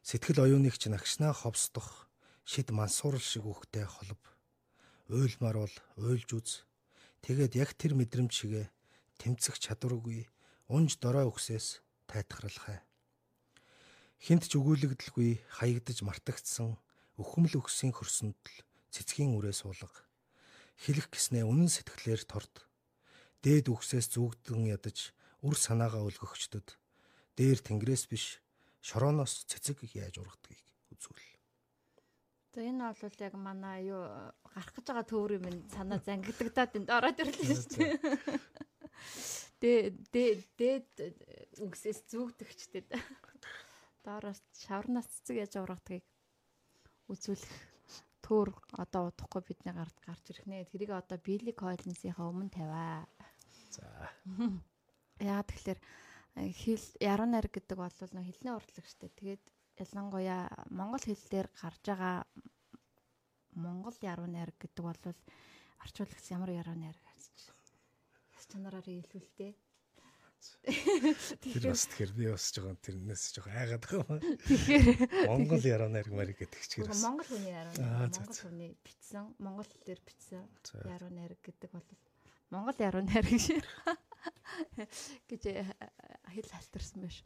Сэтгэл 0.00 0.42
оюуныг 0.48 0.80
ч 0.80 0.88
нагшнаа 0.88 1.36
ховсдох 1.36 2.08
шид 2.48 2.72
мансуурал 2.72 3.20
шиг 3.20 3.44
үхтэй 3.44 3.84
холб. 3.84 4.20
Уйлмаар 5.12 5.56
бол 5.68 5.76
уйлж 6.00 6.30
үз. 6.32 6.50
Тэгээд 7.20 7.52
яг 7.60 7.70
тэр 7.76 7.92
мэдрэмж 7.94 8.32
шигэ 8.32 8.72
тэмцэх 9.20 9.60
чадваргүй 9.60 10.26
унж 10.72 10.96
дорой 10.98 11.28
өгсөөс 11.28 11.84
тайтгаралхай 12.08 12.80
хинт 14.22 14.46
ч 14.46 14.54
өгүүлэгдэлгүй 14.54 15.42
хаягдж 15.58 16.06
мартагдсан 16.06 16.78
өхөмл 17.18 17.58
өгсөн 17.58 17.90
хөрсөнд 17.90 18.38
л 18.38 18.56
цэцгийн 18.92 19.32
үрээ 19.34 19.56
суулга 19.56 20.04
хэлэх 20.76 21.08
гиснээ 21.08 21.44
үнэн 21.48 21.70
сэтгэлээр 21.72 22.22
торд 22.28 22.54
дээд 23.42 23.72
үгсээс 23.72 24.14
зүгдэн 24.14 24.70
ядаж 24.70 25.16
үр 25.42 25.56
санаагаа 25.58 26.06
өлгөгчдөд 26.06 26.78
дээр 27.34 27.58
тэнгэрээс 27.64 28.04
биш 28.12 28.38
шорооноос 28.84 29.48
цэцэг 29.50 29.82
яаж 29.94 30.20
ургадгийг 30.22 30.62
үзүүл. 30.94 31.26
За 32.52 32.60
энэ 32.60 32.92
бол 32.92 33.18
яг 33.24 33.34
манай 33.34 33.88
юу 33.88 34.04
гарах 34.52 34.74
гэж 34.76 34.84
байгаа 34.86 35.06
төвөр 35.08 35.32
юм 35.40 35.46
санаа 35.72 35.98
зангидагдаад 36.04 36.76
энд 36.76 36.90
ороод 36.92 37.18
ирлээ 37.22 37.48
шүү 37.48 37.70
дээ. 37.72 37.94
Дээд 40.12 40.40
дээд 40.58 40.90
үгсээс 41.64 42.10
зүгдэгчдэд 42.12 42.92
доороос 44.04 44.42
шаврнаас 44.52 45.08
цэцэг 45.08 45.36
яаж 45.46 45.54
ургадгийг 45.62 46.04
үзүүлэх 47.08 47.71
төр 48.32 48.48
одоо 48.80 49.12
удахгүй 49.12 49.44
бидний 49.44 49.76
гард 49.76 49.92
гарч 50.08 50.24
ирэх 50.32 50.48
нэ. 50.48 50.64
Тэрийг 50.72 50.96
одоо 50.96 51.20
Билли 51.20 51.52
Коллинсийнхаа 51.52 52.32
өмнө 52.32 52.48
тавиа. 52.48 53.04
За. 53.68 53.84
Яа 55.20 55.44
тэгэхээр 55.44 55.80
хэл 56.56 56.86
яруу 57.04 57.28
найр 57.28 57.52
гэдэг 57.52 57.76
бол 57.76 57.92
нөө 57.92 58.24
хэлний 58.24 58.56
уртлагчтай. 58.56 59.12
Тэгээд 59.12 59.44
ялангуяа 59.84 60.48
монгол 60.72 61.04
хэл 61.04 61.28
дээр 61.28 61.48
гарч 61.60 61.84
байгаа 61.84 62.24
монгол 63.52 63.96
яруу 64.00 64.24
найр 64.32 64.56
гэдэг 64.56 64.80
бол 64.80 64.96
орчуулагч 65.84 66.26
ямар 66.32 66.56
яруу 66.56 66.76
найр 66.80 66.96
гэж 66.96 67.52
чанараар 68.52 68.84
илүүлтэй. 68.84 69.52
Тэр 70.62 71.64
бас 71.70 71.86
тэгэхээр 71.90 72.12
би 72.18 72.24
бас 72.30 72.46
жоохон 72.54 72.78
тэрнээс 72.82 73.22
жоохон 73.34 73.54
айгаад 73.54 73.84
байгаа 73.86 74.18
юм. 74.18 74.38
Тэгэхээр 74.46 74.84
Монгол 75.30 75.64
яруу 75.66 75.90
найраг 75.90 76.14
мариг 76.14 76.38
гэдэг 76.42 76.62
чигээр 76.66 76.90
бас. 76.90 77.02
Монгол 77.02 77.28
хүний 77.30 77.54
яруу 77.54 77.74
найраг 77.78 78.14
Монгол 78.14 78.38
хүний 78.42 78.70
бичсэн 78.82 79.24
Монгол 79.38 79.68
хэлээр 79.70 80.00
бичсэн 80.06 80.44
яруу 80.86 81.10
найраг 81.10 81.40
гэдэг 81.42 81.70
бол 81.70 81.88
Монгол 82.50 82.78
яруу 82.78 83.02
найраг 83.02 83.38
шиг 83.38 83.66
гэж 85.30 85.42
э, 85.50 85.66
хэл 86.30 86.50
халтарсан 86.50 87.00
байж. 87.02 87.22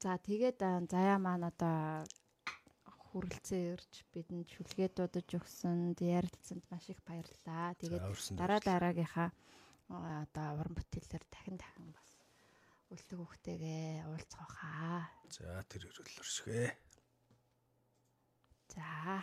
За 0.00 0.20
тэгээд 0.20 0.60
а, 0.60 0.84
заяа 0.84 1.16
маань 1.16 1.48
одоо 1.48 2.04
хүрэлцэн 3.16 3.72
ирж 3.72 4.04
бидэнд 4.12 4.44
шүлгээ 4.52 4.92
дуудаж 4.92 5.28
өгсөнд 5.40 5.98
ярилцсанд 6.04 6.64
маш 6.68 6.84
их 6.92 7.00
баярлалаа. 7.08 7.72
Тэгээд 7.80 8.04
дараа 8.36 8.60
дараагийнхаа 8.60 9.32
одоо 9.88 10.48
уран 10.58 10.74
бүтээлээр 10.74 11.24
дахин 11.30 11.56
дахин 11.56 11.88
бас 11.94 12.10
үлдэг 12.90 13.18
хөхтэйгээ 13.18 14.06
уулзах 14.10 14.50
хаа. 14.58 15.10
За 15.30 15.62
тэр 15.70 15.86
өрөөлөр 15.90 16.26
шигэ. 16.26 16.74
За 18.74 19.22